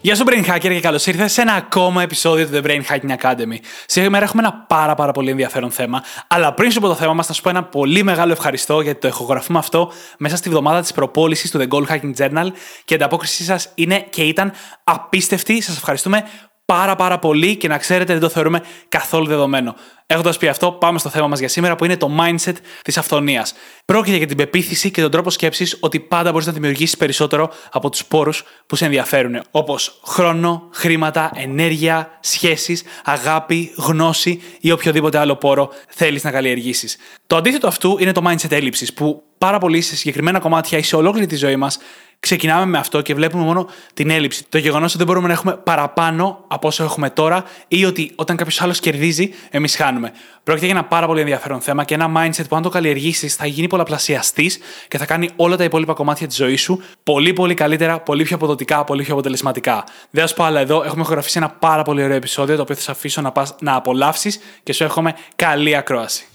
Γεια 0.00 0.14
σου 0.14 0.24
Brain 0.26 0.46
Hacker 0.46 0.60
και 0.60 0.80
καλώς 0.80 1.06
ήρθατε 1.06 1.28
σε 1.28 1.40
ένα 1.40 1.52
ακόμα 1.52 2.02
επεισόδιο 2.02 2.46
του 2.46 2.52
The 2.54 2.66
Brain 2.66 2.80
Hacking 2.88 3.16
Academy. 3.20 3.56
Σήμερα 3.86 4.24
έχουμε 4.24 4.42
ένα 4.42 4.64
πάρα 4.68 4.94
πάρα 4.94 5.12
πολύ 5.12 5.30
ενδιαφέρον 5.30 5.70
θέμα, 5.70 6.02
αλλά 6.28 6.54
πριν 6.54 6.70
σου 6.70 6.80
πω 6.80 6.86
το 6.86 6.94
θέμα 6.94 7.12
μας, 7.12 7.26
θα 7.26 7.32
σου 7.32 7.42
πω 7.42 7.48
ένα 7.48 7.64
πολύ 7.64 8.02
μεγάλο 8.02 8.32
ευχαριστώ 8.32 8.80
γιατί 8.80 9.00
το 9.00 9.08
ηχογραφούμε 9.08 9.58
αυτό 9.58 9.92
μέσα 10.18 10.36
στη 10.36 10.48
βδομάδα 10.48 10.80
της 10.80 10.92
προπόλησης 10.92 11.50
του 11.50 11.58
The 11.58 11.68
Gold 11.68 11.86
Hacking 11.86 12.14
Journal 12.16 12.46
και 12.84 12.94
η 12.94 12.96
ανταπόκρισή 12.96 13.44
σας 13.44 13.72
είναι 13.74 14.00
και 14.10 14.22
ήταν 14.22 14.52
απίστευτη. 14.84 15.60
Σας 15.60 15.76
ευχαριστούμε 15.76 16.24
πάρα 16.72 16.96
πάρα 16.96 17.18
πολύ 17.18 17.56
και 17.56 17.68
να 17.68 17.78
ξέρετε 17.78 18.12
δεν 18.12 18.22
το 18.22 18.28
θεωρούμε 18.28 18.62
καθόλου 18.88 19.26
δεδομένο. 19.26 19.74
Έχοντας 20.06 20.36
πει 20.38 20.48
αυτό, 20.48 20.72
πάμε 20.72 20.98
στο 20.98 21.08
θέμα 21.08 21.26
μας 21.26 21.38
για 21.38 21.48
σήμερα 21.48 21.76
που 21.76 21.84
είναι 21.84 21.96
το 21.96 22.10
mindset 22.20 22.54
της 22.82 22.98
αυθονίας. 22.98 23.54
Πρόκειται 23.84 24.16
για 24.16 24.26
την 24.26 24.36
πεποίθηση 24.36 24.90
και 24.90 25.00
τον 25.00 25.10
τρόπο 25.10 25.30
σκέψης 25.30 25.76
ότι 25.80 26.00
πάντα 26.00 26.30
μπορείς 26.30 26.46
να 26.46 26.52
δημιουργήσεις 26.52 26.96
περισσότερο 26.96 27.50
από 27.72 27.90
τους 27.90 28.04
πόρους 28.04 28.44
που 28.66 28.76
σε 28.76 28.84
ενδιαφέρουν. 28.84 29.42
Όπως 29.50 30.00
χρόνο, 30.04 30.68
χρήματα, 30.72 31.30
ενέργεια, 31.34 32.18
σχέσεις, 32.20 32.82
αγάπη, 33.04 33.74
γνώση 33.76 34.42
ή 34.60 34.70
οποιοδήποτε 34.70 35.18
άλλο 35.18 35.36
πόρο 35.36 35.70
θέλεις 35.88 36.24
να 36.24 36.30
καλλιεργήσεις. 36.30 36.96
Το 37.26 37.36
αντίθετο 37.36 37.66
αυτού 37.66 37.96
είναι 38.00 38.12
το 38.12 38.22
mindset 38.26 38.50
έλλειψης, 38.52 38.92
που 38.92 39.22
πάρα 39.38 39.58
πολύ 39.58 39.80
σε 39.80 39.96
συγκεκριμένα 39.96 40.38
κομμάτια 40.38 40.78
ή 40.78 40.82
σε 40.82 40.96
ολόκληρη 40.96 41.26
τη 41.26 41.36
ζωή 41.36 41.56
μας 41.56 41.78
ξεκινάμε 42.20 42.66
με 42.66 42.78
αυτό 42.78 43.02
και 43.02 43.14
βλέπουμε 43.14 43.44
μόνο 43.44 43.68
την 43.94 44.10
έλλειψη. 44.10 44.46
Το 44.48 44.58
γεγονός 44.58 44.88
ότι 44.88 44.98
δεν 44.98 45.06
μπορούμε 45.06 45.26
να 45.26 45.32
έχουμε 45.32 45.56
παραπάνω 45.56 46.44
από 46.48 46.68
όσο 46.68 46.84
έχουμε 46.84 47.10
τώρα 47.10 47.44
ή 47.68 47.84
ότι 47.84 48.12
όταν 48.14 48.36
κάποιος 48.36 48.60
άλλος 48.62 48.80
κερδίζει, 48.80 49.34
εμείς 49.50 49.76
χάνουμε. 49.76 50.12
Πρόκειται 50.44 50.66
για 50.66 50.74
ένα 50.76 50.84
πάρα 50.84 51.06
πολύ 51.06 51.20
ενδιαφέρον 51.20 51.60
θέμα 51.60 51.84
και 51.84 51.94
ένα 51.94 52.12
mindset 52.16 52.44
που 52.48 52.56
αν 52.56 52.62
το 52.62 52.68
καλλιεργήσεις 52.68 53.34
θα 53.34 53.46
γίνει 53.46 53.66
πολλαπλασιαστής 53.66 54.58
και 54.88 54.98
θα 54.98 55.06
κάνει 55.06 55.30
όλα 55.36 55.56
τα 55.56 55.64
υπόλοιπα 55.64 55.92
κομμάτια 55.92 56.26
της 56.26 56.36
ζωής 56.36 56.60
σου 56.60 56.82
πολύ 57.02 57.32
πολύ 57.32 57.54
καλύτερα, 57.54 58.00
πολύ 58.00 58.22
πιο 58.22 58.36
αποδοτικά, 58.36 58.84
πολύ 58.84 59.02
πιο 59.02 59.12
αποτελεσματικά. 59.12 59.84
Δεν 60.10 60.22
θα 60.22 60.28
σου 60.28 60.34
πω 60.34 60.44
άλλα 60.44 60.60
εδώ. 60.60 60.82
Έχουμε 60.82 61.04
χωραφίσει 61.04 61.38
ένα 61.38 61.48
πάρα 61.48 61.82
πολύ 61.82 62.02
ωραίο 62.02 62.16
επεισόδιο 62.16 62.56
το 62.56 62.62
οποίο 62.62 62.74
θα 62.74 62.80
σε 62.80 62.90
αφήσω 62.90 63.20
να, 63.20 63.32
πας, 63.32 63.54
να 63.60 63.74
απολαύσεις 63.74 64.38
και 64.62 64.72
σου 64.72 64.84
εύχομαι 64.84 65.14
καλή 65.36 65.76
ακρόαση. 65.76 66.27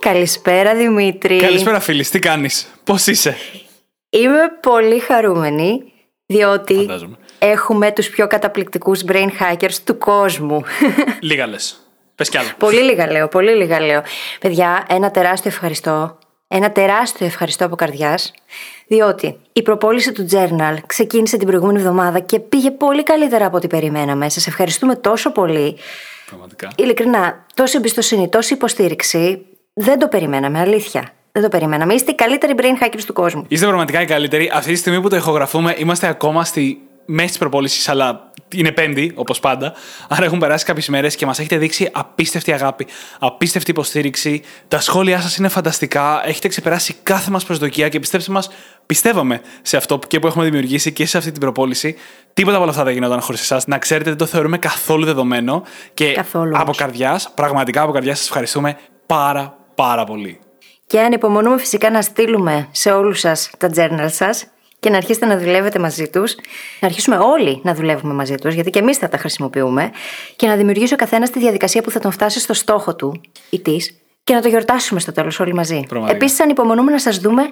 Καλησπέρα 0.00 0.74
Δημήτρη. 0.74 1.36
Καλησπέρα 1.36 1.80
φίλη, 1.80 2.04
τι 2.04 2.18
κάνεις, 2.18 2.66
πώς 2.84 3.06
είσαι; 3.06 3.36
Είμαι 4.10 4.40
πολύ 4.60 4.98
χαρούμενη 4.98 5.92
διότι 6.26 6.74
Φαντάζομαι. 6.74 7.16
έχουμε 7.38 7.92
τους 7.92 8.08
πιο 8.08 8.26
καταπληκτικούς 8.26 9.02
brain 9.06 9.28
hackers 9.40 9.74
του 9.84 9.98
κόσμου. 9.98 10.62
Λίγα 11.20 11.46
λες. 11.46 11.80
Πες 12.14 12.28
κι 12.28 12.38
άλλο. 12.38 12.48
πολύ 12.58 12.80
λίγα 12.82 13.10
λέω, 13.10 13.28
πολύ 13.28 13.50
λίγα 13.56 13.80
λέω. 13.80 14.02
Παιδιά, 14.40 14.86
ένα 14.88 15.10
τεράστιο 15.10 15.50
ευχαριστώ. 15.50 16.18
Ένα 16.48 16.72
τεράστιο 16.72 17.26
ευχαριστώ 17.26 17.64
από 17.64 17.76
καρδιάς, 17.76 18.32
διότι 18.86 19.38
η 19.52 19.62
προπόληση 19.62 20.12
του 20.12 20.28
Journal 20.32 20.76
ξεκίνησε 20.86 21.36
την 21.36 21.46
προηγούμενη 21.46 21.78
εβδομάδα 21.78 22.18
και 22.20 22.38
πήγε 22.40 22.70
πολύ 22.70 23.02
καλύτερα 23.02 23.46
από 23.46 23.56
ό,τι 23.56 23.66
περιμέναμε. 23.66 24.28
Σας 24.28 24.46
ευχαριστούμε 24.46 24.94
τόσο 24.96 25.32
πολύ. 25.32 25.76
Πραγματικά. 26.26 26.70
Ειλικρινά, 26.76 27.46
τόση 27.54 27.76
εμπιστοσύνη, 27.76 28.28
τόση 28.28 28.54
υποστήριξη, 28.54 29.46
δεν 29.80 29.98
το 29.98 30.08
περιμέναμε, 30.08 30.58
αλήθεια. 30.60 31.12
Δεν 31.32 31.42
το 31.42 31.48
περιμέναμε. 31.48 31.94
Είστε 31.94 32.10
οι 32.10 32.14
καλύτεροι 32.14 32.54
brain 32.56 32.84
hackers 32.84 33.02
του 33.06 33.12
κόσμου. 33.12 33.44
Είστε 33.48 33.66
πραγματικά 33.66 34.00
οι 34.00 34.04
καλύτεροι. 34.04 34.50
Αυτή 34.54 34.72
τη 34.72 34.78
στιγμή 34.78 35.00
που 35.00 35.08
το 35.08 35.16
ηχογραφούμε, 35.16 35.74
είμαστε 35.78 36.06
ακόμα 36.06 36.44
στη 36.44 36.78
μέση 37.04 37.28
της 37.28 37.38
προπόλησης, 37.38 37.88
αλλά 37.88 38.30
είναι 38.54 38.72
Πέμπτη, 38.72 39.12
όπως 39.14 39.40
πάντα. 39.40 39.72
Άρα 40.08 40.24
έχουν 40.24 40.38
περάσει 40.38 40.64
κάποιες 40.64 40.88
μέρε 40.88 41.08
και 41.08 41.26
μας 41.26 41.38
έχετε 41.38 41.56
δείξει 41.56 41.88
απίστευτη 41.92 42.52
αγάπη, 42.52 42.86
απίστευτη 43.18 43.70
υποστήριξη. 43.70 44.42
Τα 44.68 44.80
σχόλιά 44.80 45.20
σας 45.20 45.36
είναι 45.36 45.48
φανταστικά. 45.48 46.22
Έχετε 46.24 46.48
ξεπεράσει 46.48 46.94
κάθε 47.02 47.30
μας 47.30 47.44
προσδοκία 47.44 47.88
και 47.88 48.00
πιστέψτε 48.00 48.32
μας, 48.32 48.50
πιστεύαμε 48.86 49.40
σε 49.62 49.76
αυτό 49.76 49.98
και 50.06 50.18
που 50.18 50.26
έχουμε 50.26 50.44
δημιουργήσει 50.44 50.92
και 50.92 51.06
σε 51.06 51.18
αυτή 51.18 51.30
την 51.30 51.40
προπόληση. 51.40 51.96
Τίποτα 52.34 52.54
από 52.54 52.62
όλα 52.62 52.72
αυτά 52.72 52.84
δεν 52.84 52.92
γινόταν 52.92 53.20
χωρίς 53.20 53.40
εσάς. 53.40 53.66
Να 53.66 53.78
ξέρετε, 53.78 54.08
δεν 54.08 54.18
το 54.18 54.26
θεωρούμε 54.26 54.58
καθόλου 54.58 55.04
δεδομένο. 55.04 55.62
Και 55.94 56.12
Καθόλου 56.12 56.52
από 56.54 56.62
όμως. 56.62 56.76
καρδιάς, 56.76 57.30
πραγματικά 57.34 57.82
από 57.82 57.92
καρδιάς, 57.92 58.18
σας 58.18 58.26
ευχαριστούμε 58.26 58.76
πάρα 59.06 59.59
πάρα 59.82 60.04
πολύ. 60.04 60.38
Και 60.86 61.00
ανυπομονούμε 61.00 61.58
φυσικά 61.58 61.90
να 61.90 62.02
στείλουμε 62.02 62.68
σε 62.70 62.90
όλους 62.90 63.20
σας 63.20 63.50
τα 63.58 63.70
journal 63.74 64.06
σας 64.06 64.46
και 64.80 64.90
να 64.90 64.96
αρχίσετε 64.96 65.26
να 65.26 65.38
δουλεύετε 65.38 65.78
μαζί 65.78 66.08
τους. 66.08 66.34
Να 66.80 66.88
αρχίσουμε 66.88 67.16
όλοι 67.16 67.60
να 67.62 67.74
δουλεύουμε 67.74 68.14
μαζί 68.14 68.34
τους, 68.34 68.54
γιατί 68.54 68.70
και 68.70 68.78
εμείς 68.78 68.96
θα 68.96 69.08
τα 69.08 69.16
χρησιμοποιούμε. 69.16 69.90
Και 70.36 70.46
να 70.46 70.56
δημιουργήσει 70.56 70.94
ο 70.94 70.96
καθένας 70.96 71.30
τη 71.30 71.38
διαδικασία 71.38 71.82
που 71.82 71.90
θα 71.90 72.00
τον 72.00 72.10
φτάσει 72.10 72.40
στο 72.40 72.54
στόχο 72.54 72.94
του 72.96 73.20
ή 73.50 73.60
της 73.60 74.00
και 74.24 74.34
να 74.34 74.40
το 74.42 74.48
γιορτάσουμε 74.48 75.00
στο 75.00 75.12
τέλος 75.12 75.40
όλοι 75.40 75.54
μαζί. 75.54 75.84
Πραγματικά. 75.88 76.16
Επίσης, 76.16 76.40
ανυπομονούμε 76.40 76.90
να 76.90 76.98
σας 76.98 77.18
δούμε 77.18 77.50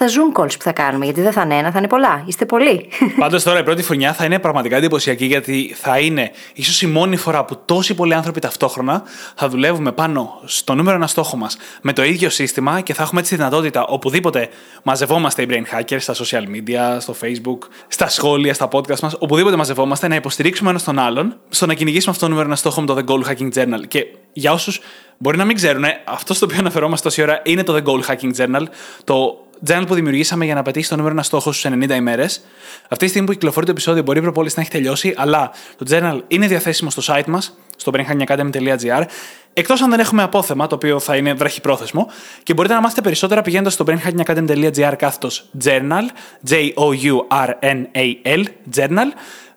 στα 0.00 0.08
Zoom 0.08 0.40
calls 0.40 0.52
που 0.58 0.62
θα 0.62 0.72
κάνουμε, 0.72 1.04
γιατί 1.04 1.20
δεν 1.20 1.32
θα 1.32 1.42
είναι 1.42 1.54
ένα, 1.54 1.70
θα 1.70 1.78
είναι 1.78 1.88
πολλά. 1.88 2.24
Είστε 2.26 2.44
πολλοί. 2.44 2.88
Πάντως 3.18 3.42
τώρα 3.42 3.58
η 3.58 3.62
πρώτη 3.62 3.82
χρονιά 3.82 4.12
θα 4.12 4.24
είναι 4.24 4.38
πραγματικά 4.38 4.76
εντυπωσιακή 4.76 5.24
γιατί 5.24 5.74
θα 5.80 5.98
είναι 5.98 6.30
ίσως 6.54 6.82
η 6.82 6.86
μόνη 6.86 7.16
φορά 7.16 7.44
που 7.44 7.60
τόσοι 7.64 7.94
πολλοί 7.94 8.14
άνθρωποι 8.14 8.40
ταυτόχρονα 8.40 9.02
θα 9.34 9.48
δουλεύουμε 9.48 9.92
πάνω 9.92 10.40
στο 10.44 10.74
νούμερο 10.74 10.96
ένα 10.96 11.06
στόχο 11.06 11.36
μας 11.36 11.56
με 11.82 11.92
το 11.92 12.04
ίδιο 12.04 12.30
σύστημα 12.30 12.80
και 12.80 12.94
θα 12.94 13.02
έχουμε 13.02 13.20
έτσι 13.20 13.32
τη 13.32 13.36
δυνατότητα 13.36 13.84
οπουδήποτε 13.86 14.48
μαζευόμαστε 14.82 15.42
οι 15.42 15.46
brain 15.50 15.78
hackers 15.78 16.00
στα 16.00 16.14
social 16.14 16.42
media, 16.42 16.96
στο 16.98 17.14
facebook, 17.22 17.58
στα 17.88 18.08
σχόλια, 18.08 18.54
στα 18.54 18.68
podcast 18.72 19.00
μας, 19.00 19.16
οπουδήποτε 19.18 19.56
μαζευόμαστε 19.56 20.08
να 20.08 20.14
υποστηρίξουμε 20.14 20.70
ένας 20.70 20.84
τον 20.84 20.98
άλλον 20.98 21.36
στο 21.48 21.66
να 21.66 21.74
κυνηγήσουμε 21.74 22.10
αυτό 22.10 22.24
το 22.24 22.30
νούμερο 22.30 22.46
ένα 22.48 22.56
στόχο 22.56 22.80
με 22.80 22.86
το 22.86 22.96
The 22.98 23.10
Goal 23.10 23.30
Hacking 23.30 23.52
Journal. 23.54 23.86
Και 23.88 24.06
για 24.32 24.52
όσους 24.52 24.80
μπορεί 25.18 25.36
να 25.36 25.44
μην 25.44 25.56
ξέρουν, 25.56 25.84
αυτό 26.04 26.34
στο 26.34 26.46
οποίο 26.46 26.58
αναφερόμαστε 26.58 27.08
τόση 27.08 27.22
ώρα 27.22 27.40
είναι 27.44 27.62
το 27.62 27.74
The 27.74 27.82
Goal 27.82 28.00
Hacking 28.10 28.32
Journal, 28.36 28.64
το 29.04 29.44
journal 29.66 29.84
που 29.86 29.94
δημιουργήσαμε 29.94 30.44
για 30.44 30.54
να 30.54 30.62
πετύχει 30.62 30.88
το 30.88 30.96
νούμερο 30.96 31.14
ένα 31.14 31.22
στόχο 31.22 31.52
στους 31.52 31.72
90 31.72 31.90
ημέρες. 31.90 32.40
Αυτή 32.88 33.04
τη 33.04 33.08
στιγμή 33.08 33.26
που 33.26 33.32
κυκλοφορεί 33.32 33.66
το 33.66 33.72
επεισόδιο 33.72 34.02
μπορεί 34.02 34.18
η 34.18 34.22
προπόληση 34.22 34.54
να 34.56 34.62
έχει 34.62 34.70
τελειώσει, 34.70 35.14
αλλά 35.16 35.50
το 35.76 35.86
journal 35.90 36.20
είναι 36.28 36.46
διαθέσιμο 36.46 36.90
στο 36.90 37.02
site 37.06 37.26
μας, 37.26 37.58
στο 37.76 37.92
brainhackingacademy.gr. 37.94 39.02
Εκτός 39.52 39.82
αν 39.82 39.90
δεν 39.90 40.00
έχουμε 40.00 40.22
απόθεμα, 40.22 40.66
το 40.66 40.74
οποίο 40.74 41.00
θα 41.00 41.16
είναι 41.16 41.32
βραχυπρόθεσμο, 41.34 42.10
και 42.42 42.54
μπορείτε 42.54 42.74
να 42.74 42.80
μάθετε 42.80 43.00
περισσότερα 43.00 43.42
πηγαίνοντας 43.42 43.72
στο 43.72 43.84
brainhackingacademy.gr 43.88 44.94
κάθετος 44.96 45.50
journal, 45.64 46.04
J-O-U-R-N-A-L, 46.48 48.44
journal, 48.76 49.06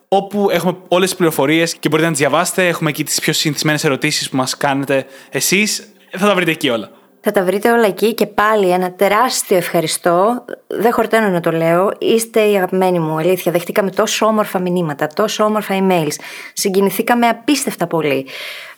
όπου 0.07 0.47
έχουμε 0.51 0.77
όλες 0.87 1.09
τις 1.09 1.17
πληροφορίες 1.17 1.75
και 1.75 1.89
μπορείτε 1.89 2.07
να 2.07 2.13
τις 2.13 2.21
διαβάσετε. 2.21 2.67
Έχουμε 2.67 2.89
εκεί 2.89 3.03
τις 3.03 3.19
πιο 3.19 3.33
συνηθισμένες 3.33 3.83
ερωτήσεις 3.83 4.29
που 4.29 4.35
μας 4.35 4.57
κάνετε 4.57 5.05
εσείς. 5.29 5.93
Θα 6.11 6.27
τα 6.27 6.35
βρείτε 6.35 6.51
εκεί 6.51 6.69
όλα. 6.69 6.91
Θα 7.25 7.31
τα 7.31 7.43
βρείτε 7.43 7.71
όλα 7.71 7.85
εκεί 7.85 8.13
και 8.13 8.25
πάλι 8.25 8.69
ένα 8.69 8.93
τεράστιο 8.93 9.57
ευχαριστώ. 9.57 10.45
Δεν 10.67 10.93
χορταίνω 10.93 11.27
να 11.27 11.39
το 11.39 11.51
λέω. 11.51 11.91
Είστε 11.99 12.41
οι 12.41 12.55
αγαπημένοι 12.55 12.99
μου, 12.99 13.17
αλήθεια. 13.17 13.51
Δεχτήκαμε 13.51 13.89
τόσο 13.89 14.25
όμορφα 14.25 14.59
μηνύματα, 14.59 15.07
τόσο 15.07 15.43
όμορφα 15.43 15.77
emails. 15.81 16.13
Συγκινηθήκαμε 16.53 17.27
απίστευτα 17.27 17.87
πολύ. 17.87 18.27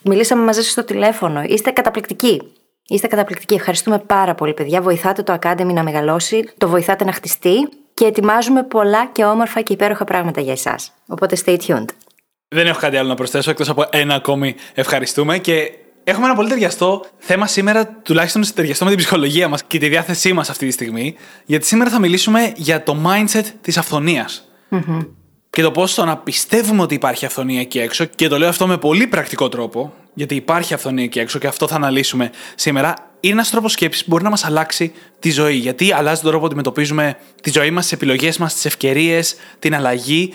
Μιλήσαμε 0.02 0.44
μαζί 0.44 0.62
σας 0.62 0.70
στο 0.70 0.84
τηλέφωνο. 0.84 1.42
Είστε 1.42 1.70
καταπληκτικοί. 1.70 2.42
Είστε 2.86 3.06
καταπληκτικοί. 3.06 3.54
Ευχαριστούμε 3.54 3.98
πάρα 3.98 4.34
πολύ, 4.34 4.54
παιδιά. 4.54 4.80
Βοηθάτε 4.80 5.22
το 5.22 5.38
Academy 5.42 5.72
να 5.72 5.82
μεγαλώσει, 5.82 6.52
το 6.58 6.68
βοηθάτε 6.68 7.04
να 7.04 7.12
χτιστεί 7.12 7.68
και 7.94 8.04
ετοιμάζουμε 8.04 8.62
πολλά 8.62 9.06
και 9.06 9.24
όμορφα 9.24 9.60
και 9.60 9.72
υπέροχα 9.72 10.04
πράγματα 10.04 10.40
για 10.40 10.52
εσάς. 10.52 10.92
Οπότε 11.06 11.36
stay 11.44 11.58
tuned. 11.66 11.88
Δεν 12.48 12.66
έχω 12.66 12.80
κάτι 12.80 12.96
άλλο 12.96 13.08
να 13.08 13.14
προσθέσω 13.14 13.50
εκτός 13.50 13.68
από 13.68 13.84
ένα 13.90 14.14
ακόμη 14.14 14.54
ευχαριστούμε 14.74 15.38
και 15.38 15.72
έχουμε 16.08 16.26
ένα 16.26 16.34
πολύ 16.34 16.48
ταιριαστό 16.48 17.04
θέμα 17.18 17.46
σήμερα, 17.46 17.86
τουλάχιστον 17.86 18.44
ταιριαστό 18.54 18.84
με 18.84 18.90
την 18.90 18.98
ψυχολογία 18.98 19.48
μας 19.48 19.64
και 19.64 19.78
τη 19.78 19.88
διάθεσή 19.88 20.32
μας 20.32 20.50
αυτή 20.50 20.66
τη 20.66 20.72
στιγμή. 20.72 21.14
Γιατί 21.44 21.66
σήμερα 21.66 21.90
θα 21.90 21.98
μιλήσουμε 21.98 22.52
για 22.56 22.82
το 22.82 22.96
mindset 23.06 23.44
της 23.60 23.76
αυθονίας. 23.76 24.48
Και 25.50 25.62
το 25.62 25.70
πώς 25.70 25.94
το 25.94 26.04
να 26.04 26.16
πιστεύουμε 26.16 26.82
ότι 26.82 26.94
υπάρχει 26.94 27.26
αυθονία 27.26 27.60
εκεί 27.60 27.78
έξω. 27.78 28.04
Και 28.04 28.28
το 28.28 28.38
λέω 28.38 28.48
αυτό 28.48 28.66
με 28.66 28.78
πολύ 28.78 29.06
πρακτικό 29.06 29.48
τρόπο, 29.48 29.92
γιατί 30.14 30.34
υπάρχει 30.34 30.74
αυθονία 30.74 31.04
εκεί 31.04 31.18
έξω 31.18 31.38
και 31.38 31.46
αυτό 31.46 31.68
θα 31.68 31.74
αναλύσουμε 31.74 32.30
σήμερα. 32.54 32.94
Είναι 33.20 33.34
ένας 33.34 33.50
τρόπος 33.50 33.72
σκέψης 33.72 34.04
που 34.04 34.10
μπορεί 34.10 34.22
να 34.22 34.30
μας 34.30 34.44
αλλάξει 34.44 34.92
τη 35.18 35.30
ζωή. 35.30 35.56
Γιατί 35.56 35.92
αλλάζει 35.92 36.20
τον 36.20 36.24
τρόπο 36.24 36.40
που 36.40 36.46
αντιμετωπίζουμε 36.46 37.16
τη 37.42 37.50
ζωή 37.50 37.70
μας, 37.70 37.82
τις 37.82 37.92
επιλογές 37.92 38.38
μας, 38.38 38.54
τις 38.54 38.64
ευκαιρίες, 38.64 39.36
την 39.58 39.74
αλλαγή. 39.74 40.32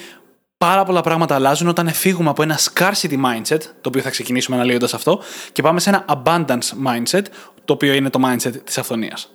Πάρα 0.61 0.83
πολλά 0.83 1.01
πράγματα 1.01 1.35
αλλάζουν 1.35 1.67
όταν 1.67 1.89
φύγουμε 1.89 2.29
από 2.29 2.43
ένα 2.43 2.59
scarcity 2.59 3.13
mindset, 3.25 3.59
το 3.81 3.89
οποίο 3.89 4.01
θα 4.01 4.09
ξεκινήσουμε 4.09 4.55
αναλύοντας 4.55 4.93
αυτό, 4.93 5.21
και 5.51 5.61
πάμε 5.61 5.79
σε 5.79 5.89
ένα 5.89 6.05
abundance 6.07 6.87
mindset, 6.87 7.21
το 7.65 7.73
οποίο 7.73 7.93
είναι 7.93 8.09
το 8.09 8.19
mindset 8.25 8.53
της 8.63 8.77
αυθονίας. 8.77 9.31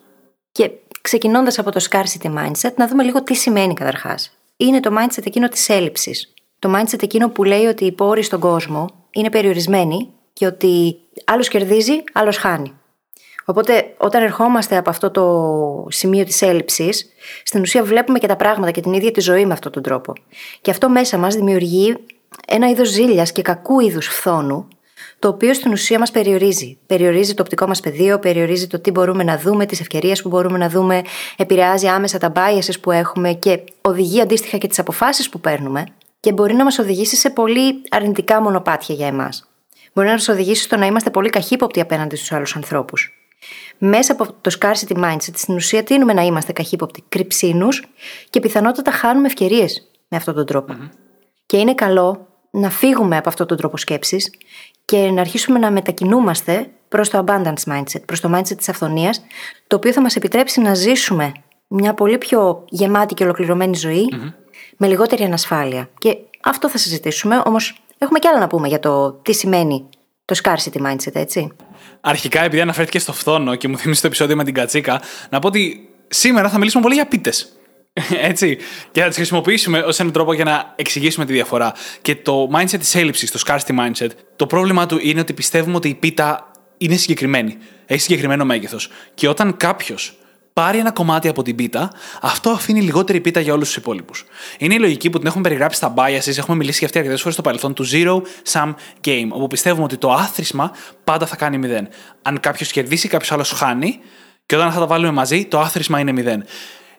Και 0.52 0.70
ξεκινώντας 1.00 1.58
από 1.58 1.70
το 1.70 1.86
scarcity 1.90 2.26
mindset, 2.26 2.74
να 2.76 2.88
δούμε 2.88 3.02
λίγο 3.02 3.22
τι 3.22 3.34
σημαίνει 3.34 3.74
καταρχάς. 3.74 4.32
Είναι 4.56 4.80
το 4.80 4.90
mindset 4.98 5.26
εκείνο 5.26 5.48
της 5.48 5.68
έλλειψης. 5.68 6.34
Το 6.58 6.74
mindset 6.76 7.02
εκείνο 7.02 7.28
που 7.28 7.44
λέει 7.44 7.64
ότι 7.64 7.84
οι 7.84 7.92
πόροι 7.92 8.22
στον 8.22 8.40
κόσμο 8.40 8.88
είναι 9.10 9.30
περιορισμένοι 9.30 10.10
και 10.32 10.46
ότι 10.46 10.96
άλλος 11.24 11.48
κερδίζει, 11.48 12.04
άλλος 12.12 12.36
χάνει. 12.36 12.72
Οπότε, 13.48 13.94
όταν 13.96 14.22
ερχόμαστε 14.22 14.76
από 14.76 14.90
αυτό 14.90 15.10
το 15.10 15.86
σημείο 15.90 16.24
της 16.24 16.42
έλλειψης, 16.42 17.06
στην 17.44 17.60
ουσία 17.60 17.84
βλέπουμε 17.84 18.18
και 18.18 18.26
τα 18.26 18.36
πράγματα 18.36 18.70
και 18.70 18.80
την 18.80 18.92
ίδια 18.92 19.10
τη 19.10 19.20
ζωή 19.20 19.46
με 19.46 19.52
αυτόν 19.52 19.72
τον 19.72 19.82
τρόπο. 19.82 20.12
Και 20.60 20.70
αυτό 20.70 20.88
μέσα 20.88 21.18
μας 21.18 21.34
δημιουργεί 21.34 21.96
ένα 22.46 22.68
είδος 22.68 22.88
ζήλιας 22.88 23.32
και 23.32 23.42
κακού 23.42 23.80
είδους 23.80 24.06
φθόνου, 24.06 24.68
το 25.18 25.28
οποίο 25.28 25.54
στην 25.54 25.72
ουσία 25.72 25.98
μας 25.98 26.10
περιορίζει. 26.10 26.78
Περιορίζει 26.86 27.34
το 27.34 27.42
οπτικό 27.42 27.66
μας 27.66 27.80
πεδίο, 27.80 28.18
περιορίζει 28.18 28.66
το 28.66 28.80
τι 28.80 28.90
μπορούμε 28.90 29.24
να 29.24 29.38
δούμε, 29.38 29.66
τις 29.66 29.80
ευκαιρίες 29.80 30.22
που 30.22 30.28
μπορούμε 30.28 30.58
να 30.58 30.68
δούμε, 30.68 31.02
επηρεάζει 31.36 31.86
άμεσα 31.86 32.18
τα 32.18 32.32
biases 32.36 32.80
που 32.80 32.90
έχουμε 32.90 33.32
και 33.32 33.60
οδηγεί 33.80 34.20
αντίστοιχα 34.20 34.56
και 34.56 34.66
τις 34.66 34.78
αποφάσεις 34.78 35.28
που 35.28 35.40
παίρνουμε 35.40 35.84
και 36.20 36.32
μπορεί 36.32 36.54
να 36.54 36.64
μας 36.64 36.78
οδηγήσει 36.78 37.16
σε 37.16 37.30
πολύ 37.30 37.82
αρνητικά 37.90 38.40
μονοπάτια 38.40 38.94
για 38.94 39.06
εμάς. 39.06 39.48
Μπορεί 39.92 40.06
να 40.06 40.14
μας 40.14 40.28
οδηγήσει 40.28 40.62
στο 40.62 40.76
να 40.76 40.86
είμαστε 40.86 41.10
πολύ 41.10 41.30
καχύποπτοι 41.30 41.80
απέναντι 41.80 42.16
στους 42.16 42.32
άλλους 42.32 42.56
ανθρώπους. 42.56 43.25
Μέσα 43.78 44.12
από 44.12 44.26
το 44.40 44.56
scarcity 44.60 45.04
mindset, 45.04 45.34
στην 45.34 45.54
ουσία 45.54 45.82
τείνουμε 45.82 46.12
να 46.12 46.22
είμαστε 46.22 46.52
καχύποπτοι, 46.52 47.04
κρυψίνους 47.08 47.84
και 48.30 48.40
πιθανότατα 48.40 48.90
χάνουμε 48.90 49.26
ευκαιρίες 49.26 49.90
με 50.08 50.16
αυτόν 50.16 50.34
τον 50.34 50.46
τροπο 50.46 50.76
Και 51.46 51.56
είναι 51.56 51.74
καλό 51.74 52.26
να 52.50 52.70
φύγουμε 52.70 53.16
από 53.16 53.28
αυτόν 53.28 53.46
τον 53.46 53.56
τρόπο 53.56 53.76
σκέψης 53.76 54.30
και 54.84 55.10
να 55.10 55.20
αρχίσουμε 55.20 55.58
να 55.58 55.70
μετακινούμαστε 55.70 56.70
προς 56.88 57.10
το 57.10 57.24
abundance 57.26 57.72
mindset, 57.72 58.02
προς 58.06 58.20
το 58.20 58.36
mindset 58.36 58.56
της 58.56 58.68
αυθονίας, 58.68 59.22
το 59.66 59.76
οποίο 59.76 59.92
θα 59.92 60.00
μας 60.00 60.16
επιτρέψει 60.16 60.60
να 60.60 60.74
ζήσουμε 60.74 61.32
μια 61.68 61.94
πολύ 61.94 62.18
πιο 62.18 62.64
γεμάτη 62.68 63.14
και 63.14 63.24
ολοκληρωμένη 63.24 63.78
με 64.76 64.86
λιγότερη 64.86 65.24
ανασφάλεια. 65.24 65.88
Και 65.98 66.16
αυτό 66.42 66.68
θα 66.68 66.78
συζητήσουμε, 66.78 67.42
όμως 67.44 67.82
έχουμε 67.98 68.18
και 68.18 68.28
άλλα 68.28 68.38
να 68.38 68.46
πούμε 68.46 68.68
για 68.68 68.78
το 68.78 69.12
τι 69.12 69.32
σημαίνει 69.32 69.88
το 70.26 70.40
scarcity 70.42 70.86
mindset, 70.86 71.14
έτσι. 71.14 71.52
Αρχικά, 72.00 72.42
επειδή 72.44 72.62
αναφέρθηκε 72.62 72.98
στο 72.98 73.12
φθόνο 73.12 73.54
και 73.54 73.68
μου 73.68 73.78
θυμίζει 73.78 74.00
το 74.00 74.06
επεισόδιο 74.06 74.36
με 74.36 74.44
την 74.44 74.54
κατσίκα, 74.54 75.02
να 75.30 75.38
πω 75.38 75.46
ότι 75.46 75.88
σήμερα 76.08 76.48
θα 76.48 76.58
μιλήσουμε 76.58 76.82
πολύ 76.82 76.94
για 76.94 77.06
πίτες. 77.06 77.52
Έτσι. 78.30 78.58
Και 78.90 79.00
θα 79.00 79.06
τις 79.06 79.16
χρησιμοποιήσουμε 79.16 79.78
ως 79.78 79.98
έναν 80.00 80.12
τρόπο 80.12 80.32
για 80.32 80.44
να 80.44 80.72
εξηγήσουμε 80.76 81.24
τη 81.24 81.32
διαφορά. 81.32 81.74
Και 82.02 82.16
το 82.16 82.48
mindset 82.54 82.78
της 82.78 82.94
έλλειψης, 82.94 83.30
το 83.30 83.40
scarcity 83.46 83.78
mindset, 83.78 84.10
το 84.36 84.46
πρόβλημά 84.46 84.86
του 84.86 84.98
είναι 85.02 85.20
ότι 85.20 85.32
πιστεύουμε 85.32 85.76
ότι 85.76 85.88
η 85.88 85.94
πίτα 85.94 86.50
είναι 86.78 86.96
συγκεκριμένη. 86.96 87.56
Έχει 87.86 88.00
συγκεκριμένο 88.00 88.44
μέγεθος. 88.44 88.90
Και 89.14 89.28
όταν 89.28 89.56
κάποιος 89.56 90.18
πάρει 90.60 90.78
ένα 90.78 90.92
κομμάτι 90.92 91.28
από 91.28 91.42
την 91.42 91.56
πίτα, 91.56 91.90
αυτό 92.20 92.50
αφήνει 92.50 92.80
λιγότερη 92.80 93.20
πίτα 93.20 93.40
για 93.40 93.52
όλους 93.52 93.66
τους 93.66 93.76
υπόλοιπους. 93.76 94.24
Είναι 94.58 94.74
η 94.74 94.78
λογική 94.78 95.10
που 95.10 95.18
την 95.18 95.26
έχουμε 95.26 95.42
περιγράψει 95.42 95.76
στα 95.76 95.94
biases, 95.96 96.36
έχουμε 96.38 96.56
μιλήσει 96.56 96.78
για 96.78 96.86
αυτή 96.86 96.98
αρκετές 96.98 97.20
φορές 97.20 97.34
στο 97.34 97.42
παρελθόν, 97.42 97.74
του 97.74 97.86
zero 97.92 98.22
sum 98.52 98.74
game, 99.04 99.28
όπου 99.28 99.46
πιστεύουμε 99.46 99.84
ότι 99.84 99.96
το 99.96 100.12
άθροισμα 100.12 100.72
πάντα 101.04 101.26
θα 101.26 101.36
κάνει 101.36 101.58
μηδέν. 101.58 101.88
Αν 102.22 102.40
κάποιος 102.40 102.72
κερδίσει, 102.72 103.08
κάποιος 103.08 103.32
άλλος 103.32 103.50
χάνει, 103.50 103.98
και 104.46 104.56
όταν 104.56 104.72
θα 104.72 104.78
τα 104.78 104.86
βάλουμε 104.86 105.10
μαζί, 105.10 105.44
το 105.44 105.60
άθροισμα 105.60 105.98
είναι 106.00 106.12
μηδέν. 106.12 106.44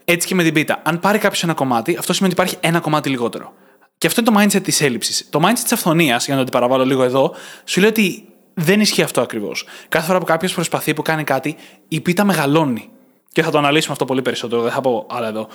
Έτσι 0.05 0.27
και 0.27 0.35
με 0.35 0.43
την 0.43 0.53
πίτα. 0.53 0.81
Αν 0.83 0.99
πάρει 0.99 1.17
κάποιος 1.17 1.43
ένα 1.43 1.53
κομμάτι, 1.53 1.95
αυτό 1.99 2.13
σημαίνει 2.13 2.33
ότι 2.33 2.41
υπάρχει 2.41 2.67
ένα 2.67 2.79
κομμάτι 2.79 3.09
λιγότερο. 3.09 3.53
Και 3.97 4.07
αυτό 4.07 4.21
είναι 4.21 4.31
το 4.31 4.39
mindset 4.39 4.63
της 4.63 4.81
έλλειψης. 4.81 5.27
Το 5.29 5.39
mindset 5.43 5.59
της 5.63 5.71
αυθονίας, 5.71 6.25
για 6.25 6.35
να 6.35 6.43
το 6.43 6.51
παραβάλω 6.51 6.85
λίγο 6.85 7.03
εδώ, 7.03 7.35
σου 7.65 7.79
λέει 7.79 7.89
ότι 7.89 8.27
δεν 8.53 8.79
ισχύει 8.79 9.01
αυτό 9.01 9.21
ακριβώς. 9.21 9.65
Κάθε 9.89 10.05
φορά 10.05 10.19
που 10.19 10.25
κάποιος 10.25 10.53
προσπαθεί 10.53 10.93
που 10.93 11.01
κάνει 11.01 11.23
κάτι, 11.23 11.55
η 11.87 12.01
πίτα 12.01 12.23
μεγαλώνει. 12.23 12.89
Και 13.37 13.43
θα 13.43 13.51
το 13.51 13.57
αναλύσουμε 13.57 13.93
αυτό 13.93 14.05
πολύ 14.05 14.21
περισσότερο, 14.21 14.61
δεν 14.61 14.71
θα 14.71 14.81
πω 14.81 15.05
άλλα 15.09 15.27
εδώ. 15.27 15.47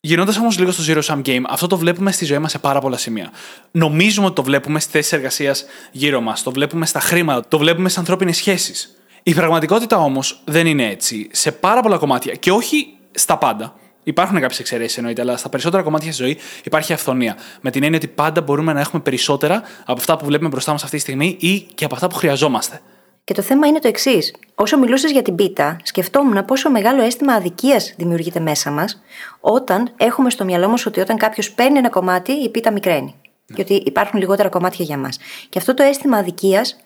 Γυρνώντας 0.00 0.36
όμως 0.36 0.58
λίγο 0.58 0.70
στο 0.70 0.92
Zero 0.92 1.02
Sum 1.02 1.22
Game, 1.22 1.42
αυτό 1.48 1.66
το 1.66 1.76
βλέπουμε 1.76 2.12
στη 2.12 2.24
ζωή 2.24 2.38
μας 2.38 2.50
σε 2.50 2.58
πάρα 2.58 2.80
πολλά 2.80 2.96
σημεία. 2.96 3.30
Νομίζουμε 3.70 4.26
ότι 4.26 4.34
το 4.34 4.42
βλέπουμε 4.42 4.80
στις 4.80 4.92
θέσεις 4.92 5.12
εργασίας 5.12 5.64
γύρω 5.90 6.20
μας, 6.20 6.42
το 6.42 6.50
βλέπουμε 6.50 6.86
στα 6.86 7.00
χρήματα, 7.00 7.48
το 7.48 7.58
βλέπουμε 7.58 7.88
στις 7.88 7.98
ανθρώπινες 7.98 8.36
σχέσεις. 8.36 8.96
Η 9.22 9.34
πραγματικότητα 9.34 9.96
όμως 9.96 10.40
δεν 10.44 10.66
είναι 10.66 10.86
έτσι. 10.86 11.28
Σε 11.32 11.52
πάρα 11.52 11.80
πολλά 11.80 11.96
κομμάτια 11.96 12.34
και 12.34 12.50
όχι 12.50 12.86
στα 13.10 13.38
πάντα. 13.38 13.74
Υπάρχουν 14.02 14.40
κάποιες 14.40 14.58
εξαιρέσεις 14.58 14.96
εννοείται, 14.96 15.20
αλλά 15.20 15.36
στα 15.36 15.48
περισσότερα 15.48 15.82
κομμάτια 15.82 16.10
τη 16.10 16.16
ζωή 16.16 16.38
υπάρχει 16.64 16.92
αυθονία. 16.92 17.36
Με 17.60 17.70
την 17.70 17.82
έννοια 17.82 17.98
ότι 17.98 18.08
πάντα 18.08 18.40
μπορούμε 18.40 18.72
να 18.72 18.80
έχουμε 18.80 19.02
περισσότερα 19.02 19.62
από 19.84 19.98
αυτά 19.98 20.16
που 20.16 20.24
βλέπουμε 20.24 20.48
μπροστά 20.48 20.72
μας 20.72 20.82
αυτή 20.82 20.96
τη 20.96 21.02
στιγμή 21.02 21.36
ή 21.40 21.60
και 21.74 21.84
από 21.84 21.94
αυτά 21.94 22.08
που 22.08 22.14
χρειαζόμαστε. 22.14 22.80
Και 23.28 23.34
το 23.34 23.42
θέμα 23.42 23.66
είναι 23.66 23.78
το 23.78 23.88
εξής. 23.88 24.34
Όσο 24.54 24.78
μιλούσες 24.78 25.10
για 25.10 25.22
την 25.22 25.34
πίτα, 25.34 25.76
σκεφτόμουν 25.82 26.44
πόσο 26.44 26.70
μεγάλο 26.70 27.02
αίσθημα 27.02 27.32
αδικίας 27.32 27.94
δημιουργείται 27.96 28.40
μέσα 28.40 28.70
μας 28.70 29.02
όταν 29.40 29.92
έχουμε 29.96 30.30
στο 30.30 30.44
μυαλό 30.44 30.68
μας 30.68 30.86
ότι 30.86 31.00
όταν 31.00 31.16
κάποιος 31.16 31.52
παίρνει 31.52 31.78
ένα 31.78 31.88
κομμάτι, 31.88 32.32
η 32.32 32.48
πίτα 32.48 32.70
μικραίνει. 32.70 33.14
Ναι. 33.46 33.56
Και 33.56 33.62
ότι 33.62 33.74
υπάρχουν 33.74 34.20
λιγότερα 34.20 34.48
κομμάτια 34.48 34.84
για 34.84 34.98
μας. 34.98 35.18
Και 35.48 35.58
αυτό 35.58 35.74
το 35.74 35.82
αίσθημα 35.82 36.16
αδικίας 36.16 36.76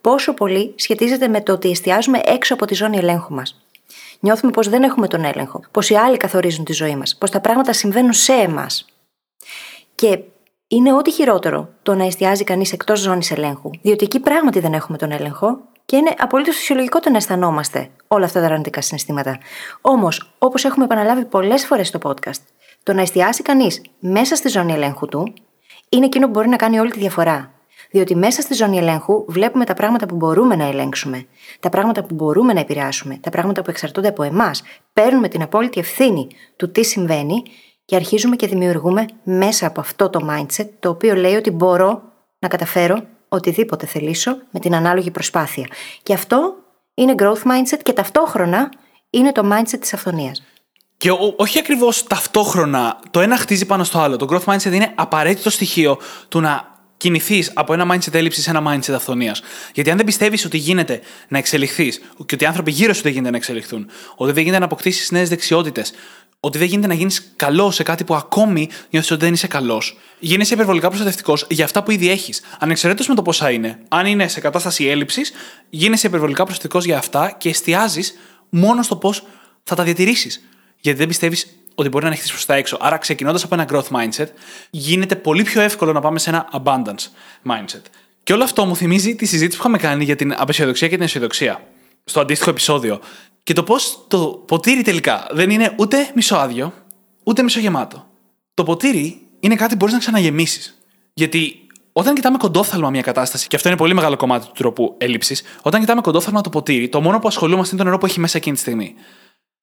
πόσο 0.00 0.34
πολύ 0.34 0.72
σχετίζεται 0.76 1.28
με 1.28 1.40
το 1.40 1.52
ότι 1.52 1.70
εστιάζουμε 1.70 2.20
έξω 2.24 2.54
από 2.54 2.66
τη 2.66 2.74
ζώνη 2.74 2.96
ελέγχου 2.96 3.34
μας. 3.34 3.60
Νιώθουμε 4.20 4.52
πως 4.52 4.68
δεν 4.68 4.82
έχουμε 4.82 5.08
τον 5.08 5.24
έλεγχο, 5.24 5.60
πως 5.70 5.90
οι 5.90 5.94
άλλοι 5.94 6.16
καθορίζουν 6.16 6.64
τη 6.64 6.72
ζωή 6.72 6.96
μας, 6.96 7.16
πως 7.16 7.30
τα 7.30 7.40
πράγματα 7.40 7.72
συμβαίνουν 7.72 8.12
σε 8.12 8.32
εμάς. 8.32 8.86
Και 9.94 10.18
είναι 10.68 10.92
ό,τι 10.92 11.10
χειρότερο 11.10 11.68
το 11.82 11.94
να 11.94 12.04
εστιάζει 12.04 12.44
κανείς 12.44 12.72
εκτός 12.72 13.00
ζώνης 13.00 13.30
ελέγχου, 13.30 13.70
διότι 13.82 14.04
εκεί 14.04 14.20
πράγματι 14.20 14.60
δεν 14.60 14.72
έχουμε 14.72 14.98
τον 14.98 15.12
έλεγχο 15.12 15.60
και 15.88 15.96
είναι 15.96 16.14
απολύτως 16.18 16.56
φυσιολογικό 16.56 17.00
το 17.00 17.10
να 17.10 17.16
αισθανόμαστε 17.16 17.90
όλα 18.08 18.24
αυτά 18.24 18.40
τα 18.40 18.46
αρνητικά 18.46 18.80
συναισθήματα. 18.80 19.38
Όμως, 19.80 20.34
όπως 20.38 20.64
έχουμε 20.64 20.84
επαναλάβει 20.84 21.24
πολλές 21.24 21.66
φορές 21.66 21.88
στο 21.88 21.98
podcast, 22.02 22.42
το 22.82 22.92
να 22.92 23.00
εστιάσει 23.00 23.42
κανείς 23.42 23.82
μέσα 23.98 24.34
στη 24.34 24.48
ζώνη 24.48 24.72
ελέγχου 24.72 25.06
του 25.06 25.32
είναι 25.88 26.04
εκείνο 26.04 26.26
που 26.26 26.30
μπορεί 26.30 26.48
να 26.48 26.56
κάνει 26.56 26.78
όλη 26.78 26.90
τη 26.90 26.98
διαφορά. 26.98 27.52
Διότι 27.90 28.14
μέσα 28.16 28.42
στη 28.42 28.54
ζώνη 28.54 28.78
ελέγχου 28.78 29.24
βλέπουμε 29.28 29.64
τα 29.64 29.74
πράγματα 29.74 30.06
που 30.06 30.16
μπορούμε 30.16 30.56
να 30.56 30.64
ελέγξουμε, 30.64 31.26
τα 31.60 31.68
πράγματα 31.68 32.02
που 32.02 32.14
μπορούμε 32.14 32.52
να 32.52 32.60
επηρεάσουμε, 32.60 33.18
τα 33.20 33.30
πράγματα 33.30 33.62
που 33.62 33.70
εξαρτώνται 33.70 34.08
από 34.08 34.22
εμάς. 34.22 34.62
Παίρνουμε 34.92 35.28
την 35.28 35.42
απόλυτη 35.42 35.80
ευθύνη 35.80 36.28
του 36.56 36.70
τι 36.70 36.84
συμβαίνει 36.84 37.42
και 37.84 37.96
αρχίζουμε 37.96 38.36
και 38.36 38.46
δημιουργούμε 38.46 39.04
μέσα 39.22 39.66
από 39.66 39.80
αυτό 39.80 40.10
το 40.10 40.28
mindset 40.30 40.68
το 40.80 40.88
οποίο 40.88 41.14
λέει 41.14 41.34
ότι 41.34 41.50
μπορώ 41.50 42.02
να 42.38 42.48
καταφέρω 42.48 43.02
οτιδήποτε 43.28 43.86
θελήσω 43.86 44.36
με 44.50 44.60
την 44.60 44.74
ανάλογη 44.74 45.10
προσπάθεια. 45.10 45.66
Και 46.02 46.14
αυτό 46.14 46.54
είναι 46.94 47.14
growth 47.18 47.42
mindset 47.42 47.80
και 47.82 47.92
ταυτόχρονα 47.92 48.72
είναι 49.10 49.32
το 49.32 49.50
mindset 49.52 49.78
της 49.80 49.94
αυθονίας. 49.94 50.42
Και 50.96 51.10
όχι 51.36 51.58
ακριβώς 51.58 52.02
ταυτόχρονα 52.02 53.00
το 53.10 53.20
ένα 53.20 53.36
χτίζει 53.36 53.66
πάνω 53.66 53.84
στο 53.84 53.98
άλλο. 53.98 54.16
Το 54.16 54.26
growth 54.30 54.54
mindset 54.54 54.72
είναι 54.72 54.92
απαραίτητο 54.94 55.50
στοιχείο 55.50 55.98
του 56.28 56.40
να 56.40 56.76
κινηθείς 56.96 57.50
από 57.54 57.72
ένα 57.72 57.94
mindset 57.94 58.14
έλλειψης 58.14 58.42
σε 58.44 58.50
ένα 58.50 58.62
mindset 58.72 58.92
αυθονίας. 58.92 59.42
Γιατί 59.74 59.90
αν 59.90 59.96
δεν 59.96 60.06
πιστεύεις 60.06 60.44
ότι 60.44 60.56
γίνεται 60.56 61.00
να 61.28 61.38
εξελιχθείς 61.38 61.98
και 61.98 62.34
ότι 62.34 62.44
οι 62.44 62.46
άνθρωποι 62.46 62.70
γύρω 62.70 62.92
σου 62.94 63.02
δεν 63.02 63.12
γίνεται 63.12 63.30
να 63.30 63.36
εξελιχθούν, 63.36 63.90
ότι 64.16 64.32
δεν 64.32 64.42
γίνεται 64.42 64.58
να 64.58 64.64
αποκτήσεις 64.64 65.10
νέες 65.10 65.28
δεξιότητες, 65.28 65.92
ότι 66.40 66.58
δεν 66.58 66.66
γίνεται 66.66 66.86
να 66.86 66.94
γίνεις 66.94 67.32
καλός 67.36 67.74
σε 67.74 67.82
κάτι 67.82 68.04
που 68.04 68.14
ακόμη 68.14 68.68
νιώθεις 68.90 69.10
ότι 69.10 69.24
δεν 69.24 69.32
είσαι 69.32 69.46
καλός. 69.46 69.98
Γίνεσαι 70.18 70.54
υπερβολικά 70.54 70.86
προστατευτικός 70.86 71.46
για 71.48 71.64
αυτά 71.64 71.82
που 71.82 71.90
ήδη 71.90 72.10
έχεις. 72.10 72.42
Ανεξαρτήτως 72.58 73.08
με 73.08 73.14
το 73.14 73.22
πόσα 73.22 73.50
είναι. 73.50 73.78
Αν 73.88 74.06
είναι 74.06 74.28
σε 74.28 74.40
κατάσταση 74.40 74.86
έλλειψης, 74.86 75.32
γίνεσαι 75.70 76.06
υπερβολικά 76.06 76.44
προστατευτικός 76.44 76.84
για 76.84 76.98
αυτά 76.98 77.34
και 77.38 77.48
εστιάζεις 77.48 78.14
μόνο 78.48 78.82
στο 78.82 78.96
πώς 78.96 79.26
θα 79.62 79.74
τα 79.74 79.82
διατηρήσεις. 79.82 80.48
Γιατί 80.80 80.98
δεν 80.98 81.08
πιστεύεις 81.08 81.46
ότι 81.74 81.88
μπορεί 81.88 82.04
να 82.04 82.10
ανοιχτεί 82.10 82.28
προς 82.28 82.44
τα 82.44 82.54
έξω. 82.54 82.78
Άρα, 82.80 82.96
ξεκινώντας 82.96 83.44
από 83.44 83.54
ένα 83.54 83.66
growth 83.70 83.88
mindset, 83.88 84.26
γίνεται 84.70 85.16
πολύ 85.16 85.42
πιο 85.42 85.60
εύκολο 85.60 85.92
να 85.92 86.00
πάμε 86.00 86.18
σε 86.18 86.30
ένα 86.30 86.48
abundance 86.52 87.06
mindset. 87.50 87.82
Και 88.22 88.32
όλο 88.32 88.44
αυτό 88.44 88.64
μου 88.64 88.76
θυμίζει 88.76 89.14
τη 89.14 89.26
συζήτηση 89.26 89.56
που 89.56 89.62
είχαμε 89.62 89.78
κάνει 89.78 90.04
για 90.04 90.16
την 90.16 90.34
απεσιοδοξία 90.36 90.88
και 90.88 90.94
την 90.94 91.04
αισιοδοξία. 91.04 91.60
Στο 92.04 92.20
αντίστοιχο 92.20 92.50
επεισόδιο. 92.50 93.00
Και 93.42 93.52
το 93.52 93.62
πώς 93.62 94.04
το 94.08 94.44
ποτήρι 94.46 94.82
τελικά 94.82 95.26
δεν 95.30 95.50
είναι 95.50 95.74
ούτε 95.78 96.10
μισοάδιο, 96.14 96.72
ούτε 97.24 97.42
μισογεμάτο. 97.42 98.06
Το 98.54 98.64
ποτήρι 98.64 99.20
είναι 99.40 99.54
κάτι 99.54 99.70
που 99.70 99.76
μπορείς 99.76 99.94
να 99.94 100.00
ξαναγεμίσεις. 100.00 100.78
Γιατί 101.14 101.66
όταν 101.92 102.14
κοιτάμε 102.14 102.36
κοντόφθαλμα 102.36 102.90
μια 102.90 103.02
κατάσταση, 103.02 103.46
και 103.46 103.56
αυτό 103.56 103.68
είναι 103.68 103.76
πολύ 103.76 103.94
μεγάλο 103.94 104.16
κομμάτι 104.16 104.46
του 104.46 104.52
τρόπου 104.56 104.94
έλλειψης, 104.98 105.42
όταν 105.62 105.80
κοιτάμε 105.80 106.00
κοντόφθαλμα 106.00 106.40
το 106.40 106.50
ποτήρι, 106.50 106.88
το 106.88 107.00
μόνο 107.00 107.18
που 107.18 107.28
ασχολούμαστε 107.28 107.74
είναι 107.74 107.78
το 107.78 107.88
νερό 107.88 108.00
που 108.00 108.06
έχει 108.06 108.20
μέσα 108.20 108.36
εκείνη 108.38 108.54
τη 108.54 108.60
στιγμή. 108.60 108.94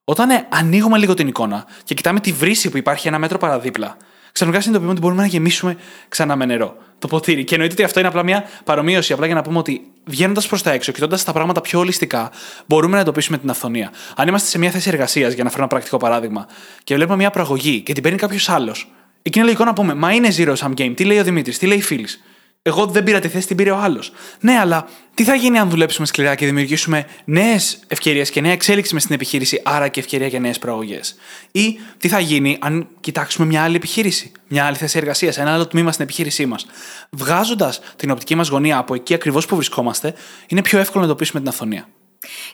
Όταν 0.04 0.30
ε, 0.30 0.48
ανοίγουμε 0.50 0.98
λίγο 0.98 1.14
την 1.14 1.28
εικόνα 1.28 1.66
και 1.84 1.94
κοιτάμε 1.94 2.20
τη 2.20 2.32
βρύση 2.32 2.70
που 2.70 2.78
υπάρχει 2.78 3.08
ένα 3.08 3.20
μέτρο 3.20 3.38
παραδίπλα, 3.38 3.98
ξαφνικά 4.36 4.62
συνειδητοποιούμε 4.62 4.92
ότι 4.92 5.02
μπορούμε 5.02 5.22
να 5.22 5.28
γεμίσουμε 5.28 5.78
ξανά 6.10 6.36
με 6.36 6.46
νερό 6.46 6.78
το 7.00 7.08
ποτήρι. 7.08 7.44
Και 7.44 7.54
εννοείται 7.54 7.74
ότι 7.74 7.84
αυτό 7.84 8.00
είναι 8.00 8.08
απλά 8.08 8.24
μια 8.24 8.50
παρομοίωση, 8.64 9.14
απλά 9.14 9.26
για 9.26 9.36
να 9.36 9.42
πούμε 9.42 9.58
ότι 9.58 9.82
βγαίνοντας 10.06 10.48
προς 10.48 10.62
τα 10.62 10.72
έξω, 10.72 10.92
κοιτώντας 10.92 11.24
τα 11.24 11.32
πράγματα 11.32 11.62
πιο 11.62 11.80
ολιστικά, 11.80 12.32
μπορούμε 12.66 12.96
να 12.96 13.02
εντοπίσουμε 13.02 13.38
την 13.38 13.50
αυθονία. 13.50 13.92
Αν 14.16 14.28
είμαστε 14.28 14.48
σε 14.48 14.58
μια 14.58 14.70
θέση 14.72 14.90
εργασίας, 14.90 15.34
για 15.34 15.44
να 15.44 15.50
φέρω 15.50 15.62
ένα 15.62 15.72
πρακτικό 15.72 15.98
παράδειγμα, 15.98 16.48
και 16.84 16.96
βλέπουμε 16.96 17.18
μια 17.18 17.30
προαγωγή 17.30 17.82
και 17.82 17.94
την 17.94 18.04
παίρνει 18.04 18.18
κάποιος 18.18 18.50
άλλος, 18.50 18.92
εκεί 19.22 19.38
είναι 19.38 19.48
λογικό 19.48 19.64
να 19.64 19.74
πούμε 19.74 19.94
Μα 19.94 20.14
είναι 20.14 20.28
zero 20.38 20.56
sum 20.56 20.74
game. 20.78 20.94
Τι 20.96 21.04
λέει 21.04 21.20
ο 21.20 21.24
Δημήτρης, 21.24 21.58
τι 21.58 21.66
λέει 21.66 21.78
η 21.78 21.82
φίλης. 21.82 22.24
Εγώ 22.68 22.86
δεν 22.86 23.04
πήρα 23.04 23.20
τη 23.20 23.28
θέση, 23.28 23.48
την 23.48 23.56
πήρε 23.56 23.72
ο 23.72 23.78
άλλος. 23.78 24.12
Ναι, 24.40 24.58
αλλά 24.60 24.88
τι 25.14 25.24
θα 25.24 25.36
γίνει 25.36 25.60
αν 25.60 25.70
δουλέψουμε 25.70 26.08
σκληρά 26.08 26.36
και 26.36 26.46
δημιουργήσουμε 26.46 27.06
νέες 27.26 27.80
ευκαιρίες 27.88 28.30
και 28.30 28.42
νέα 28.42 28.52
εξέλιξη 28.52 28.94
μες 28.94 29.04
στην 29.04 29.16
επιχείρηση, 29.16 29.62
άρα 29.64 29.88
και 29.88 30.00
ευκαιρία 30.00 30.28
για 30.28 30.40
νέες 30.40 30.60
προαγωγές; 30.60 31.16
Ή 31.52 31.80
τι 31.98 32.08
θα 32.08 32.20
γίνει 32.20 32.58
αν 32.62 32.88
κοιτάξουμε 33.00 33.48
μια 33.48 33.64
άλλη 33.64 33.76
επιχείρηση, 33.76 34.32
μια 34.48 34.66
άλλη 34.66 34.76
θέση 34.76 34.98
εργασίας, 34.98 35.38
ένα 35.38 35.54
άλλο 35.54 35.68
τμήμα 35.68 35.92
στην 35.92 36.04
επιχείρησή 36.04 36.46
μας; 36.46 36.66
Βγάζοντας 37.10 37.80
την 37.96 38.12
οπτική 38.12 38.36
μας 38.36 38.48
γωνία 38.48 38.78
από 38.78 38.94
εκεί 38.94 39.14
ακριβώς 39.14 39.46
που 39.46 39.56
βρισκόμαστε, 39.56 40.14
είναι 40.48 40.62
πιο 40.62 40.80
εύκολο 40.80 41.04
να 41.04 41.10
εντοπίσουμε 41.10 41.40
την 41.40 41.50
αυθονία. 41.50 41.88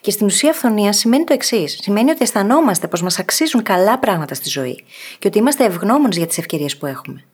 Και 0.01 0.11
στην 0.11 0.25
ουσία, 0.25 0.49
αυθονία 0.49 0.93
σημαίνει 0.93 1.23
το 1.23 1.33
εξής. 1.33 1.77
Σημαίνει 1.81 2.09
ότι 2.09 2.23
αισθανόμαστε 2.23 2.87
πως 2.87 3.01
μας 3.01 3.19
αξίζουν 3.19 3.63
καλά 3.63 3.99
πράγματα 3.99 4.33
στη 4.33 4.49
ζωή 4.49 4.83
και 5.19 5.27
ότι 5.27 5.37
είμαστε 5.37 5.65
ευγνώμονες 5.65 6.17
για 6.17 6.27
τις 6.27 6.37
ευκαιρίες 6.37 6.77
που 6.77 6.85
έχουμε. 6.85 7.25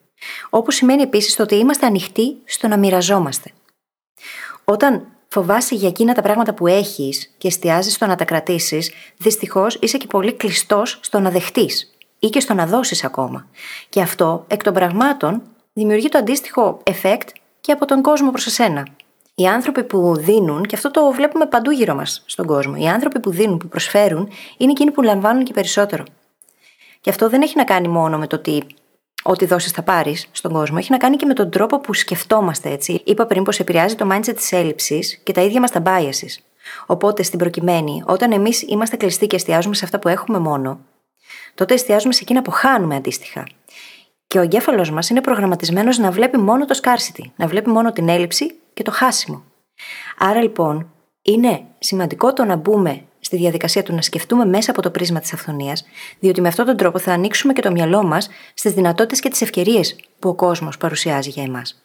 Όπως 0.49 0.75
σημαίνει 0.75 1.01
επίσης 1.01 1.35
το 1.35 1.43
ότι 1.43 1.55
είμαστε 1.55 1.85
ανοιχτοί 1.85 2.37
στο 2.45 2.67
να 2.67 2.77
μοιραζόμαστε. 2.77 3.51
Όταν 4.63 5.07
φοβάσαι 5.27 5.75
για 5.75 5.87
εκείνα 5.87 6.13
τα 6.13 6.21
πράγματα 6.21 6.53
που 6.53 6.67
έχεις 6.67 7.33
και 7.37 7.47
εστιάζεις 7.47 7.93
στο 7.93 8.05
να 8.05 8.15
τα 8.15 8.25
κρατήσεις, 8.25 8.91
δυστυχώς 9.17 9.77
είσαι 9.81 9.97
και 9.97 10.07
πολύ 10.07 10.33
κλειστός 10.33 10.99
στο 11.01 11.19
να 11.19 11.29
δεχτείς 11.29 11.97
ή 12.19 12.27
και 12.27 12.39
στο 12.39 12.53
να 12.53 12.65
δώσεις 12.65 13.03
ακόμα. 13.03 13.47
Και 13.89 14.01
αυτό 14.01 14.45
εκ 14.47 14.63
των 14.63 14.73
πραγμάτων 14.73 15.41
δημιουργεί 15.73 16.09
το 16.09 16.17
αντίστοιχο 16.17 16.81
effect 16.83 17.27
και 17.61 17.71
από 17.71 17.85
τον 17.85 18.01
κόσμο 18.01 18.31
προς 18.31 18.45
εσένα. 18.45 18.87
Οι 19.35 19.47
άνθρωποι 19.47 19.83
που 19.83 20.15
δίνουν, 20.15 20.63
και 20.63 20.75
αυτό 20.75 20.91
το 20.91 21.11
βλέπουμε 21.11 21.45
παντού 21.45 21.71
γύρω 21.71 21.95
μας 21.95 22.23
στον 22.25 22.45
κόσμο, 22.45 22.73
οι 22.77 22.87
άνθρωποι 22.87 23.19
που 23.19 23.31
δίνουν, 23.31 23.57
που 23.57 23.67
προσφέρουν, 23.67 24.29
είναι 24.57 24.71
εκείνοι 24.71 24.91
που 24.91 25.01
λαμβάνουν 25.01 25.43
και 25.43 25.53
περισσότερο. 25.53 26.03
Και 27.01 27.09
αυτό 27.09 27.29
δεν 27.29 27.41
έχει 27.41 27.57
να 27.57 27.63
κάνει 27.63 27.87
μόνο 27.87 28.17
με 28.17 28.27
το 28.27 28.35
ότι 28.35 28.63
ό,τι 29.29 29.45
δώσει 29.45 29.69
θα 29.69 29.81
πάρεις 29.81 30.27
στον 30.31 30.51
κόσμο, 30.51 30.77
έχει 30.79 30.91
να 30.91 30.97
κάνει 30.97 31.15
και 31.15 31.25
με 31.25 31.33
τον 31.33 31.49
τρόπο 31.49 31.79
που 31.79 31.93
σκεφτόμαστε 31.93 32.69
έτσι. 32.69 33.01
Είπα 33.05 33.25
πριν 33.25 33.43
πως 33.43 33.59
επηρεάζει 33.59 33.95
το 33.95 34.07
mindset 34.11 34.35
της 34.35 34.51
έλλειψης 34.51 35.17
και 35.23 35.31
τα 35.31 35.41
ίδια 35.41 35.59
μας 35.59 35.71
τα 35.71 35.81
biases. 35.85 36.41
Οπότε 36.85 37.23
στην 37.23 37.39
προκειμένη, 37.39 38.03
όταν 38.05 38.31
εμείς 38.31 38.61
είμαστε 38.61 38.95
κλειστοί 38.95 39.27
και 39.27 39.35
εστιάζουμε 39.35 39.75
σε 39.75 39.85
αυτά 39.85 39.99
που 39.99 40.07
έχουμε 40.07 40.39
μόνο, 40.39 40.79
τότε 41.55 41.73
εστιάζουμε 41.73 42.13
σε 42.13 42.19
εκείνα 42.21 42.41
που 42.41 42.51
χάνουμε 42.51 42.95
αντίστοιχα. 42.95 43.47
Και 44.27 44.39
ο 44.39 44.41
εγκέφαλος 44.41 44.91
μας 44.91 45.09
είναι 45.09 45.21
προγραμματισμένος 45.21 45.97
να 45.97 46.11
βλέπει 46.11 46.37
μόνο 46.37 46.65
το 46.65 46.79
scarcity, 46.83 47.23
να 47.35 47.47
βλέπει 47.47 47.69
μόνο 47.69 47.91
την 47.91 48.09
έλλειψη 48.09 48.59
και 48.73 48.83
το 48.83 48.91
χάσιμο. 48.91 49.43
Άρα 50.17 50.41
λοιπόν, 50.41 50.91
είναι 51.21 51.63
σημαντικό 51.79 52.33
το 52.33 52.45
να 52.45 52.55
μπούμε 52.55 53.03
στη 53.27 53.37
διαδικασία 53.37 53.83
του 53.83 53.93
να 53.93 54.01
σκεφτούμε 54.01 54.45
μέσα 54.45 54.71
από 54.71 54.81
το 54.81 54.91
πρίσμα 54.91 55.19
της 55.19 55.33
αυθονίας, 55.33 55.85
διότι 56.19 56.41
με 56.41 56.47
αυτόν 56.47 56.65
τον 56.65 56.77
τρόπο 56.77 56.99
θα 56.99 57.13
ανοίξουμε 57.13 57.53
και 57.53 57.61
το 57.61 57.71
μυαλό 57.71 58.03
μας 58.03 58.29
στις 58.53 58.73
δυνατότητες 58.73 59.19
και 59.19 59.29
τις 59.29 59.41
ευκαιρίες 59.41 59.95
που 60.19 60.29
ο 60.29 60.33
κόσμος 60.33 60.77
παρουσιάζει 60.77 61.29
για 61.29 61.43
εμάς. 61.43 61.81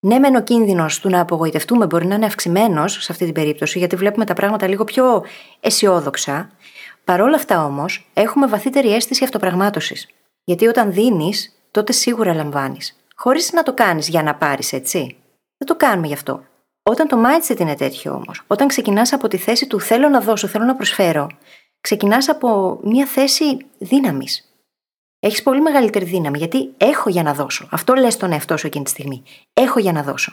Ναι, 0.00 0.18
μεν 0.18 0.36
ο 0.36 0.42
κίνδυνος 0.42 1.00
του 1.00 1.08
να 1.08 1.20
απογοητευτούμε 1.20 1.86
μπορεί 1.86 2.06
να 2.06 2.14
είναι 2.14 2.26
αυξημένος 2.26 2.92
σε 2.92 3.12
αυτή 3.12 3.24
την 3.24 3.34
περίπτωση, 3.34 3.78
γιατί 3.78 3.96
βλέπουμε 3.96 4.24
τα 4.24 4.34
πράγματα 4.34 4.68
λίγο 4.68 4.84
πιο 4.84 5.24
αισιόδοξα. 5.60 6.50
Παρ' 7.04 7.20
όλα 7.20 7.36
αυτά 7.36 7.64
όμως, 7.64 8.10
έχουμε 8.14 8.46
βαθύτερη 8.46 8.94
αίσθηση 8.94 9.24
αυτοπραγμάτωσης. 9.24 10.08
Γιατί 10.44 10.66
όταν 10.66 10.92
δίνεις, 10.92 11.58
τότε 11.70 11.92
σίγουρα 11.92 12.34
λαμβάνεις. 12.34 12.96
Χωρίς 13.14 13.52
να 13.52 13.62
το 13.62 13.74
κάνεις 13.74 14.08
για 14.08 14.22
να 14.22 14.34
πάρεις, 14.34 14.72
έτσι. 14.72 15.16
Δεν 15.58 15.66
το 15.66 15.76
κάνουμε 15.76 16.06
γι' 16.06 16.12
αυτό. 16.12 16.42
Όταν 16.90 17.08
το 17.08 17.16
mindset 17.24 17.60
είναι 17.60 17.74
τέτοιο 17.74 18.12
όμως, 18.12 18.42
όταν 18.46 18.68
ξεκινάς 18.68 19.12
από 19.12 19.28
τη 19.28 19.36
θέση 19.36 19.66
του 19.66 19.80
θέλω 19.80 20.08
να 20.08 20.20
δώσω, 20.20 20.46
θέλω 20.46 20.64
να 20.64 20.74
προσφέρω, 20.74 21.26
ξεκινάς 21.80 22.28
από 22.28 22.80
μια 22.82 23.06
θέση 23.06 23.56
δύναμης. 23.78 24.50
Έχεις 25.20 25.42
πολύ 25.42 25.60
μεγαλύτερη 25.60 26.04
δύναμη 26.04 26.38
γιατί 26.38 26.70
έχω 26.76 27.10
για 27.10 27.22
να 27.22 27.34
δώσω. 27.34 27.68
Αυτό 27.70 27.94
λες 27.94 28.12
στον 28.12 28.32
εαυτό 28.32 28.56
σου 28.56 28.66
εκείνη 28.66 28.84
τη 28.84 28.90
στιγμή. 28.90 29.22
Έχω 29.54 29.78
για 29.78 29.92
να 29.92 30.02
δώσω. 30.02 30.32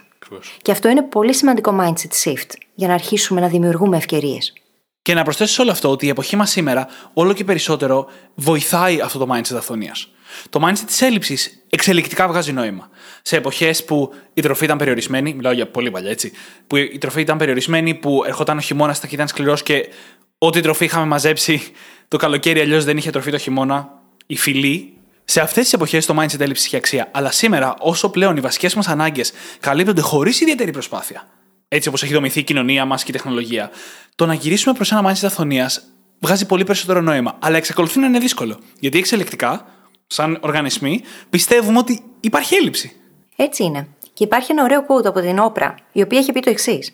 Και 0.62 0.72
αυτό 0.72 0.89
είναι 0.89 1.01
πολύ 1.01 1.33
σημαντικό 1.33 1.77
mindset 1.81 2.24
shift 2.24 2.50
για 2.75 2.88
να 2.88 2.93
αρχίσουμε 2.93 3.41
να 3.41 3.48
δημιουργούμε 3.48 3.98
ευκαιρίες. 3.98 4.53
Και 5.01 5.13
να 5.13 5.24
προσθέσεις 5.24 5.60
όλο 5.60 5.72
αυτό 5.72 5.89
ότι 5.89 6.05
η 6.05 6.10
εποχή 6.10 6.36
μας 6.36 6.50
σήμερα 6.50 6.88
όλο 7.13 7.33
και 7.33 7.43
περισσότερο 7.43 8.07
βοηθάει 8.36 9.01
αυτό 9.01 9.19
το 9.19 9.27
mindset 9.33 9.55
αυθονίας. 9.55 10.12
Το 10.50 10.67
mindset 10.67 10.83
της 10.86 11.01
έλλειψης 11.01 11.62
εξελικτικά 11.74 12.27
βγάζει 12.27 12.51
νόημα. 12.51 12.89
Σε 13.22 13.36
εποχές 13.36 13.86
που 13.86 14.13
η 14.34 14.42
τροφή 14.42 14.63
ήταν 14.63 14.77
περιορισμένη, 14.77 15.34
μιλάω 15.34 15.51
για 15.51 15.68
πολύ 15.68 15.92
παλιά 15.92 16.10
έτσι, 16.10 16.32
που 16.68 16.75
η 16.75 16.98
τροφή 16.98 17.22
ήταν 17.22 17.38
περιορισμένη, 17.38 17.94
που 17.94 18.24
ερχόταν 18.25 18.58
ο 18.58 18.62
χειμώνας 18.62 19.00
και 19.00 19.08
ήταν 19.12 19.27
σκληρός 19.27 19.63
και 19.63 19.89
ό,τι 20.38 20.62
τροφή 20.62 20.86
είχαμε 20.86 21.06
μαζέψει 21.06 21.62
το 22.08 22.18
καλοκαίρι, 22.18 22.60
αλλιώς 22.60 22.84
δεν 22.84 22.98
είχε 22.98 23.10
τροφή 23.10 23.32
το 23.32 23.38
χειμώνα, 23.38 23.89
η 24.25 24.38
φυλή. 24.38 24.98
Σε 25.25 25.42
αυτές 25.42 25.63
τις 25.63 25.74
εποχές 25.74 26.06
το 26.06 26.15
mindset 26.20 26.39
έλλειψη 26.39 26.65
είχε 26.65 26.77
αξία. 26.77 27.10
Αλλά 27.12 27.32
σήμερα, 27.32 27.75
όσο 27.80 28.10
πλέον 28.10 28.38
οι 28.38 28.39
βασικές 28.39 28.74
μας 28.75 28.88
ανάγκες 28.88 29.32
καλύπτονται 29.60 30.01
χωρίς 30.01 30.42
ιδιαίτερη 30.42 30.72
προσπάθεια, 30.72 31.27
έτσι 31.68 31.88
όπως 31.88 32.03
έχει 32.03 32.13
δομηθεί 32.13 32.39
η 32.39 32.44
κοινωνία 32.44 32.86
μας 32.86 33.03
και 33.03 33.12
η 33.12 33.13
τεχνολογία, 33.13 33.70
το 34.15 34.25
να 34.25 34.34
γυρίσουμε 34.34 34.74
προς 34.74 34.92
ένα 34.92 35.10
mindset 35.10 35.25
αυθονίας 35.25 35.84
βγάζει 36.20 36.46
πολύ 36.46 36.63
περισσότερο 36.63 37.01
νόημα. 37.01 37.38
Αλλά 37.39 37.58
εξακολουθεί 37.58 38.00
να 38.00 38.06
είναι 38.06 38.20
δύσκολο. 38.20 38.60
Γιατί 38.80 38.98
εξελικτικά 38.98 39.65
σαν 40.13 40.38
οργανισμοί, 40.41 41.01
πιστεύουμε 41.29 41.77
ότι 41.77 42.03
υπάρχει 42.20 42.55
έλλειψη. 42.55 42.96
Έτσι 43.36 43.63
είναι. 43.63 43.88
Και 44.13 44.24
υπάρχει 44.24 44.51
ένα 44.51 44.63
ωραίο 44.63 44.86
quote 44.88 45.05
από 45.05 45.20
την 45.20 45.39
Όπρα, 45.39 45.75
η 45.91 46.01
οποία 46.01 46.20
έχει 46.20 46.32
πει 46.32 46.39
το 46.39 46.50
εξής. 46.50 46.93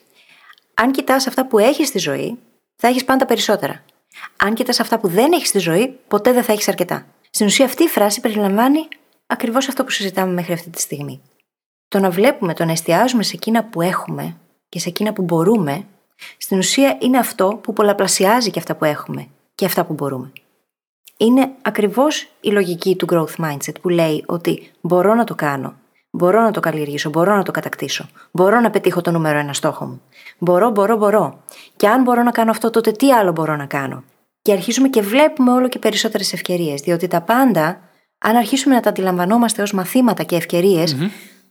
Αν 0.73 0.91
κοιτάς 0.91 1.27
αυτά 1.27 1.47
που 1.47 1.59
έχεις 1.59 1.87
στη 1.87 1.99
ζωή, 1.99 2.37
θα 2.75 2.87
έχεις 2.87 3.03
πάντα 3.03 3.25
περισσότερα. 3.25 3.83
Αν 4.37 4.53
κοιτάς 4.53 4.79
αυτά 4.79 4.99
που 4.99 5.07
δεν 5.07 5.31
έχεις 5.31 5.47
στη 5.47 5.59
ζωή, 5.59 5.99
ποτέ 6.07 6.31
δεν 6.33 6.43
θα 6.43 6.51
έχεις 6.51 6.67
αρκετά. 6.67 7.05
Στην 7.29 7.45
ουσία, 7.45 7.65
αυτή 7.65 7.83
η 7.83 7.87
φράση 7.87 8.21
περιλαμβάνει 8.21 8.87
ακριβώς 9.27 9.67
αυτό 9.67 9.83
που 9.83 9.89
συζητάμε 9.89 10.33
μέχρι 10.33 10.53
αυτή 10.53 10.69
τη 10.69 10.81
στιγμή. 10.81 11.21
Το 11.87 11.99
να 11.99 12.09
βλέπουμε, 12.09 12.53
το 12.53 12.65
να 12.65 12.71
εστιάζουμε 12.71 13.23
σε 13.23 13.35
εκείνα 13.35 13.63
που 13.63 13.81
έχουμε 13.81 14.37
και 14.69 14.79
σε 14.79 14.89
εκείνα 14.89 15.13
που 15.13 15.21
μπορούμε, 15.21 15.85
στην 16.37 16.57
ουσία 16.57 16.97
είναι 17.01 17.17
αυτό 17.17 17.59
που 17.63 17.73
πολλαπλασιάζει 17.73 18.51
και 18.51 18.59
αυτά 18.59 18.75
που 18.75 18.85
έχουμε 18.85 19.27
και 19.55 19.65
αυτά 19.65 19.85
που 19.85 19.93
μπορούμε 19.93 20.31
είναι 21.21 21.51
ακριβώς 21.61 22.27
η 22.41 22.49
λογική 22.49 22.95
του 22.95 23.07
growth 23.09 23.45
mindset 23.45 23.81
που 23.81 23.89
λέει 23.89 24.23
ότι 24.27 24.71
μπορώ 24.81 25.13
να 25.13 25.23
το 25.23 25.35
κάνω, 25.35 25.73
μπορώ 26.09 26.41
να 26.41 26.51
το 26.51 26.59
καλλιεργήσω, 26.59 27.09
μπορώ 27.09 27.35
να 27.35 27.43
το 27.43 27.51
κατακτήσω, 27.51 28.09
μπορώ 28.31 28.59
να 28.59 28.69
πετύχω 28.69 29.01
το 29.01 29.11
νούμερο 29.11 29.37
ένα 29.37 29.53
στόχο 29.53 29.85
μου. 29.85 30.01
Μπορώ, 30.37 30.69
μπορώ, 30.69 30.97
μπορώ. 30.97 31.43
Και 31.75 31.87
αν 31.87 32.01
μπορώ 32.01 32.23
να 32.23 32.31
κάνω 32.31 32.51
αυτό, 32.51 32.69
τότε 32.69 32.91
τι 32.91 33.11
άλλο 33.11 33.31
μπορώ 33.31 33.55
να 33.55 33.65
κάνω; 33.65 34.03
Και 34.41 34.51
αρχίζουμε 34.51 34.87
και 34.87 35.01
βλέπουμε 35.01 35.51
όλο 35.51 35.67
και 35.69 35.79
περισσότερες 35.79 36.33
ευκαιρίες, 36.33 36.81
διότι 36.81 37.07
τα 37.07 37.21
πάντα, 37.21 37.79
αν 38.17 38.35
αρχίσουμε 38.35 38.75
να 38.75 38.81
τα 38.81 38.89
αντιλαμβανόμαστε 38.89 39.61
ως 39.61 39.73
μαθήματα 39.73 40.23
και 40.23 40.35
ευκαιριε 40.35 40.83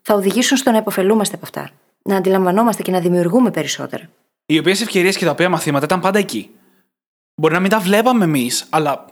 θα 0.02 0.14
οδηγήσουν 0.14 0.56
στο 0.56 0.70
να 0.70 0.76
υποφελούμαστε 0.76 1.34
από 1.34 1.44
αυτά. 1.44 1.70
Να 2.02 2.16
αντιλαμβανόμαστε 2.16 2.82
και 2.82 2.90
να 2.90 3.00
δημιουργούμε 3.00 3.50
περισσότερα. 3.50 4.08
Οι 4.46 4.58
οποίες 4.58 4.80
ευκαιρίες 4.80 5.16
και 5.16 5.24
τα 5.24 5.30
οποία 5.30 5.48
μαθήματα 5.48 5.84
ήταν 5.84 6.00
πάντα 6.00 6.18
εκεί. 6.18 6.50
Μπορεί 7.34 7.54
να 7.54 7.60
μην 7.60 7.70
τα 7.70 7.78
βλέπαμε 7.78 8.24
εμείς, 8.24 8.66
αλλά 8.70 9.04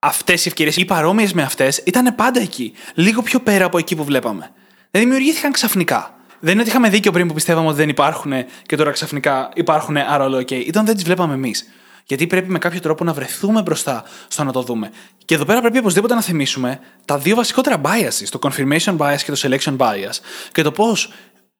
αυτές 0.00 0.44
οι 0.44 0.48
ευκαιρίες 0.48 0.76
ή 0.76 0.84
παρόμοιες 0.84 1.32
με 1.32 1.42
αυτές 1.42 1.82
ήταν 1.84 2.14
πάντα 2.14 2.40
εκεί. 2.40 2.72
Λίγο 2.94 3.22
πιο 3.22 3.40
πέρα 3.40 3.64
από 3.64 3.78
εκεί 3.78 3.96
που 3.96 4.04
βλέπαμε. 4.04 4.50
Δεν 4.90 5.02
δημιουργήθηκαν 5.02 5.52
ξαφνικά. 5.52 6.14
Δεν 6.40 6.52
είναι 6.52 6.60
ότι 6.60 6.70
είχαμε 6.70 6.88
δίκιο 6.88 7.12
πριν 7.12 7.28
που 7.28 7.34
πιστεύαμε 7.34 7.68
ότι 7.68 7.76
δεν 7.76 7.88
υπάρχουν 7.88 8.32
και 8.66 8.76
τώρα 8.76 8.90
ξαφνικά 8.90 9.50
υπάρχουν, 9.54 9.96
άρα 9.96 10.24
όλο 10.24 10.38
OK. 10.38 10.50
Ήταν 10.50 10.86
δεν 10.86 10.94
τις 10.94 11.04
βλέπαμε 11.04 11.34
εμείς. 11.34 11.64
Γιατί 12.04 12.26
πρέπει 12.26 12.50
με 12.50 12.58
κάποιο 12.58 12.80
τρόπο 12.80 13.04
να 13.04 13.12
βρεθούμε 13.12 13.62
μπροστά 13.62 14.04
στο 14.28 14.44
να 14.44 14.52
το 14.52 14.62
δούμε. 14.62 14.90
Και 15.24 15.34
εδώ 15.34 15.44
πέρα 15.44 15.60
πρέπει 15.60 15.78
οπωσδήποτε 15.78 16.14
να 16.14 16.22
θυμίσουμε 16.22 16.80
τα 17.04 17.18
δύο 17.18 17.36
βασικότερα 17.36 17.80
biases, 17.84 18.26
το 18.30 18.38
confirmation 18.42 18.96
bias 18.96 19.18
και 19.24 19.32
το 19.32 19.40
selection 19.42 19.76
bias, 19.76 20.18
και 20.52 20.62
το 20.62 20.72
πώς 20.72 21.12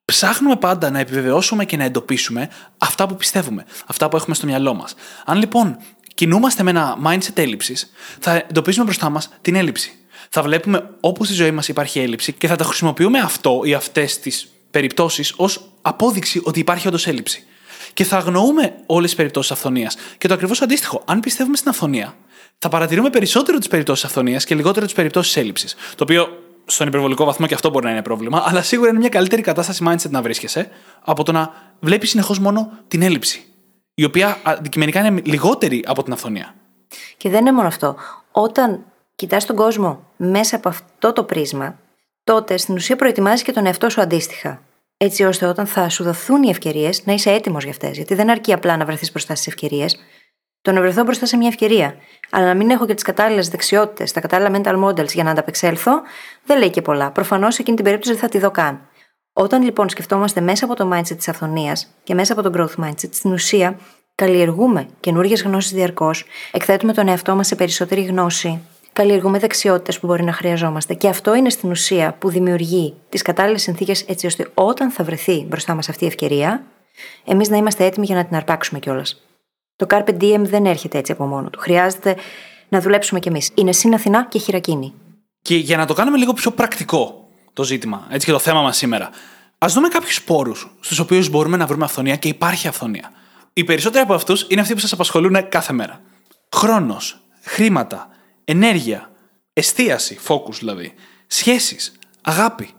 ψάχνουμε 0.05 0.57
πάντα 0.57 0.91
να 0.91 0.99
επιβεβαιώσουμε 0.99 1.65
και 1.65 1.77
να 1.77 1.85
εντοπίσουμε 1.85 2.49
αυτά 2.79 3.07
που 3.07 3.17
πιστεύουμε, 3.17 3.65
αυτά 3.87 4.09
που 4.09 4.17
έχουμε 4.17 4.35
στο 4.35 4.47
μυαλό 4.47 4.75
μας. 4.75 4.95
Αν 5.25 5.39
λοιπόν 5.39 5.79
κινούμαστε 6.21 6.63
με 6.63 6.71
ένα 6.71 6.99
mindset 7.05 7.39
έλλειψης, 7.39 7.93
θα 8.19 8.45
εντοπίζουμε 8.49 8.85
μπροστά 8.85 9.11
μας 9.11 9.29
την 9.41 9.55
έλλειψη. 9.55 9.93
Θα 10.29 10.43
βλέπουμε 10.43 10.91
όπου 11.01 11.25
στη 11.25 11.35
ζωή 11.35 11.51
μας 11.51 11.69
υπάρχει 11.69 12.01
έλλειψη 12.01 12.33
και 12.33 12.47
θα 12.47 12.57
τα 12.57 12.65
χρησιμοποιούμε 12.65 13.19
αυτό 13.19 13.61
ή 13.65 13.75
αυτές 13.75 14.19
τις 14.19 14.49
περιπτώσεις 14.71 15.35
ως 15.37 15.71
απόδειξη 15.83 16.41
ότι 16.45 16.59
υπάρχει 16.61 16.89
όντως 16.89 17.07
έλλειψη. 17.07 17.45
Και 17.95 18.05
θα 18.05 18.17
αγνοούμε 18.17 18.75
όλες 18.87 19.09
τις 19.09 19.19
περιπτώσεις 19.19 19.51
αυθονίας. 19.51 19.97
Και 20.19 20.29
το 20.29 20.35
ακριβώς 20.35 20.63
αντίστοιχο, 20.63 21.03
αν 21.07 21.21
πιστεύουμε 21.21 21.57
στην 21.57 21.71
αυθονία, 21.71 22.17
θα 22.59 22.69
παρατηρούμε 22.69 23.11
περισσότερο 23.11 23.59
τις 23.59 23.69
περιπτώσεις 23.69 24.05
αυθονίας 24.05 24.45
και 24.45 24.55
λιγότερο 24.55 24.87
τις 24.87 24.95
περιπτώσεις 24.95 25.37
έλλειψης. 25.37 25.75
Το 25.95 26.03
οποίο 26.03 26.29
στον 26.67 26.87
υπερβολικό 26.87 27.25
βαθμό 27.25 27.47
και 27.47 27.55
αυτό 27.55 27.71
μπορεί 27.71 27.85
να 27.85 27.91
είναι 27.91 28.03
πρόβλημα, 28.03 28.45
αλλά 28.47 28.63
σίγουρα 28.63 28.91
είναι 28.91 28.99
μια 28.99 29.09
καλύτερη 29.09 29.43
κατάσταση 29.43 29.85
mindset 29.87 30.11
να 30.11 30.23
βρίσκεσαι 30.23 30.71
από 31.05 31.23
το 31.23 31.33
να 31.33 31.53
βλέπεις 31.81 32.11
συνεχώς 32.11 32.39
μόνο 32.39 32.73
την 32.89 33.03
έλλειψη 33.03 33.45
η 34.01 34.05
οποία 34.05 34.39
αντικειμενικά 34.43 35.01
είναι 35.01 35.21
λιγότερη 35.25 35.85
από 35.87 36.03
την 36.03 36.13
αυθονία. 36.13 36.55
Και 37.17 37.29
δεν 37.29 37.41
είναι 37.41 37.53
μόνο 37.53 37.67
αυτό. 37.67 37.97
Όταν 38.31 38.85
κοιτάς 39.15 39.47
τον 39.47 39.57
κόσμο 39.57 40.07
μέσα 40.17 40.57
από 40.57 40.69
αυτό 40.69 41.13
το 41.13 41.25
πρίσμα, 41.25 41.79
τότε 42.25 42.57
στην 42.57 42.75
ουσία 42.75 42.97
προετοιμάζεις 42.97 43.43
και 43.43 43.53
τον 43.53 43.67
εαυτό 43.67 43.89
σου 43.91 44.01
αντίστοιχα. 44.01 44.63
Έτσι 44.97 45.25
ώστε 45.25 45.47
όταν 45.47 45.67
θα 45.67 45.89
σου 45.89 46.05
δοθούν 46.05 46.43
οι 46.43 46.49
ευκαιρίες 46.49 47.07
να 47.07 47.13
είσαι 47.13 47.31
έτοιμος 47.31 47.63
για 47.63 47.73
αυτές. 47.73 47.97
Γιατί 47.97 48.15
δεν 48.15 48.31
αρκεί 48.31 48.53
απλά 48.53 48.77
να 48.77 48.85
βρεθείς 48.85 49.11
μπροστά 49.11 49.35
στις 49.35 49.47
ευκαιρίες. 49.47 49.97
Το 50.63 50.73
να 50.73 50.81
βρεθώ 50.81 51.03
μπροστά 51.03 51.27
σε 51.27 51.37
μια 51.37 51.49
ευκαιρία, 51.49 51.95
αλλά 52.31 52.47
να 52.47 52.55
μην 52.55 52.71
έχω 52.71 52.87
και 52.87 52.95
τις 52.95 53.03
κατάλληλες 53.03 53.49
δεξιότητες, 53.49 54.13
τα 54.13 54.21
κατάλληλα 54.21 54.61
mental 54.63 54.85
models 54.85 55.13
για 55.13 55.25
να 55.25 55.31
ανταπεξέλθω, 55.31 55.93
δεν 56.45 56.59
λέει 56.59 56.71
και 56.71 56.83
πολλά. 56.83 57.11
Προφανώς 57.11 57.59
εκείνη 57.59 57.77
την 57.77 57.85
περίπτωση 57.85 58.13
δεν 58.13 58.21
θα 58.21 58.29
τη 58.29 58.39
δω 58.39 58.51
καν. 58.51 58.89
Όταν 59.41 59.63
λοιπόν 59.63 59.89
σκεφτόμαστε 59.89 60.41
μέσα 60.41 60.65
από 60.65 60.75
το 60.75 60.91
mindset 60.93 61.17
της 61.17 61.29
αυθονίας 61.29 61.95
και 62.03 62.15
μέσα 62.15 62.33
από 62.33 62.43
το 62.43 62.51
growth 62.57 62.85
mindset, 62.85 63.09
στην 63.11 63.33
ουσία 63.33 63.79
καλλιεργούμε 64.15 64.89
καινούργιες 65.01 65.43
γνώσεις 65.43 65.73
διαρκώς, 65.73 66.25
εκθέτουμε 66.53 66.93
τον 66.93 67.09
εαυτό 67.09 67.35
μας 67.35 67.47
σε 67.47 67.55
περισσότερη 67.55 68.03
γνώση, 68.03 68.61
καλλιεργούμε 68.93 69.39
δεξιότητες 69.39 69.99
που 69.99 70.07
μπορεί 70.07 70.25
να 70.25 70.33
χρειαζόμαστε. 70.33 70.95
Και 70.95 71.09
αυτό 71.09 71.35
είναι 71.35 71.51
στην 71.51 71.71
ουσία 71.71 72.17
που 72.19 72.31
δημιουργεί 72.31 72.95
τις 73.09 73.23
κατάλληλες 73.23 73.63
συνθήκες 73.63 74.03
έτσι 74.03 74.27
ώστε 74.27 74.51
όταν 74.55 74.91
θα 74.91 75.05
βρεθεί 75.05 75.45
μπροστά 75.49 75.75
μας 75.75 75.89
αυτή 75.89 76.05
η 76.05 76.07
ευκαιρία, 76.07 76.63
εμείς 77.25 77.49
να 77.49 77.57
είμαστε 77.57 77.85
έτοιμοι 77.85 78.07
για 78.07 78.17
να 78.17 78.25
την 78.25 78.37
αρπάξουμε 78.37 78.79
κιόλας. 78.79 79.23
Το 79.77 79.87
Carpe 79.91 80.21
Diem 80.21 80.41
δεν 80.41 80.67
έρχεται 80.67 80.99
έτσι 80.99 81.13
από 81.13 81.25
μόνο 81.25 81.51
του. 81.51 81.59
Χρειάζεται 81.59 82.17
να 82.69 82.81
δουλέψουμε 82.81 83.21
κι 83.21 83.29
εμείς. 83.29 83.51
Είναι 83.55 83.73
συν 83.73 83.95
Αθηνά 83.95 84.27
και 84.29 84.39
χειρακίνη. 84.39 84.95
Και 85.43 85.57
για 85.57 85.77
να 85.77 85.87
το 85.87 85.95
κάνουμε 85.95 86.17
λίγο 86.17 86.33
πιο 86.33 86.51
πρακτικό 86.51 87.21
το 87.53 87.65
ζήτημα, 87.65 88.07
έτσι 88.11 88.27
και 88.27 88.33
το 88.33 88.39
θέμα 88.39 88.63
μας 88.63 88.77
σήμερα, 88.77 89.11
ας 89.59 89.73
δούμε 89.73 89.89
κάποιους 89.89 90.23
πόρους 90.23 90.77
στους 90.81 90.99
οποίους 90.99 91.29
μπορούμε 91.29 91.57
να 91.57 91.67
βρούμε 91.67 91.85
αυθονία 91.85 92.17
και 92.17 92.29
υπάρχει 92.29 92.69
αυθονία. 92.69 93.11
Οι 93.53 93.65
περισσότεροι 93.65 94.03
από 94.03 94.15
αυτούς 94.15 94.47
είναι 94.49 94.61
αυτοί 94.61 94.75
που 94.75 94.81
σας 94.81 94.93
απασχολούν 94.93 95.49
κάθε 95.49 95.73
μέρα. 95.73 96.01
Χρόνος, 96.57 97.21
χρήματα, 97.43 98.09
ενέργεια, 98.45 99.11
εστίαση, 99.53 100.19
focus 100.27 100.55
δηλαδή, 100.59 100.95
σχέσεις, 101.27 101.93
αγάπη. 102.23 102.71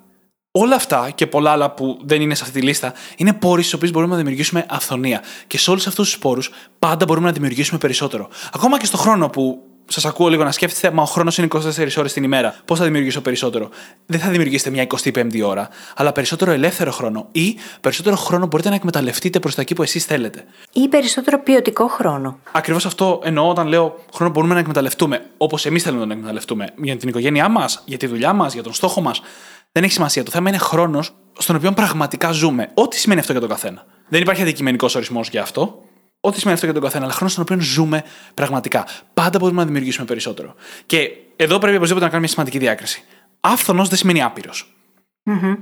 Όλα 0.51 0.75
αυτά 0.75 1.10
και 1.10 1.28
πολλά 1.28 1.51
άλλα 1.51 1.72
που 1.72 2.00
δεν 2.04 2.22
είναι 2.22 2.36
σε 2.36 2.44
αυτή 2.44 2.60
τη 2.60 2.66
λίστα 2.66 2.94
είναι 3.18 3.34
πόροι 3.34 3.62
στους 3.62 3.74
οποίους 3.74 3.92
μπορούμε 3.92 4.12
να 4.12 4.18
δημιουργήσουμε 4.18 4.66
αυθονία. 4.70 5.22
Και 5.48 5.58
σε 5.58 5.72
όλους 5.72 5.88
αυτούς 5.88 6.10
τους 6.10 6.20
πόρους 6.20 6.51
πάντα 6.80 7.06
μπορούμε 7.06 7.28
να 7.28 7.34
δημιουργήσουμε 7.34 7.80
περισσότερο. 7.80 8.30
Ακόμα 8.54 8.80
και 8.80 8.86
στο 8.86 8.98
χρόνο 8.98 9.30
που 9.30 9.71
σας 9.91 10.05
ακούω 10.05 10.27
λίγο 10.27 10.43
να 10.43 10.51
σκέφτεστε, 10.51 10.91
μα 10.91 11.03
ο 11.03 11.05
χρόνος 11.05 11.38
είναι 11.38 11.48
24 11.51 11.98
ώρες 11.98 12.13
την 12.13 12.24
ημέρα. 12.24 12.55
Πώς 12.65 12.79
θα 12.79 12.86
δημιουργήσω 12.86 13.21
περισσότερο; 13.21 13.69
Δεν 14.05 14.19
θα 14.19 14.29
δημιουργήσετε 14.29 14.69
μια 14.69 14.88
25η 14.88 15.41
ώρα, 15.43 15.69
αλλά 15.95 16.12
περισσότερο 16.12 16.51
ελεύθερο 16.51 16.91
χρόνο 16.91 17.27
ή 17.31 17.55
περισσότερο 17.81 18.15
χρόνο 18.15 18.45
μπορείτε 18.48 18.69
να 18.69 18.75
εκμεταλλευτείτε 18.75 19.39
προς 19.39 19.55
τα 19.55 19.62
εκεί 19.62 19.74
που 19.74 19.83
εσείς 19.83 20.05
θέλετε. 20.05 20.43
Ή 20.74 20.88
περισσότερο 20.88 21.39
ποιοτικό 21.39 21.88
χρόνο. 21.88 22.39
Ακριβώς 22.51 22.86
αυτό 22.86 23.21
εννοώ 23.24 23.50
όταν 23.50 23.67
λέω 23.67 23.95
χρόνο 24.13 24.31
μπορούμε 24.31 24.53
να 24.53 24.60
εκμεταλλευτούμε 24.60 25.25
όπως 25.38 25.65
εμείς 25.65 25.83
θέλουμε 25.83 26.01
να 26.01 26.07
τον 26.07 26.17
εκμεταλλευτούμε. 26.17 26.67
Για 26.83 26.98
την 26.98 27.10
οικογένειά 27.10 27.50
μας, 27.50 27.81
για 27.86 27.98
τη 27.98 28.07
δουλειά 28.07 28.33
μας, 28.33 28.53
για 28.53 28.63
τον 28.63 28.74
στόχο 28.74 29.01
μας. 29.01 29.21
Δεν 29.71 29.83
έχει 29.83 29.91
σημασία. 29.91 30.24
Το 30.24 30.31
θέμα 30.31 30.50
είναι 30.50 30.57
χρόνος 30.57 31.13
στον 31.38 31.55
οποίο 31.55 31.71
πραγματικά 31.71 32.31
ζούμε. 32.31 32.71
Ό,τι 32.74 32.98
σημαίνει 33.00 33.19
αυτό 33.19 33.31
για 33.31 33.41
τον 33.41 33.50
καθένα. 33.50 33.86
Δεν 34.07 34.21
υπάρχει 34.21 34.41
αντικειμενικός 34.41 34.95
ορισμός 34.95 35.29
για 35.29 35.41
αυτό. 35.41 35.81
Ό,τι 36.24 36.38
σημαίνει 36.38 36.54
αυτό 36.54 36.66
για 36.66 36.74
τον 36.74 36.84
καθένα, 36.84 37.04
αλλά 37.04 37.13
χρόνος 37.13 37.32
στον 37.32 37.44
οποίο 37.44 37.60
ζούμε 37.60 38.04
πραγματικά. 38.34 38.88
Πάντα 39.13 39.40
μπορούμε 39.40 39.60
να 39.60 39.66
δημιουργήσουμε 39.66 40.06
περισσότερο. 40.06 40.56
Και 40.86 41.12
εδώ 41.36 41.60
πρέπει 41.60 41.75
οπωσδήποτε 41.75 42.06
να 42.06 42.12
κάνουμε 42.12 42.20
μια 42.20 42.28
σημαντική 42.28 42.58
διάκριση. 42.58 43.04
Άφθονος 43.40 43.90
δεν 43.90 43.98
σημαίνει 43.98 44.22
άπειρος. 44.22 44.74
Mm-hmm. 45.25 45.58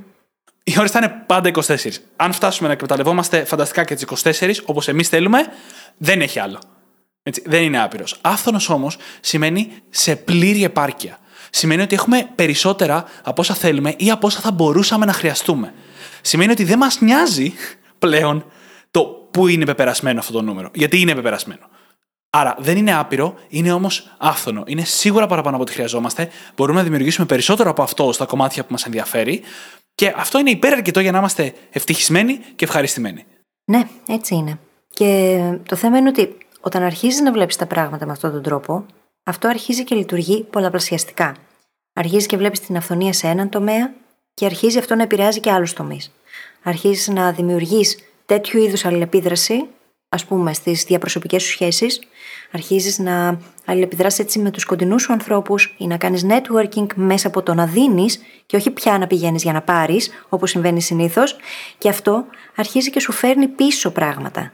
Οι 0.63 0.75
ώρες 0.80 0.92
θα 0.92 1.00
είναι 1.00 1.24
πάντα 1.25 1.51
24. 1.54 1.75
Αν 2.16 2.34
φτάσουμε 2.34 2.68
να 2.68 2.74
εκμεταλλευόμαστε 2.74 3.44
φανταστικά 3.44 3.84
και 3.84 3.96
τις 3.96 4.06
24, 4.39 4.51
όπως 4.66 4.88
εμείς 4.88 5.10
θέλουμε, 5.10 5.39
δεν 5.98 6.22
έχει 6.22 6.39
άλλο. 6.39 6.60
Έτσι, 7.24 7.44
δεν 7.46 7.63
είναι 7.63 7.82
άπειρος. 7.82 8.18
Άφθονος 8.22 8.70
όμως 8.70 8.98
σημαίνει 9.20 9.72
σε 9.89 10.16
πλήρη 10.16 10.63
επάρκεια. 10.63 11.20
Σημαίνει 11.50 11.82
ότι 11.82 11.96
έχουμε 11.96 12.30
περισσότερα 12.36 13.06
από 13.24 13.42
όσα 13.42 13.54
θέλουμε 13.54 13.94
ή 13.98 14.12
από 14.12 14.28
όσα 14.28 14.39
θα 14.39 14.51
μπορούσαμε 14.51 15.06
να 15.06 15.13
χρειαστούμε. 15.13 15.74
Σημαίνει 16.22 16.51
ότι 16.51 16.63
δεν 16.63 16.78
μας 16.78 17.01
νοιάζει 17.01 17.54
πλέον 18.00 18.46
το 18.92 19.19
πού 19.31 19.48
είναι 19.48 19.65
πεπερασμένο 19.65 20.19
αυτό 20.19 20.33
το 20.33 20.41
νούμερο. 20.41 20.69
Γιατί 20.74 21.00
είναι 21.00 21.15
πεπερασμένο. 21.15 21.69
Άρα 22.29 22.55
δεν 22.59 22.77
είναι 22.77 22.93
άπειρο, 22.95 23.36
είναι 23.48 23.71
όμως 23.71 24.15
άφθονο. 24.17 24.63
Είναι 24.65 24.83
σίγουρα 24.83 25.27
παραπάνω 25.27 25.55
από 25.55 25.63
ό,τι 25.63 25.74
χρειαζόμαστε. 25.74 26.29
Μπορούμε 26.55 26.77
να 26.77 26.83
δημιουργήσουμε 26.83 27.25
περισσότερο 27.25 27.69
από 27.69 27.83
αυτό 27.83 28.12
στα 28.12 28.25
κομμάτια 28.25 28.63
που 28.63 28.71
μας 28.71 28.86
ενδιαφέρει. 28.86 29.41
Και 29.95 30.13
αυτό 30.15 30.39
είναι 30.39 30.50
υπεραρκετό 30.50 31.00
για 31.00 31.12
να 31.12 31.17
είμαστε 31.17 31.53
ευτυχισμένοι 31.71 32.39
και 32.55 32.65
ευχαριστημένοι. 32.65 33.25
Ναι, 33.65 33.88
έτσι 34.07 34.36
είναι. 34.36 34.59
Και 34.93 35.39
το 35.65 35.75
θέμα 35.75 35.98
είναι 35.98 36.09
ότι 36.09 36.38
όταν 36.59 36.83
αρχίζεις 36.83 37.21
να 37.21 37.31
βλέπεις 37.31 37.55
τα 37.55 37.65
πράγματα 37.65 38.05
με 38.05 38.12
αυτόν 38.12 38.31
τον 38.31 38.43
τρόπο, 38.43 38.86
αυτό 39.24 39.48
αρχίζει 39.48 39.83
και 39.83 39.95
λειτουργεί 39.95 40.43
πολλαπλασιαστικά. 40.43 41.36
Αρχίζεις 41.93 42.25
και 42.25 42.38
βλέπεις 42.38 42.59
την 42.59 42.77
αυθονία 42.77 43.13
σε 43.13 43.27
έναν 43.27 43.50
τομέα 43.50 43.93
και 44.33 44.45
αρχίζει 44.45 44.77
αυτό 44.77 44.95
να 44.95 45.03
επηρεάζει 45.03 45.39
και 45.39 45.51
άλλους 45.51 45.74
τομείς. 45.74 46.12
Αρχίζεις 46.63 47.07
να 47.07 47.31
δημιουργείς 47.31 47.98
τέτοιου 48.29 48.59
είδους 48.63 48.86
αλληλεπίδραση, 48.86 49.65
ας 50.09 50.25
πούμε, 50.25 50.53
στις 50.53 50.83
διαπροσωπικές 50.83 51.43
σου 51.43 51.50
σχέσεις, 51.50 52.00
αρχίζεις 52.51 53.00
να 53.00 53.39
αλληλεπιδράσεις 53.65 54.19
έτσι 54.19 54.39
με 54.39 54.51
τους 54.51 54.65
κοντινούς 54.65 55.01
σου 55.01 55.13
ανθρώπους 55.13 55.75
ή 55.77 55.87
να 55.87 55.98
κάνεις 55.98 56.25
networking 56.29 56.85
μέσα 56.96 57.27
από 57.27 57.44
το 57.44 57.53
να 57.53 57.65
δίνεις 57.65 58.22
και 58.46 58.55
όχι 58.55 58.72
πια 58.72 58.98
να 58.98 59.07
πηγαίνεις 59.07 59.44
για 59.44 59.53
να 59.53 59.61
πάρεις, 59.61 60.09
όπως 60.29 60.50
συμβαίνει 60.50 60.81
συνήθως, 60.81 61.35
και 61.77 61.89
αυτό 61.89 62.25
αρχίζει 62.55 62.89
και 62.89 63.00
σου 63.00 63.11
φέρνει 63.11 63.48
πίσω 63.48 63.92
πράγματα. 63.92 64.53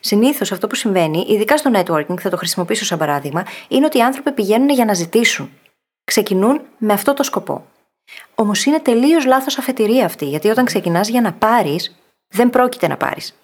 Συνήθως 0.00 0.52
αυτό 0.52 0.66
που 0.66 0.74
συμβαίνει, 0.74 1.26
ειδικά 1.28 1.56
στο 1.56 1.70
networking, 1.74 2.20
θα 2.20 2.30
το 2.30 2.36
χρησιμοποιήσω 2.36 2.84
σαν 2.84 2.98
παράδειγμα, 2.98 3.44
είναι 3.68 3.84
ότι 3.84 3.98
οι 3.98 4.02
άνθρωποι 4.02 4.32
πηγαίνουν 4.32 4.68
για 4.68 4.84
να 4.84 4.94
ζητήσουν. 4.94 5.50
Ξεκινούν 6.04 6.60
με 6.78 6.92
αυτό 6.92 7.14
το 7.14 7.22
σκοπό. 7.22 7.66
Όμως 8.34 8.64
είναι 8.64 8.80
τελείως 8.80 9.24
λάθος 9.24 9.58
αφετηρία 9.58 10.04
αυτή, 10.04 10.24
γιατί 10.24 10.48
όταν 10.48 10.64
ξεκινάς 10.64 11.08
για 11.08 11.20
να 11.20 11.32
πάρεις, 11.32 11.96
δεν 12.34 12.50
πρόκειται 12.50 12.88
να 12.88 12.96
πάρεις. 12.96 13.34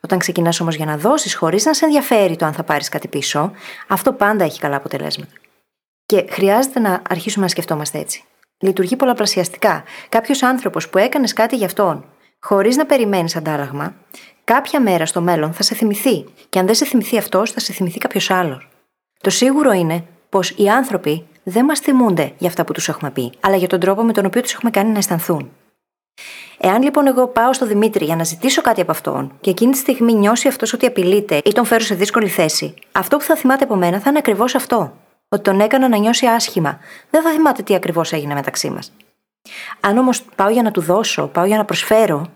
Όταν 0.00 0.18
ξεκινάς 0.18 0.60
όμως 0.60 0.74
για 0.74 0.86
να 0.86 0.96
δώσεις 0.96 1.34
χωρίς 1.34 1.64
να 1.64 1.74
σε 1.74 1.84
ενδιαφέρει 1.84 2.36
το 2.36 2.44
αν 2.44 2.52
θα 2.52 2.62
πάρεις 2.62 2.88
κάτι 2.88 3.08
πίσω, 3.08 3.52
αυτό 3.88 4.12
πάντα 4.12 4.44
έχει 4.44 4.60
καλά 4.60 4.76
αποτελέσματα. 4.76 5.32
Και 6.06 6.26
χρειάζεται 6.30 6.80
να 6.80 7.02
αρχίσουμε 7.08 7.44
να 7.44 7.50
σκεφτόμαστε 7.50 7.98
έτσι. 7.98 8.24
Λειτουργεί 8.58 8.96
πολλαπλασιαστικά. 8.96 9.84
Κάποιος 10.08 10.42
άνθρωπος 10.42 10.88
που 10.88 10.98
έκανες 10.98 11.32
κάτι 11.32 11.56
για 11.56 11.66
αυτόν, 11.66 12.04
χωρίς 12.40 12.76
να 12.76 12.86
περιμένεις 12.86 13.36
αντάλλαγμα, 13.36 13.94
κάποια 14.44 14.80
μέρα 14.80 15.06
στο 15.06 15.20
μέλλον 15.20 15.52
θα 15.52 15.62
σε 15.62 15.74
θυμηθεί. 15.74 16.24
Και 16.48 16.58
αν 16.58 16.66
δεν 16.66 16.74
σε 16.74 16.84
θυμηθεί 16.84 17.18
αυτός, 17.18 17.50
θα 17.50 17.60
σε 17.60 17.72
θυμηθεί 17.72 17.98
κάποιος 17.98 18.30
άλλος. 18.30 18.68
Το 19.20 19.30
σίγουρο 19.30 19.72
είναι 19.72 20.04
πως 20.28 20.50
οι 20.50 20.68
άνθρωποι 20.68 21.26
δεν 21.42 21.64
μας 21.64 21.78
θυμούνται 21.78 22.32
για 22.38 22.48
αυτά 22.48 22.64
που 22.64 22.72
τους 22.72 22.88
έχουμε 22.88 23.10
πει, 23.10 23.32
αλλά 23.40 23.56
για 23.56 23.68
τον 23.68 23.80
τρόπο 23.80 24.02
με 24.02 24.12
τον 24.12 24.24
οποίο 24.24 24.40
τους 24.40 24.52
έχουμε 24.52 24.70
κάνει 24.70 24.90
να 24.90 24.98
αισθανθούν. 24.98 25.50
Εάν 26.58 26.82
λοιπόν 26.82 27.06
εγώ 27.06 27.26
πάω 27.26 27.52
στο 27.52 27.66
Δημήτρη 27.66 28.04
για 28.04 28.16
να 28.16 28.24
ζητήσω 28.24 28.60
κάτι 28.60 28.80
από 28.80 28.90
αυτόν 28.90 29.32
και 29.40 29.50
εκείνη 29.50 29.72
τη 29.72 29.78
στιγμή 29.78 30.12
νιώσει 30.12 30.48
αυτός 30.48 30.72
ότι 30.72 30.86
απειλείται 30.86 31.40
ή 31.44 31.52
τον 31.52 31.64
φέρω 31.64 31.84
σε 31.84 31.94
δύσκολη 31.94 32.28
θέση, 32.28 32.74
αυτό 32.92 33.16
που 33.16 33.22
θα 33.22 33.36
θυμάται 33.36 33.64
από 33.64 33.76
μένα 33.76 34.00
θα 34.00 34.08
είναι 34.08 34.18
ακριβώς 34.18 34.54
αυτό. 34.54 34.92
Ότι 35.28 35.42
τον 35.42 35.60
έκανα 35.60 35.88
να 35.88 35.96
νιώσει 35.96 36.26
άσχημα. 36.26 36.78
Δεν 37.10 37.22
θα 37.22 37.30
θυμάται 37.30 37.62
τι 37.62 37.74
ακριβώς 37.74 38.12
έγινε 38.12 38.34
μεταξύ 38.34 38.70
μας. 38.70 38.92
Αν 39.80 39.98
όμως 39.98 40.22
πάω 40.22 40.48
για 40.48 40.62
να 40.62 40.70
του 40.70 40.80
δώσω, 40.80 41.26
πάω 41.26 41.44
για 41.44 41.56
να 41.56 41.64
προσφέρω, 41.64 42.26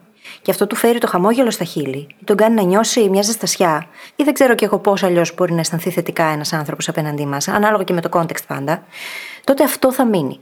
και 0.42 0.50
αυτό 0.50 0.66
του 0.66 0.76
φέρει 0.76 0.98
το 0.98 1.06
χαμόγελο 1.06 1.50
στα 1.50 1.64
χείλη, 1.64 2.06
ή 2.20 2.24
τον 2.24 2.36
κάνει 2.36 2.54
να 2.54 2.62
νιώσει 2.62 3.08
μια 3.08 3.22
ζεστασιά, 3.22 3.86
ή 4.16 4.24
δεν 4.24 4.34
ξέρω 4.34 4.54
κι 4.54 4.64
εγώ 4.64 4.78
πώς 4.78 5.02
αλλιώς 5.02 5.34
μπορεί 5.34 5.52
να 5.52 5.60
αισθανθεί 5.60 5.90
θετικά 5.90 6.24
ένας 6.24 6.52
άνθρωπος 6.52 6.88
απέναντί 6.88 7.26
μας, 7.26 7.48
ανάλογα 7.48 7.84
και 7.84 7.92
με 7.92 8.00
το 8.00 8.08
context 8.12 8.46
πάντα, 8.46 8.84
τότε 9.44 9.64
αυτό 9.64 9.92
θα 9.92 10.04
μείνει. 10.04 10.40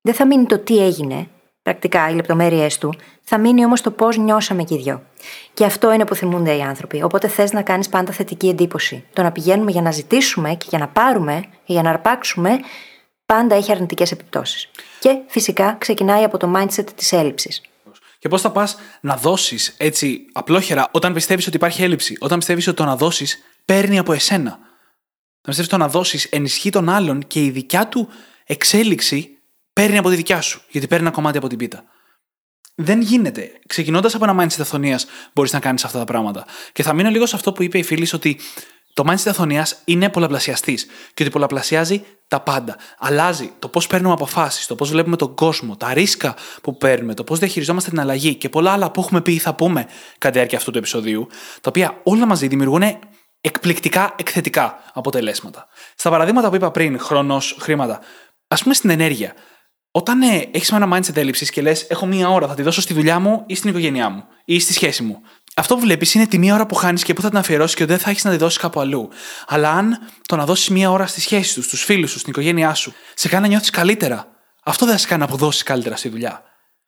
Δεν 0.00 0.14
θα 0.14 0.26
μείνει 0.26 0.46
το 0.46 0.58
τι 0.58 0.84
έγινε, 0.84 1.28
πρακτικά 1.62 2.10
οι 2.10 2.14
λεπτομέρειές 2.14 2.78
του, 2.78 2.94
θα 3.22 3.38
μείνει 3.38 3.64
όμως 3.64 3.80
το 3.80 3.90
πώς 3.90 4.16
νιώσαμε 4.16 4.62
και 4.62 4.74
οι 4.74 4.78
δυο. 4.78 5.02
Και 5.54 5.64
αυτό 5.64 5.92
είναι 5.92 6.04
που 6.04 6.14
θυμούνται 6.14 6.56
οι 6.56 6.60
άνθρωποι. 6.60 7.02
Οπότε 7.02 7.28
θες 7.28 7.52
να 7.52 7.62
κάνεις 7.62 7.88
πάντα 7.88 8.12
θετική 8.12 8.48
εντύπωση. 8.48 9.04
Το 9.12 9.22
να 9.22 9.32
πηγαίνουμε 9.32 9.70
για 9.70 9.82
να 9.82 9.90
ζητήσουμε 9.90 10.54
και 10.54 10.66
για 10.68 10.78
να 10.78 10.88
πάρουμε 10.88 11.40
και 11.40 11.72
για 11.72 11.82
να 11.82 11.90
αρπάξουμε, 11.90 12.50
πάντα 13.26 13.54
έχει 13.54 13.70
αρνητικές 13.70 14.12
επιπτώσεις. 14.12 14.70
Και 14.98 15.18
φυσικά 15.26 15.76
ξεκινάει 15.78 16.24
από 16.24 16.36
το 16.36 16.52
mindset 16.56 16.86
της 16.94 17.12
έλλειψης. 17.12 17.62
Και 18.18 18.28
πώς 18.28 18.40
θα 18.40 18.50
πας 18.50 18.76
να 19.00 19.16
δώσεις 19.16 19.74
έτσι 19.78 20.20
απλόχερα 20.32 20.88
όταν 20.90 21.12
πιστεύεις 21.12 21.46
ότι 21.46 21.56
υπάρχει 21.56 21.82
έλλειψη, 21.82 22.16
όταν 22.20 22.38
πιστεύεις 22.38 22.66
ότι 22.66 22.76
το 22.76 22.84
να 22.84 22.96
δώσεις 22.96 23.38
παίρνει 23.64 23.98
από 23.98 24.12
εσένα. 24.12 24.50
Όταν 24.50 25.54
πιστεύεις 25.54 25.72
ότι 25.72 25.76
το 25.76 25.84
να 25.84 25.88
δώσεις 25.88 26.24
ενισχύει 26.24 26.70
τον 26.70 26.88
άλλον 26.88 27.26
και 27.26 27.44
η 27.44 27.50
δικιά 27.50 27.88
του 27.88 28.08
εξέλιξη 28.46 29.39
παίρνει 29.72 29.98
από 29.98 30.08
τη 30.08 30.16
δικιά 30.16 30.40
σου, 30.40 30.62
γιατί 30.68 30.86
παίρνει 30.86 31.06
ένα 31.06 31.14
κομμάτι 31.14 31.38
από 31.38 31.48
την 31.48 31.58
πίτα. 31.58 31.84
Δεν 32.74 33.00
γίνεται. 33.00 33.50
Ξεκινώντας 33.66 34.14
από 34.14 34.24
ένα 34.24 34.44
mindset 34.44 34.60
αυθονίας, 34.60 35.06
μπορείς 35.32 35.52
να 35.52 35.60
κάνεις 35.60 35.84
αυτά 35.84 35.98
τα 35.98 36.04
πράγματα. 36.04 36.44
Και 36.72 36.82
θα 36.82 36.92
μείνω 36.92 37.10
λίγο 37.10 37.26
σε 37.26 37.36
αυτό 37.36 37.52
που 37.52 37.62
είπε 37.62 37.78
η 37.78 37.82
φίλη, 37.82 38.08
ότι 38.14 38.40
το 38.94 39.04
mindset 39.06 39.28
αυθονίας 39.28 39.82
είναι 39.84 40.08
πολλαπλασιαστής 40.08 40.86
και 41.14 41.22
ότι 41.22 41.30
πολλαπλασιάζει 41.32 42.04
τα 42.28 42.40
πάντα. 42.40 42.76
Αλλάζει 42.98 43.52
το 43.58 43.68
πώς 43.68 43.86
παίρνουμε 43.86 44.12
αποφάσεις, 44.12 44.66
το 44.66 44.74
πώς 44.74 44.90
βλέπουμε 44.90 45.16
τον 45.16 45.34
κόσμο, 45.34 45.76
τα 45.76 45.92
ρίσκα 45.92 46.34
που 46.62 46.76
παίρνουμε, 46.76 47.14
το 47.14 47.24
πώς 47.24 47.38
διαχειριζόμαστε 47.38 47.90
την 47.90 48.00
αλλαγή 48.00 48.34
και 48.34 48.48
πολλά 48.48 48.72
άλλα 48.72 48.90
που 48.90 49.00
έχουμε 49.00 49.20
πει 49.20 49.32
ή 49.32 49.38
θα 49.38 49.54
πούμε 49.54 49.86
κατά 50.18 50.30
τη 50.30 50.32
διάρκεια 50.32 50.58
αυτού 50.58 50.70
του 50.70 50.78
επεισοδίου, 50.78 51.26
τα 51.60 51.68
οποία 51.68 52.00
όλα 52.02 52.26
μαζί 52.26 52.46
δημιουργούν 52.46 52.82
εκπληκτικά 53.40 54.14
εκθετικά 54.18 54.82
αποτελέσματα. 54.92 55.66
Στα 55.94 56.10
παραδείγματα 56.10 56.48
που 56.48 56.54
είπα 56.54 56.70
πριν, 56.70 56.98
χρόνος, 56.98 57.56
χρήματα, 57.60 58.00
ας 58.48 58.62
πούμε 58.62 58.74
στην 58.74 58.90
ενέργεια. 58.90 59.34
Όταν 59.92 60.22
ε, 60.22 60.48
έχεις 60.50 60.72
ένα 60.72 60.96
mindset 60.96 61.16
έλλειψης 61.16 61.50
και 61.50 61.62
λες: 61.62 61.82
Έχω 61.82 62.06
μία 62.06 62.28
ώρα, 62.28 62.46
θα 62.46 62.54
τη 62.54 62.62
δώσω 62.62 62.80
στη 62.80 62.94
δουλειά 62.94 63.18
μου 63.18 63.44
ή 63.46 63.54
στην 63.54 63.70
οικογένειά 63.70 64.08
μου 64.08 64.24
ή 64.44 64.60
στη 64.60 64.72
σχέση 64.72 65.02
μου. 65.02 65.20
Αυτό 65.56 65.74
που 65.74 65.80
βλέπεις 65.80 66.14
είναι 66.14 66.26
τη 66.26 66.38
μία 66.38 66.54
ώρα 66.54 66.66
που 66.66 66.74
χάνεις 66.74 67.02
και 67.02 67.14
πού 67.14 67.22
θα 67.22 67.28
την 67.28 67.38
αφιερώσεις 67.38 67.76
και 67.76 67.84
δεν 67.84 67.98
θα 67.98 68.10
έχεις 68.10 68.24
να 68.24 68.30
τη 68.30 68.36
δώσεις 68.36 68.58
κάπου 68.58 68.80
αλλού. 68.80 69.08
Αλλά 69.46 69.70
αν 69.70 69.98
το 70.26 70.36
να 70.36 70.44
δώσεις 70.44 70.68
μία 70.68 70.90
ώρα 70.90 71.06
στη 71.06 71.20
σχέση 71.20 71.54
τους, 71.54 71.64
στους 71.64 71.84
φίλους 71.84 72.10
σου, 72.10 72.18
στην 72.18 72.30
οικογένειά 72.30 72.74
σου, 72.74 72.92
σε 73.14 73.28
κάνει 73.28 73.42
να 73.42 73.48
νιώθεις 73.48 73.70
καλύτερα, 73.70 74.26
αυτό 74.64 74.84
δεν 74.84 74.94
θα 74.94 75.00
σε 75.00 75.06
κάνει 75.06 75.20
να 75.20 75.26
αποδώσεις 75.26 75.62
καλύτερα 75.62 75.96
στη 75.96 76.08
δουλειά. 76.08 76.42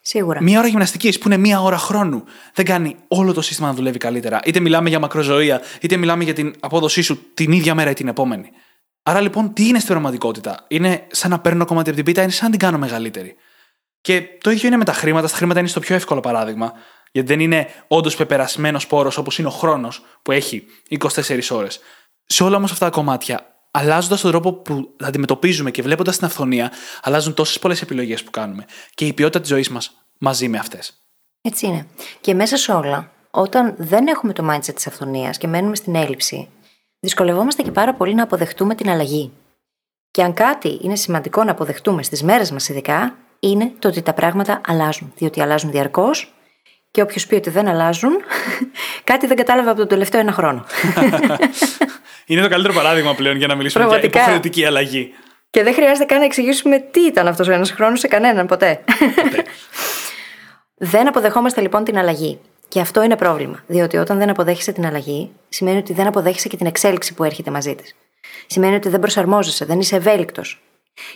Σίγουρα. 0.04 0.42
Μία 0.42 0.58
ώρα 0.58 0.68
γυμναστικής 0.68 1.18
που 1.18 1.28
είναι 1.28 1.36
μία 1.36 1.60
ώρα 1.60 1.78
χρόνου 1.78 2.24
δεν 2.54 2.64
κάνει 2.64 2.96
όλο 3.08 3.32
το 3.32 3.40
σύστημα 3.40 3.68
να 3.68 3.74
δουλεύει 3.74 3.98
καλύτερα. 3.98 4.40
Είτε 4.44 4.60
μιλάμε 4.60 4.88
για 4.88 4.98
μακροζωία, 4.98 5.60
είτε 5.80 5.96
μιλάμε 5.96 6.24
για 6.24 6.32
την 6.32 6.54
απόδοσή 6.60 7.02
σου 7.02 7.32
την 7.34 7.52
ίδια 7.52 7.74
μέρα 7.74 7.90
ή 7.90 7.94
την 7.94 8.08
επόμενη. 8.08 8.50
Άρα 9.02 9.20
λοιπόν, 9.20 9.52
τι 9.52 9.68
είναι 9.68 9.78
στην 9.78 9.90
πραγματικότητα. 9.90 10.64
Είναι 10.68 11.06
σαν 11.10 11.30
να 11.30 11.40
παίρνω 11.40 11.64
κομμάτι 11.64 11.88
από 11.88 11.96
την 11.96 12.06
πίτα, 12.06 12.22
είναι 12.22 12.30
σαν 12.30 12.44
να 12.44 12.50
την 12.50 12.58
κάνω 12.58 12.78
μεγαλύτερη. 12.78 13.36
Και 14.00 14.22
το 14.40 14.50
ίδιο 14.50 14.66
είναι 14.66 14.76
με 14.76 14.84
τα 14.84 14.92
χρήματα. 14.92 15.26
Στα 15.26 15.36
χρήματα 15.36 15.60
είναι 15.60 15.68
στο 15.68 15.80
πιο 15.80 15.94
εύκολο 15.94 16.20
παράδειγμα. 16.20 16.72
Γιατί 17.12 17.28
δεν 17.28 17.40
είναι 17.40 17.68
όντως 17.88 18.16
πεπερασμένος 18.16 18.86
πόρος 18.86 19.16
όπως 19.16 19.38
είναι 19.38 19.48
ο 19.48 19.50
χρόνος 19.50 20.02
που 20.22 20.32
έχει 20.32 20.64
24 20.88 21.50
ώρες. 21.50 21.80
Σε 22.24 22.44
όλα 22.44 22.56
όμως 22.56 22.72
αυτά 22.72 22.84
τα 22.84 22.90
κομμάτια, 22.90 23.46
αλλάζοντας 23.70 24.20
τον 24.20 24.30
τρόπο 24.30 24.52
που 24.52 24.94
αντιμετωπίζουμε 25.00 25.70
και 25.70 25.82
βλέποντας 25.82 26.16
την 26.16 26.26
αυθονία, 26.26 26.72
αλλάζουν 27.02 27.34
τόσες 27.34 27.58
πολλές 27.58 27.82
επιλογές 27.82 28.22
που 28.22 28.30
κάνουμε. 28.30 28.64
Και 28.94 29.06
η 29.06 29.12
ποιότητα 29.12 29.40
της 29.40 29.48
ζωής 29.48 29.68
μας 29.68 30.06
μαζί 30.18 30.48
με 30.48 30.58
αυτές. 30.58 30.92
Έτσι 31.42 31.66
είναι. 31.66 31.86
Και 32.20 32.34
μέσα 32.34 32.56
σε 32.56 32.72
όλα, 32.72 33.10
όταν 33.30 33.74
δεν 33.78 34.06
έχουμε 34.06 34.32
το 34.32 34.50
mindset 34.50 34.74
της 34.74 34.86
αυθονίας 34.86 35.38
και 35.38 35.46
μένουμε 35.46 35.76
στην 35.76 35.94
έλλειψη, 35.94 36.48
δυσκολευόμαστε 37.02 37.62
και 37.62 37.70
πάρα 37.70 37.94
πολύ 37.94 38.14
να 38.14 38.22
αποδεχτούμε 38.22 38.74
την 38.74 38.90
αλλαγή. 38.90 39.32
Και 40.10 40.22
αν 40.22 40.34
κάτι 40.34 40.78
είναι 40.82 40.96
σημαντικό 40.96 41.44
να 41.44 41.50
αποδεχτούμε 41.50 42.02
στις 42.02 42.22
μέρες 42.22 42.50
μας, 42.50 42.68
ειδικά, 42.68 43.16
είναι 43.40 43.72
το 43.78 43.88
ότι 43.88 44.02
τα 44.02 44.12
πράγματα 44.12 44.60
αλλάζουν. 44.66 45.12
Διότι 45.16 45.40
αλλάζουν 45.40 45.70
διαρκώς 45.70 46.32
και 46.90 47.02
όποιος 47.02 47.26
πει 47.26 47.34
ότι 47.34 47.50
δεν 47.50 47.68
αλλάζουν, 47.68 48.12
κάτι 49.10 49.26
δεν 49.26 49.36
κατάλαβε 49.36 49.68
από 49.68 49.78
τον 49.78 49.88
τελευταίο 49.88 50.20
ένα 50.20 50.32
χρόνο. 50.32 50.64
είναι 52.26 52.40
το 52.40 52.48
καλύτερο 52.48 52.74
παράδειγμα 52.74 53.14
πλέον 53.14 53.36
για 53.36 53.46
να 53.46 53.54
μιλήσουμε 53.54 53.84
Πραγματικά. 53.84 54.12
για 54.12 54.20
υποχρεωτική 54.20 54.64
αλλαγή. 54.64 55.14
Και 55.50 55.62
δεν 55.62 55.74
χρειάζεται 55.74 56.04
καν 56.04 56.18
να 56.18 56.24
εξηγήσουμε 56.24 56.78
τι 56.78 57.00
ήταν 57.00 57.28
αυτός 57.28 57.48
ο 57.48 57.52
ένας 57.52 57.70
χρόνος 57.70 58.00
σε 58.00 58.08
κανέναν 58.08 58.46
ποτέ. 58.46 58.84
δεν 60.92 61.08
αποδεχόμαστε 61.08 61.60
λοιπόν 61.60 61.84
την 61.84 61.98
αλλαγή. 61.98 62.40
Και 62.72 62.80
αυτό 62.80 63.02
είναι 63.02 63.16
πρόβλημα. 63.16 63.62
Διότι 63.66 63.96
όταν 63.96 64.18
δεν 64.18 64.28
αποδέχεσαι 64.28 64.72
την 64.72 64.86
αλλαγή, 64.86 65.30
σημαίνει 65.48 65.78
ότι 65.78 65.92
δεν 65.92 66.06
αποδέχεσαι 66.06 66.48
και 66.48 66.56
την 66.56 66.66
εξέλιξη 66.66 67.14
που 67.14 67.24
έρχεται 67.24 67.50
μαζί 67.50 67.74
της. 67.74 67.94
Σημαίνει 68.46 68.74
ότι 68.74 68.88
δεν 68.88 69.00
προσαρμόζεσαι, 69.00 69.64
δεν 69.64 69.80
είσαι 69.80 69.96
ευέλικτος. 69.96 70.62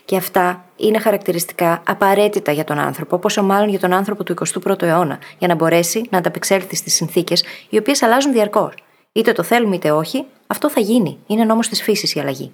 Και 0.05 0.17
αυτά 0.17 0.65
είναι 0.77 0.99
χαρακτηριστικά 0.99 1.83
απαραίτητα 1.87 2.53
για 2.53 2.65
τον 2.65 2.79
άνθρωπο, 2.79 3.19
πόσο 3.19 3.43
μάλλον 3.43 3.69
για 3.69 3.79
τον 3.79 3.93
άνθρωπο 3.93 4.25
του 4.25 4.35
21ου 4.65 4.83
αιώνα, 4.83 5.19
για 5.39 5.49
να 5.49 5.55
μπορέσει 5.55 6.07
να 6.11 6.19
ανταπεξέλθει 6.19 6.77
στις 6.77 6.95
συνθήκες 6.95 7.45
οι 7.69 7.79
οποίες 7.79 8.03
αλλάζουν 8.03 8.33
διαρκώς. 8.33 8.75
Είτε 9.13 9.33
το 9.33 9.43
θέλουμε 9.43 9.75
είτε 9.75 9.91
όχι, 9.91 10.25
αυτό 10.47 10.71
θα 10.71 10.81
γίνει. 10.81 11.19
Είναι 11.27 11.45
νόμος 11.45 11.69
της 11.69 11.83
φύσης 11.83 12.15
η 12.15 12.21
αλλαγή. 12.21 12.53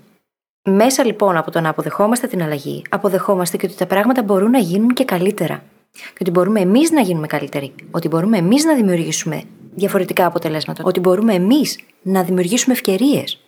Μέσα 0.63 1.05
λοιπόν 1.05 1.37
από 1.37 1.51
το 1.51 1.61
να 1.61 1.69
αποδεχόμαστε 1.69 2.27
την 2.27 2.43
αλλαγή, 2.43 2.83
αποδεχόμαστε 2.89 3.57
και 3.57 3.67
ότι 3.67 3.75
τα 3.75 3.87
πράγματα 3.87 4.23
μπορούν 4.23 4.51
να 4.51 4.59
γίνουν 4.59 4.93
και 4.95 5.05
καλύτερα. 5.05 5.63
Και 5.93 6.19
ότι 6.21 6.31
μπορούμε 6.31 6.61
εμείς 6.61 6.91
να 6.91 7.01
γίνουμε 7.01 7.27
καλύτεροι. 7.27 7.75
Ότι 7.91 8.09
μπορούμε 8.09 8.39
εμείς 8.39 8.65
να 8.65 8.75
δημιουργήσουμε 8.75 9.43
διαφορετικά 9.75 10.27
αποτελέσματα. 10.27 10.83
Ότι 10.87 11.01
μπορούμε 11.01 11.35
εμείς 11.35 11.79
να 12.03 12.23
δημιουργήσουμε 12.23 12.75
ευκαιρίες. 12.75 13.41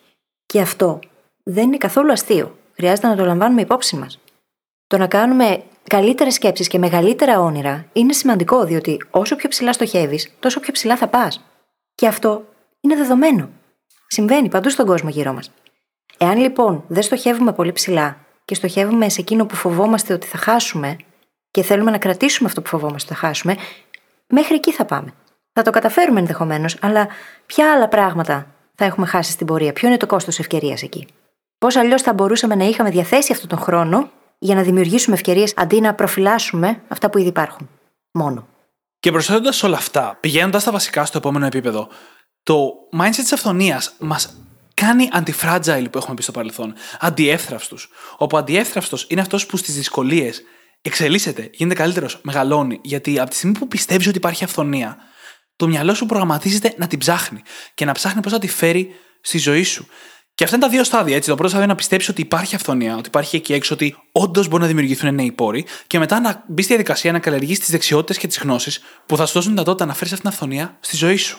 Και 0.46 0.60
αυτό 0.60 0.98
δεν 1.42 1.64
είναι 1.66 1.76
καθόλου 1.76 2.12
αστείο. 2.12 2.56
Χρειάζεται 2.74 3.06
να 3.06 3.16
το 3.16 3.24
λαμβάνουμε 3.24 3.60
υπόψη 3.60 3.96
μας. 3.96 4.18
Το 4.86 4.98
να 4.98 5.06
κάνουμε 5.06 5.62
καλύτερες 5.88 6.34
σκέψεις 6.34 6.68
και 6.68 6.78
μεγαλύτερα 6.78 7.40
όνειρα 7.40 7.86
είναι 7.92 8.12
σημαντικό, 8.12 8.64
διότι 8.64 9.06
όσο 9.10 9.36
πιο 9.36 9.48
ψηλά 9.48 9.72
στοχεύεις, 9.72 10.34
τόσο 10.38 10.60
πιο 10.60 10.72
ψηλά 10.72 10.96
θα 10.96 11.08
πας. 11.08 11.44
Και 11.94 12.06
αυτό 12.06 12.44
είναι 12.80 12.96
δεδομένο. 12.96 13.48
Συμβαίνει 14.06 14.48
παντού 14.48 14.70
στον 14.70 14.86
κόσμο 14.86 15.08
γύρω 15.08 15.32
μας. 15.32 15.50
Εάν 16.18 16.38
λοιπόν 16.38 16.84
δεν 16.86 17.02
στοχεύουμε 17.02 17.52
πολύ 17.52 17.72
ψηλά 17.72 18.16
και 18.44 18.54
στοχεύουμε 18.54 19.08
σε 19.08 19.20
εκείνο 19.20 19.46
που 19.46 19.54
φοβόμαστε 19.54 20.12
ότι 20.12 20.26
θα 20.26 20.38
χάσουμε 20.38 20.96
και 21.54 21.62
θέλουμε 21.62 21.90
να 21.90 21.98
κρατήσουμε 21.98 22.48
αυτό 22.48 22.62
που 22.62 22.68
φοβόμαστε 22.68 23.12
ότι 23.12 23.20
θα 23.20 23.26
χάσουμε, 23.26 23.56
μέχρι 24.26 24.54
εκεί 24.54 24.72
θα 24.72 24.84
πάμε. 24.84 25.14
Θα 25.52 25.62
το 25.62 25.70
καταφέρουμε 25.70 26.20
ενδεχομένως, 26.20 26.76
αλλά 26.80 27.08
ποια 27.46 27.72
άλλα 27.72 27.88
πράγματα 27.88 28.46
θα 28.74 28.84
έχουμε 28.84 29.06
χάσει 29.06 29.30
στην 29.30 29.46
πορεία, 29.46 29.72
ποιο 29.72 29.88
είναι 29.88 29.96
το 29.96 30.06
κόστος 30.06 30.38
ευκαιρίας 30.38 30.82
εκεί; 30.82 31.06
Πώς 31.58 31.76
αλλιώς 31.76 32.02
θα 32.02 32.12
μπορούσαμε 32.12 32.54
να 32.54 32.64
είχαμε 32.64 32.90
διαθέσει 32.90 33.32
αυτόν 33.32 33.48
τον 33.48 33.58
χρόνο 33.58 34.10
για 34.38 34.54
να 34.54 34.62
δημιουργήσουμε 34.62 35.14
ευκαιρίες 35.16 35.52
αντί 35.56 35.80
να 35.80 35.94
προφυλάσσουμε 35.94 36.82
αυτά 36.88 37.10
που 37.10 37.18
ήδη 37.18 37.28
υπάρχουν. 37.28 37.68
Μόνο; 38.10 38.46
Και 39.00 39.10
προσθέτοντας 39.10 39.62
όλα 39.62 39.76
αυτά, 39.76 40.16
πηγαίνοντας 40.20 40.62
στα 40.62 40.70
βασικά 40.70 41.04
στο 41.04 41.18
επόμενο 41.18 41.46
επίπεδο, 41.46 41.88
το 42.42 42.72
mindset 42.98 43.10
της 43.14 43.32
αυθονίας 43.32 43.94
μας 43.98 44.36
κάνει 44.74 45.08
anti-fragile 45.12 45.86
που 45.90 45.98
έχουμε 45.98 46.14
πει 46.14 46.22
στο 46.22 46.32
παρελθόν. 46.32 46.74
Αντιεύθραυστου. 47.00 47.76
Όπου 48.16 48.36
αντιεύθραυστος 48.36 49.06
είναι 49.08 49.20
αυτός 49.20 49.46
που 49.46 49.56
στις 49.56 49.74
δυσκολίες 49.74 50.42
εξελίσσεται, 50.86 51.50
γίνεται 51.52 51.74
καλύτερος, 51.74 52.20
μεγαλώνει. 52.22 52.80
Γιατί 52.82 53.20
από 53.20 53.30
τη 53.30 53.36
στιγμή 53.36 53.58
που 53.58 53.68
πιστεύεις 53.68 54.06
ότι 54.06 54.16
υπάρχει 54.16 54.44
αυθονία, 54.44 54.96
το 55.56 55.68
μυαλό 55.68 55.94
σου 55.94 56.06
προγραμματίζεται 56.06 56.74
να 56.76 56.86
την 56.86 56.98
ψάχνει 56.98 57.42
και 57.74 57.84
να 57.84 57.92
ψάχνει 57.92 58.22
πώς 58.22 58.32
θα 58.32 58.38
τη 58.38 58.48
φέρει 58.48 58.94
στη 59.20 59.38
ζωή 59.38 59.62
σου. 59.62 59.86
Και 60.34 60.44
αυτά 60.44 60.56
είναι 60.56 60.64
τα 60.64 60.70
δύο 60.70 60.84
στάδια. 60.84 61.16
Έτσι. 61.16 61.28
Το 61.28 61.34
πρώτο 61.34 61.48
στάδιο 61.48 61.64
είναι 61.64 61.74
να 61.74 61.78
πιστέψεις 61.78 62.08
ότι 62.08 62.20
υπάρχει 62.20 62.54
αυθονία, 62.54 62.96
ότι 62.96 63.08
υπάρχει 63.08 63.36
εκεί 63.36 63.52
έξω, 63.52 63.74
ότι 63.74 63.96
όντως 64.12 64.48
μπορεί 64.48 64.62
να 64.62 64.68
δημιουργηθούν 64.68 65.14
νέοι 65.14 65.32
πόροι, 65.32 65.66
και 65.86 65.98
μετά 65.98 66.20
να 66.20 66.44
μπεις 66.46 66.64
στη 66.64 66.74
διαδικασία 66.74 67.12
να 67.12 67.18
καλλιεργήσει 67.18 67.60
τις 67.60 67.70
δεξιότητες 67.70 68.18
και 68.18 68.26
τις 68.26 68.38
γνώσεις 68.38 68.80
που 69.06 69.16
θα 69.16 69.26
σου 69.26 69.32
δώσουν 69.32 69.50
δυνατότητα 69.50 69.84
να 69.86 69.94
φέρεις 69.94 70.12
αυτήν 70.12 70.30
την 70.30 70.38
αυθονία 70.38 70.78
στη 70.80 70.96
ζωή 70.96 71.16
σου. 71.16 71.38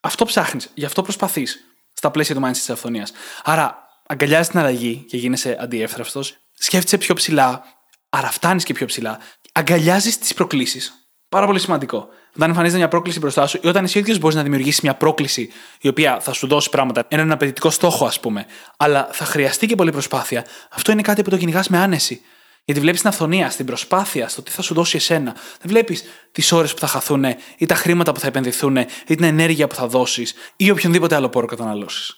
Αυτό 0.00 0.24
ψάχνεις, 0.24 0.70
γι' 0.74 0.84
αυτό 0.84 1.02
προσπαθείς 1.02 1.58
στα 1.92 2.10
πλαίσια 2.10 2.34
του 2.34 2.40
mindset 2.44 2.52
της 2.52 2.70
αυθονίας. 2.70 3.12
Άρα, 3.44 3.78
αγκαλιάζει 4.06 4.48
την 4.48 4.58
αλλαγή 4.58 5.04
και 5.08 5.16
γίνεσαι 5.16 5.56
αντιεύθραυστος, 5.60 6.36
σκέφτεσαι 6.54 6.98
πιο 6.98 7.14
ψηλά, 7.14 7.64
άρα 8.08 8.30
φτάνεις 8.30 8.64
και 8.64 8.72
πιο 8.72 8.86
ψηλά, 8.86 9.18
αγκαλιάζεις 9.52 10.18
τις 10.18 10.34
προκλήσεις. 10.34 10.92
Πάρα 11.28 11.46
πολύ 11.46 11.58
σημαντικό. 11.58 12.08
Όταν 12.36 12.48
εμφανίζεται 12.48 12.78
μια 12.78 12.88
πρόκληση 12.88 13.18
μπροστά 13.18 13.46
σου 13.46 13.58
ή 13.62 13.68
όταν 13.68 13.84
εσύ 13.84 13.98
ίδιος 13.98 14.18
μπορείς 14.18 14.36
να 14.36 14.42
δημιουργήσεις 14.42 14.80
μια 14.80 14.94
πρόκληση 14.94 15.52
η 15.80 15.88
οποία 15.88 16.20
θα 16.20 16.32
σου 16.32 16.46
δώσει 16.46 16.70
πράγματα, 16.70 17.04
έναν 17.08 17.32
απαιτητικό 17.32 17.70
στόχο, 17.70 18.06
ας 18.06 18.20
πούμε, 18.20 18.46
αλλά 18.76 19.08
θα 19.12 19.24
χρειαστεί 19.24 19.66
και 19.66 19.74
πολλή 19.74 19.92
προσπάθεια, 19.92 20.44
αυτό 20.70 20.92
είναι 20.92 21.02
κάτι 21.02 21.22
που 21.22 21.30
το 21.30 21.36
κυνηγάς 21.36 21.68
με 21.68 21.78
άνεση. 21.78 22.20
Γιατί 22.64 22.80
βλέπεις 22.80 23.00
την 23.00 23.08
αυθονία, 23.08 23.50
στην 23.50 23.66
προσπάθεια, 23.66 24.28
στο 24.28 24.42
τι 24.42 24.50
θα 24.50 24.62
σου 24.62 24.74
δώσει 24.74 24.96
εσένα. 24.96 25.32
Δεν 25.32 25.64
βλέπεις 25.64 26.04
τις 26.32 26.52
ώρες 26.52 26.74
που 26.74 26.80
θα 26.80 26.86
χαθούν 26.86 27.24
ή 27.56 27.66
τα 27.66 27.74
χρήματα 27.74 28.12
που 28.12 28.20
θα 28.20 28.26
επενδυθούν 28.26 28.76
ή 28.76 28.86
την 29.04 29.22
ενέργεια 29.22 29.66
που 29.66 29.74
θα 29.74 29.86
δώσεις 29.86 30.34
ή 30.56 30.70
οποιονδήποτε 30.70 31.14
άλλο 31.14 31.28
πόρο 31.28 31.46
καταναλώσεις. 31.46 32.14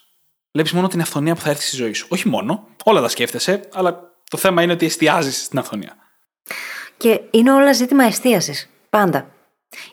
Βλέπεις 0.53 0.73
μόνο 0.73 0.89
την 0.89 1.01
αυθονία 1.01 1.35
που 1.35 1.41
θα 1.41 1.51
έρθει 1.51 1.63
στη 1.63 1.77
ζωή 1.77 1.93
σου. 1.93 2.07
Όχι 2.11 2.29
μόνο, 2.29 2.67
όλα 2.85 3.01
τα 3.01 3.09
σκέφτεσαι, 3.09 3.69
αλλά 3.73 4.10
το 4.31 4.39
θέμα 4.39 4.63
είναι 4.63 4.73
ότι 4.73 4.87
εστιάζεις 4.87 5.45
στην 5.45 5.59
αυθονία. 5.59 5.97
Και 6.97 7.21
είναι 7.31 7.53
όλα 7.53 7.73
ζήτημα 7.73 8.05
εστίασης. 8.05 8.71
Πάντα. 8.91 9.27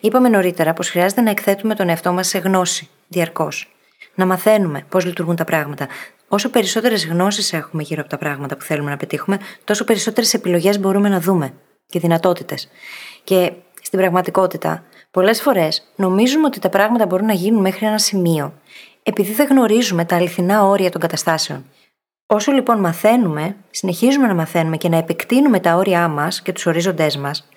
Είπαμε 0.00 0.28
νωρίτερα 0.28 0.72
πως 0.72 0.90
χρειάζεται 0.90 1.20
να 1.20 1.30
εκθέτουμε 1.30 1.74
τον 1.74 1.88
εαυτό 1.88 2.12
μας 2.12 2.28
σε 2.28 2.38
γνώση 2.38 2.88
διαρκώς. 3.08 3.76
Να 4.14 4.26
μαθαίνουμε 4.26 4.84
πώς 4.88 5.04
λειτουργούν 5.04 5.36
τα 5.36 5.44
πράγματα. 5.44 5.88
Όσο 6.28 6.48
περισσότερες 6.48 7.06
γνώσεις 7.06 7.52
έχουμε 7.52 7.82
γύρω 7.82 8.00
από 8.00 8.10
τα 8.10 8.18
πράγματα 8.18 8.56
που 8.56 8.64
θέλουμε 8.64 8.90
να 8.90 8.96
πετύχουμε, 8.96 9.38
τόσο 9.64 9.84
περισσότερες 9.84 10.34
επιλογές 10.34 10.80
μπορούμε 10.80 11.08
να 11.08 11.20
δούμε 11.20 11.54
και 11.86 11.98
δυνατότητες. 11.98 12.68
Και 13.24 13.52
στην 13.82 13.98
πραγματικότητα, 13.98 14.84
πολλές 15.10 15.42
φορές 15.42 15.92
νομίζουμε 15.96 16.46
ότι 16.46 16.58
τα 16.58 16.68
πράγματα 16.68 17.06
μπορούν 17.06 17.26
να 17.26 17.32
γίνουν 17.32 17.60
μέχρι 17.60 17.86
ένα 17.86 17.98
σημείο, 17.98 18.54
επειδή 19.02 19.32
δεν 19.32 19.46
γνωρίζουμε 19.46 20.04
τα 20.04 20.16
αληθινά 20.16 20.64
όρια 20.64 20.90
των 20.90 21.00
καταστάσεων. 21.00 21.64
Όσο 22.30 22.52
λοιπόν 22.52 22.80
μαθαίνουμε, 22.80 23.56
συνεχίζουμε 23.70 24.26
να 24.26 24.34
μαθαίνουμε 24.34 24.76
και 24.76 24.88
να 24.88 24.96
επεκτείνουμε 24.96 25.60
τα 25.60 25.74
όρια 25.74 26.08
μας 26.08 26.42
και 26.42 26.52
τους 26.52 26.66
ορίζοντές 26.66 27.16
μας, 27.16 27.48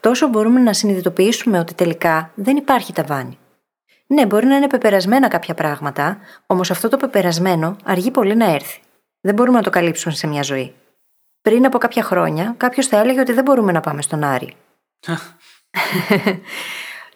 τόσο 0.00 0.28
μπορούμε 0.28 0.60
να 0.60 0.72
συνειδητοποιήσουμε 0.72 1.58
ότι 1.58 1.74
τελικά 1.74 2.30
δεν 2.34 2.56
υπάρχει 2.56 2.92
ταβάνι. 2.92 3.38
Ναι, 4.06 4.26
μπορεί 4.26 4.46
να 4.46 4.56
είναι 4.56 4.66
πεπερασμένα 4.66 5.28
κάποια 5.28 5.54
πράγματα, 5.54 6.18
όμως 6.46 6.70
αυτό 6.70 6.88
το 6.88 6.96
πεπερασμένο 6.96 7.76
αργεί 7.84 8.10
πολύ 8.10 8.36
να 8.36 8.50
έρθει. 8.52 8.80
Δεν 9.20 9.34
μπορούμε 9.34 9.56
να 9.56 9.62
το 9.62 9.70
καλύψουμε 9.70 10.14
σε 10.14 10.26
μια 10.26 10.42
ζωή. 10.42 10.74
Πριν 11.42 11.66
από 11.66 11.78
κάποια 11.78 12.02
χρόνια, 12.02 12.54
κάποιος 12.56 12.86
θα 12.86 12.98
έλεγε 12.98 13.20
ότι 13.20 13.32
δεν 13.32 13.44
μπορούμε 13.44 13.72
να 13.72 13.80
πάμε 13.80 14.02
στον 14.02 14.24
Άρη. 14.24 14.54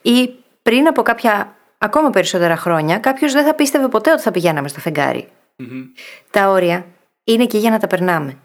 Ή 0.03 0.35
πριν 0.62 0.87
από 0.87 1.03
κάποια 1.03 1.57
ακόμα 1.79 2.11
περισσότερα 2.11 2.57
χρόνια, 2.57 2.98
κάποιος 2.98 3.33
δεν 3.33 3.44
θα 3.44 3.55
πίστευε 3.55 3.88
ποτέ 3.88 4.12
ότι 4.12 4.22
θα 4.22 4.31
πηγαίναμε 4.31 4.68
στο 4.68 4.81
φεγγάρι. 4.81 5.29
Τα 6.31 6.48
όρια 6.48 6.87
είναι 7.24 7.42
εκεί 7.42 7.58
για 7.58 7.70
να 7.70 7.78
τα 7.78 7.87
περνάμε. 7.87 8.37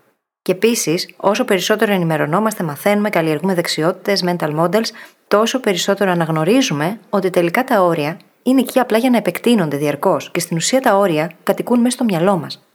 Και 0.42 0.52
επίσης, 0.52 1.14
όσο 1.18 1.46
περισσότερο 1.46 1.94
ενημερωνόμαστε, 1.94 2.64
μαθαίνουμε, 2.64 3.10
καλλιεργούμε 3.10 3.54
δεξιότητες, 3.54 4.24
mental 4.26 4.56
models, 4.60 4.90
τόσο 5.28 5.60
περισσότερο 5.60 6.12
αναγνωρίζουμε 6.12 7.00
ότι 7.10 7.30
τελικά 7.30 7.64
τα 7.64 7.82
όρια 7.82 8.20
είναι 8.44 8.62
εκεί 8.62 8.80
απλά 8.80 8.98
για 8.98 9.10
να 9.10 9.18
επεκτείνονται 9.18 9.78
διαρκώς 9.78 10.32
και 10.32 10.40
στην 10.40 10.58
ουσία 10.58 10.82
τα 10.82 10.98
όρια 10.98 11.32
κατοικούν 11.44 11.80
μέσα 11.80 11.96
στο 11.96 12.04
μυαλό 12.04 12.38
μας. 12.38 12.68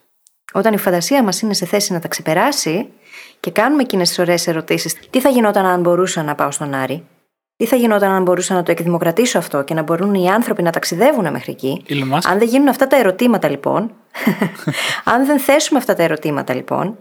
Όταν 0.53 0.73
η 0.73 0.79
φαντασία 0.79 1.23
μας 1.23 1.41
είναι 1.41 1.55
σε 1.55 1.67
θέση 1.67 1.93
να 1.93 2.01
τα 2.01 2.09
ξεπεράσει 2.09 2.89
και 3.41 3.51
κάνουμε 3.51 3.83
εκείνες 3.83 4.09
τις 4.09 4.19
ωραίες 4.19 4.47
ερωτήσεις, 4.47 4.97
τι 5.11 5.21
θα 5.21 5.29
γινόταν 5.29 5.67
αν 5.67 5.81
μπορούσα 5.81 6.23
να 6.23 6.35
πάω 6.35 6.51
στον 6.51 6.75
Άρη, 6.75 7.07
τι 7.57 7.67
θα 7.67 7.77
γινόταν 7.77 8.11
αν 8.11 8.23
μπορούσα 8.23 8.55
να 8.55 8.63
το 8.63 8.71
εκδημοκρατήσω 8.71 9.39
αυτό 9.39 9.63
και 9.63 9.75
να 9.75 9.83
μπορούν 9.83 10.15
οι 10.15 10.31
άνθρωποι 10.31 10.63
να 10.63 10.71
ταξιδεύουν 10.71 11.31
μέχρι 11.31 11.53
εκεί; 11.53 11.85
Αν 12.25 12.39
δεν 12.39 12.49
γίνουν 12.49 12.69
αυτά 12.69 12.87
τα 12.87 12.97
ερωτήματα 12.97 13.49
λοιπόν, 13.49 13.91
αν 15.05 15.27
δεν 15.27 15.39
θέσουμε 15.39 15.79
αυτά 15.79 15.95
τα 15.95 16.03
ερωτήματα 16.03 16.55
λοιπόν, 16.55 16.99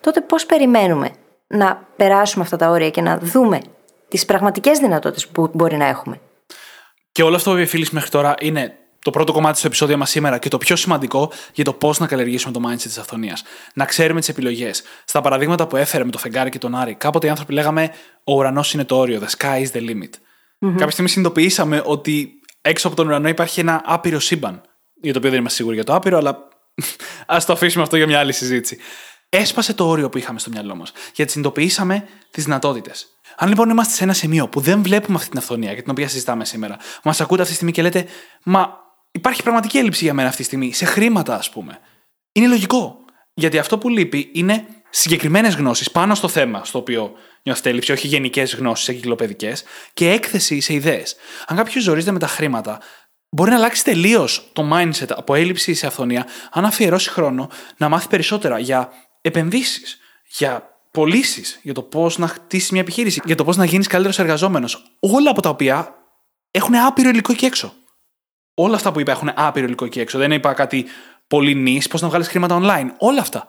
τότε 0.00 0.20
πώς 0.20 0.46
περιμένουμε 0.46 1.10
να 1.46 1.88
περάσουμε 1.96 2.44
αυτά 2.44 2.56
τα 2.56 2.68
όρια 2.68 2.90
και 2.90 3.00
να 3.00 3.18
δούμε 3.18 3.60
τις 4.08 4.24
πραγματικές 4.24 4.78
δυνατότητες 4.78 5.26
που 5.28 5.50
μπορεί 5.52 5.76
να 5.76 5.86
έχουμε; 5.86 6.20
Και 7.12 7.22
όλο 7.22 7.36
αυτό 7.36 7.50
που 7.50 7.56
είπε 7.56 7.78
μέχρι 7.90 8.10
τώρα 8.10 8.34
είναι 8.40 8.76
το 9.02 9.10
πρώτο 9.10 9.32
κομμάτι 9.32 9.58
στο 9.58 9.66
επεισόδιο 9.66 9.96
μας 9.96 10.10
σήμερα 10.10 10.38
και 10.38 10.48
το 10.48 10.58
πιο 10.58 10.76
σημαντικό 10.76 11.32
για 11.52 11.64
το 11.64 11.72
πώς 11.72 11.98
να 11.98 12.06
καλλιεργήσουμε 12.06 12.52
το 12.52 12.60
mindset 12.68 12.76
της 12.76 12.98
αυθονία. 12.98 13.36
Να 13.74 13.84
ξέρουμε 13.84 14.20
τις 14.20 14.28
επιλογές. 14.28 14.82
Στα 15.04 15.20
παραδείγματα 15.20 15.66
που 15.66 15.76
έφερε 15.76 16.04
με 16.04 16.10
το 16.10 16.18
φεγγάρι 16.18 16.50
και 16.50 16.58
τον 16.58 16.74
Άρη, 16.74 16.94
κάποτε 16.94 17.26
οι 17.26 17.30
άνθρωποι 17.30 17.52
λέγαμε 17.52 17.90
Ο 18.24 18.34
ουρανός 18.34 18.74
είναι 18.74 18.84
το 18.84 18.96
όριο, 18.96 19.20
the 19.20 19.38
sky 19.38 19.62
is 19.62 19.76
the 19.76 19.88
limit. 19.88 20.10
Κάποια 20.58 20.90
στιγμή 20.90 21.08
συνειδητοποιήσαμε 21.08 21.82
ότι 21.84 22.40
έξω 22.60 22.86
από 22.86 22.96
τον 22.96 23.06
ουρανό 23.06 23.28
υπάρχει 23.28 23.60
ένα 23.60 23.82
άπειρο 23.84 24.20
σύμπαν. 24.20 24.62
Για 25.00 25.12
το 25.12 25.18
οποίο 25.18 25.30
δεν 25.30 25.38
είμαστε 25.38 25.56
σίγουροι 25.56 25.74
για 25.74 25.84
το 25.84 25.94
άπειρο, 25.94 26.18
αλλά 26.18 26.48
ας 27.26 27.44
το 27.44 27.52
αφήσουμε 27.52 27.82
αυτό 27.82 27.96
για 27.96 28.06
μια 28.06 28.18
άλλη 28.18 28.32
συζήτηση. 28.32 28.78
Έσπασε 29.28 29.74
το 29.74 29.88
όριο 29.88 30.08
που 30.08 30.18
είχαμε 30.18 30.38
στο 30.38 30.50
μυαλό 30.50 30.74
μας, 30.74 30.92
γιατί 31.14 31.30
συνειδητοποιήσαμε 31.30 32.08
τις 32.30 32.44
δυνατότητες. 32.44 33.06
Αν 33.36 33.48
λοιπόν 33.48 33.70
είμαστε 33.70 33.94
σε 33.94 34.04
ένα 34.04 34.12
σημείο 34.12 34.48
που 34.48 34.60
δεν 34.60 34.82
βλέπουμε 34.82 35.16
αυτή 35.16 35.28
την 35.28 35.38
αυθονία 35.38 35.72
για 35.72 35.82
την 35.82 35.90
οποία 35.90 36.08
συζητάμε 36.08 36.44
σήμερα, 36.44 36.76
μας 37.04 37.20
ακούτε 37.20 37.42
αυτή 37.42 37.48
τη 37.48 37.54
στιγμή 37.54 37.72
και 37.72 37.82
λέτε, 37.82 38.06
Μα 38.42 38.80
υπάρχει 39.10 39.42
πραγματική 39.42 39.78
έλλειψη 39.78 40.04
για 40.04 40.14
μένα 40.14 40.28
αυτή 40.28 40.40
τη 40.40 40.46
στιγμή, 40.46 40.72
σε 40.72 40.84
χρήματα 40.84 41.34
ας 41.34 41.50
πούμε. 41.50 41.78
Είναι 42.32 42.46
λογικό. 42.46 42.96
Γιατί 43.34 43.58
αυτό 43.58 43.78
που 43.78 43.88
λείπει 43.88 44.30
είναι 44.32 44.66
συγκεκριμένες 44.90 45.54
γνώσεις 45.54 45.90
πάνω 45.90 46.14
στο 46.14 46.28
θέμα 46.28 46.64
στο 46.64 46.78
οποίο 46.78 47.12
νιώθετε 47.42 47.68
έλλειψη, 47.68 47.92
όχι 47.92 48.06
γενικές 48.06 48.54
γνώσεις 48.54 48.88
εγκυκλοπαιδικές, 48.88 49.64
και 49.94 50.10
έκθεση 50.10 50.60
σε 50.60 50.72
ιδέες. 50.72 51.16
Αν 51.46 51.56
κάποιος 51.56 51.84
ζορίζεται 51.84 52.12
με 52.12 52.18
τα 52.18 52.26
χρήματα, 52.26 52.80
μπορεί 53.34 53.50
να 53.50 53.56
αλλάξει 53.56 53.84
τελείως 53.84 54.50
το 54.52 54.68
mindset 54.72 55.08
από 55.08 55.34
έλλειψη 55.34 55.74
σε 55.74 55.86
αυθονία, 55.86 56.26
αν 56.50 56.64
αφιερώσει 56.64 57.10
χρόνο 57.10 57.48
να 57.76 57.88
μάθει 57.88 58.08
περισσότερα 58.08 58.58
για 58.58 58.92
επενδύσεις, 59.20 59.98
για 60.36 60.80
πωλήσεις, 60.90 61.58
για 61.62 61.74
το 61.74 61.82
πώς 61.82 62.18
να 62.18 62.26
χτίσει 62.26 62.68
μια 62.72 62.80
επιχείρηση, 62.80 63.20
για 63.24 63.36
το 63.36 63.44
πώς 63.44 63.56
να 63.56 63.64
γίνεις 63.64 63.86
καλύτερος 63.86 64.18
εργαζόμενος. 64.18 64.96
Όλα 65.00 65.30
από 65.30 65.42
τα 65.42 65.48
οποία 65.48 65.94
έχουν 66.50 66.74
άπειρο 66.74 67.08
υλικό 67.08 67.32
εκεί 67.32 67.44
έξω. 67.44 67.72
Όλα 68.54 68.74
αυτά 68.74 68.92
που 68.92 69.00
είπα 69.00 69.12
έχουν 69.12 69.30
άπειρο 69.34 69.66
υλικό 69.66 69.84
εκεί 69.84 70.00
έξω. 70.00 70.18
Δεν 70.18 70.32
είπα 70.32 70.52
κάτι 70.52 70.86
πολύ 71.26 71.54
νης, 71.54 71.88
πώς 71.88 72.00
να 72.00 72.08
βγάλεις 72.08 72.28
χρήματα 72.28 72.58
online. 72.60 72.86
Όλα 72.98 73.20
αυτά. 73.20 73.46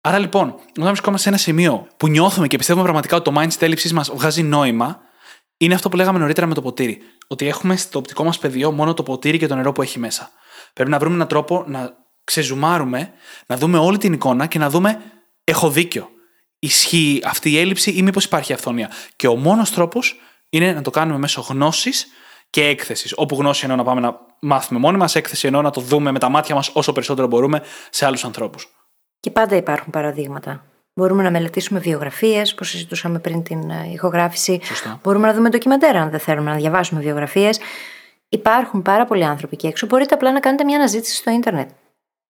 Άρα 0.00 0.18
λοιπόν, 0.18 0.48
όταν 0.48 0.86
βρισκόμαστε 0.86 1.22
σε 1.22 1.28
ένα 1.28 1.38
σημείο 1.38 1.86
που 1.96 2.08
νιώθουμε 2.08 2.46
και 2.46 2.56
πιστεύουμε 2.56 2.84
πραγματικά 2.84 3.16
ότι 3.16 3.32
το 3.32 3.40
mindset 3.40 3.62
έλλειψή 3.62 3.94
μας 3.94 4.10
βγάζει 4.14 4.42
νόημα, 4.42 5.00
είναι 5.58 5.74
αυτό 5.74 5.88
που 5.88 5.96
λέγαμε 5.96 6.18
νωρίτερα 6.18 6.46
με 6.46 6.54
το 6.54 6.62
ποτήρι. 6.62 6.98
Ότι 7.26 7.46
έχουμε 7.46 7.76
στο 7.76 7.98
οπτικό 7.98 8.24
μας 8.24 8.38
πεδίο 8.38 8.72
μόνο 8.72 8.94
το 8.94 9.02
ποτήρι 9.02 9.38
και 9.38 9.46
το 9.46 9.54
νερό 9.54 9.72
που 9.72 9.82
έχει 9.82 9.98
μέσα. 9.98 10.30
Πρέπει 10.72 10.90
να 10.90 10.98
βρούμε 10.98 11.14
έναν 11.14 11.28
τρόπο 11.28 11.64
να 11.66 11.96
ξεζουμάρουμε, 12.24 13.12
να 13.46 13.56
δούμε 13.56 13.78
όλη 13.78 13.98
την 13.98 14.12
εικόνα 14.12 14.46
και 14.46 14.58
να 14.58 14.70
δούμε, 14.70 15.02
έχω 15.44 15.70
δίκιο. 15.70 16.08
Ισχύει 16.58 17.22
αυτή 17.24 17.50
η 17.50 17.58
έλλειψη 17.58 17.90
ή 17.90 18.02
μήπως 18.02 18.24
υπάρχει 18.24 18.52
αυθονία. 18.52 18.90
Και 19.16 19.28
ο 19.28 19.36
μόνος 19.36 19.70
τρόπος 19.70 20.16
είναι 20.48 20.72
να 20.72 20.82
το 20.82 20.90
κάνουμε 20.90 21.18
μέσω 21.18 21.40
γνώσης 21.40 22.06
και 22.50 22.64
έκθεσης. 22.64 23.12
Όπου 23.16 23.36
γνώση 23.36 23.60
εννοώ 23.62 23.76
να 23.76 23.84
πάμε 23.84 24.00
να 24.00 24.18
μάθουμε 24.40 24.80
μόνοι 24.80 24.98
μας, 24.98 25.14
έκθεση 25.14 25.46
εννοώ 25.46 25.62
να 25.62 25.70
το 25.70 25.80
δούμε 25.80 26.12
με 26.12 26.18
τα 26.18 26.28
μάτια 26.28 26.54
μας 26.54 26.70
όσο 26.72 26.92
περισσότερο 26.92 27.26
μπορούμε 27.26 27.62
σε 27.90 28.06
άλλους 28.06 28.24
ανθρώπους. 28.24 28.68
Και 29.20 29.30
πάντα 29.30 29.56
υπάρχουν 29.56 29.90
παραδείγματα. 29.90 30.64
Μπορούμε 30.98 31.22
να 31.22 31.30
μελετήσουμε 31.30 31.78
βιογραφίες, 31.78 32.54
που 32.54 32.64
συζητούσαμε 32.64 33.18
πριν 33.18 33.42
την 33.42 33.70
ε, 33.70 33.90
ηχογράφηση. 33.92 34.60
Σωστά. 34.62 35.00
Μπορούμε 35.02 35.26
να 35.26 35.34
δούμε 35.34 35.48
ντοκιμαντέρα, 35.48 36.00
αν 36.00 36.10
δεν 36.10 36.20
θέλουμε 36.20 36.50
να 36.50 36.56
διαβάσουμε 36.56 37.00
βιογραφίες. 37.00 37.58
Υπάρχουν 38.28 38.82
πάρα 38.82 39.04
πολλοί 39.04 39.24
άνθρωποι 39.24 39.54
εκεί 39.54 39.66
έξω. 39.66 39.86
Μπορείτε 39.86 40.14
απλά 40.14 40.32
να 40.32 40.40
κάνετε 40.40 40.64
μια 40.64 40.76
αναζήτηση 40.76 41.14
στο 41.14 41.30
ίντερνετ. 41.30 41.68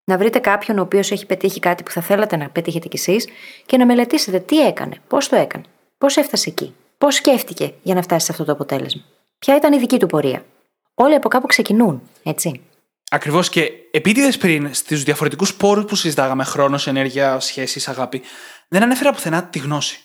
Να 0.03 0.17
βρείτε 0.17 0.39
κάποιον 0.39 0.77
ο 0.77 0.81
οποίος 0.81 1.11
έχει 1.11 1.25
πετύχει 1.25 1.59
κάτι 1.59 1.83
που 1.83 1.91
θα 1.91 2.01
θέλατε 2.01 2.37
να 2.37 2.49
πετύχετε 2.49 2.87
κι 2.87 2.97
εσείς 2.97 3.27
και 3.65 3.77
να 3.77 3.85
μελετήσετε 3.85 4.39
τι 4.39 4.67
έκανε, 4.67 4.95
πώς 5.07 5.29
το 5.29 5.35
έκανε, 5.35 5.63
πώς 5.97 6.17
έφτασε 6.17 6.49
εκεί, 6.49 6.75
πώς 6.97 7.15
σκέφτηκε 7.15 7.73
για 7.83 7.95
να 7.95 8.01
φτάσει 8.01 8.25
σε 8.25 8.31
αυτό 8.31 8.43
το 8.45 8.51
αποτέλεσμα. 8.51 9.01
Ποια 9.39 9.55
ήταν 9.55 9.73
η 9.73 9.77
δική 9.77 9.97
του 9.99 10.07
πορεία. 10.07 10.45
Όλοι 10.93 11.15
από 11.15 11.29
κάπου 11.29 11.47
ξεκινούν, 11.47 12.01
έτσι. 12.23 12.61
Ακριβώς 13.09 13.49
και 13.49 13.71
επίτηδε 13.91 14.31
πριν 14.31 14.73
στους 14.73 15.03
διαφορετικούς 15.03 15.53
πόρους 15.53 15.85
που 15.85 15.95
συζητάγαμε, 15.95 16.43
χρόνος, 16.43 16.87
ενέργεια, 16.87 17.39
σχέσεις, 17.39 17.87
αγάπη, 17.87 18.21
δεν 18.67 18.83
ανέφερα 18.83 19.11
πουθενά 19.11 19.43
τη 19.43 19.59
γνώση. 19.59 19.99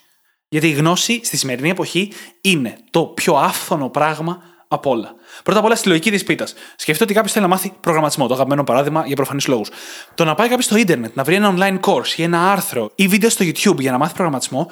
Γιατί 0.49 0.69
η 0.69 0.73
γνώση 0.73 1.21
στη 1.25 1.37
σημερινή 1.37 1.71
εποχή 1.71 2.13
είναι 2.41 2.77
το 2.91 3.05
πιο 3.05 3.35
άφθονο 3.35 3.89
πράγμα 3.89 4.43
από 4.69 4.91
όλα. 4.91 5.15
Πρώτα 5.43 5.59
απ' 5.59 5.65
όλα 5.65 5.75
στη 5.75 5.89
λογική 5.89 6.11
της 6.11 6.25
πίτας. 6.25 6.55
Σκεφτείτε 6.77 7.05
ότι 7.05 7.15
κάποιος 7.15 7.33
θέλει 7.33 7.45
να 7.45 7.51
μάθει 7.51 7.73
προγραμματισμό, 7.81 8.27
το 8.27 8.35
αγαπημένο 8.35 8.65
παράδειγμα 8.65 9.07
για 9.07 9.17
προφανείς 9.17 9.47
λόγους. 9.47 9.71
Το 10.15 10.25
να 10.25 10.35
πάει 10.35 10.49
κάποιος 10.49 10.65
στο 10.65 10.77
ίντερνετ, 10.77 11.17
να 11.17 11.25
βρει 11.25 11.35
ένα 11.35 11.55
online 11.57 11.81
course 11.81 12.09
ή 12.17 12.23
ένα 12.23 12.53
άρθρο 12.53 12.93
ή 12.95 13.09
βίντεο 13.09 13.31
στο 13.31 13.45
YouTube 13.45 13.79
για 13.79 13.91
να 13.91 13.99
μάθει 13.99 14.15
προγραμματισμό, 14.15 14.71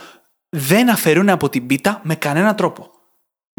δεν 0.49 0.90
αφαιρούν 0.90 1.29
από 1.29 1.49
την 1.49 1.66
πίτα 1.66 2.01
με 2.05 2.14
κανένα 2.14 2.55
τρόπο. 2.55 2.90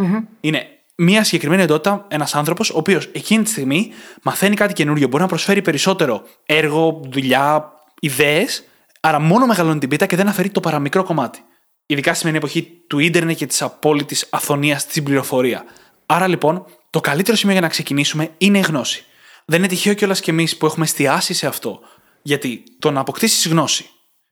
Mm-hmm. 0.02 0.24
Είναι 0.40 0.68
μια 0.96 1.24
συγκεκριμένη 1.24 1.62
εντότητα 1.62 2.06
ένας 2.08 2.36
άνθρωπος, 2.36 2.70
ο 2.70 2.78
οποίος 2.78 3.10
εκείνη 3.12 3.44
τη 3.44 3.50
στιγμή 3.50 3.92
μαθαίνει 4.24 4.56
κάτι 4.56 4.74
καινούριο, 4.74 5.08
μπορεί 5.08 5.22
να 5.24 5.30
προσφέρει 5.30 5.62
περισσότερο 5.62 6.24
έργο, 6.46 7.02
δουλειά, 7.10 7.72
ιδέες, 8.00 8.64
άρα 9.00 9.20
μόνο 9.20 9.46
μεγαλώνει 9.46 9.80
την 9.80 9.90
πίτα 9.90 10.06
και 10.06 10.16
δεν 10.16 10.28
αφαιρεί 10.28 10.50
το 10.50 10.60
παραμικρό 10.60 11.04
κομμάτι. 11.04 11.40
Ειδικά 11.86 12.10
στη 12.10 12.20
σημερινή 12.20 12.44
εποχή 12.44 12.84
του 12.88 13.00
ίντερνετ 13.00 13.38
και 13.38 13.46
της 13.46 13.62
απόλυτης 13.62 14.28
αθωνία 14.30 14.80
στην 14.80 15.04
πληροφορία. 15.04 15.64
Άρα 16.06 16.28
λοιπόν, 16.28 16.66
το 16.90 17.00
καλύτερο 17.00 17.38
σημείο 17.38 17.54
για 17.54 17.62
να 17.62 17.70
ξεκινήσουμε 17.70 18.30
είναι 18.38 18.58
η 18.58 18.62
γνώση. 18.62 19.06
Δεν 19.46 19.60
είναι 19.60 19.68
τυχαίο 19.68 19.94
κιόλας 19.94 20.20
κι 20.20 20.30
εμείς 20.30 20.58
που 20.58 20.66
έχουμε 20.66 20.86
εστιάσει 20.86 21.34
σε 21.34 21.48
αυτό. 21.48 21.80
Γιατί 22.22 22.64
το 22.80 22.92
να 22.92 23.00
αποκτήσεις 23.00 23.48
γνώση 23.48 23.90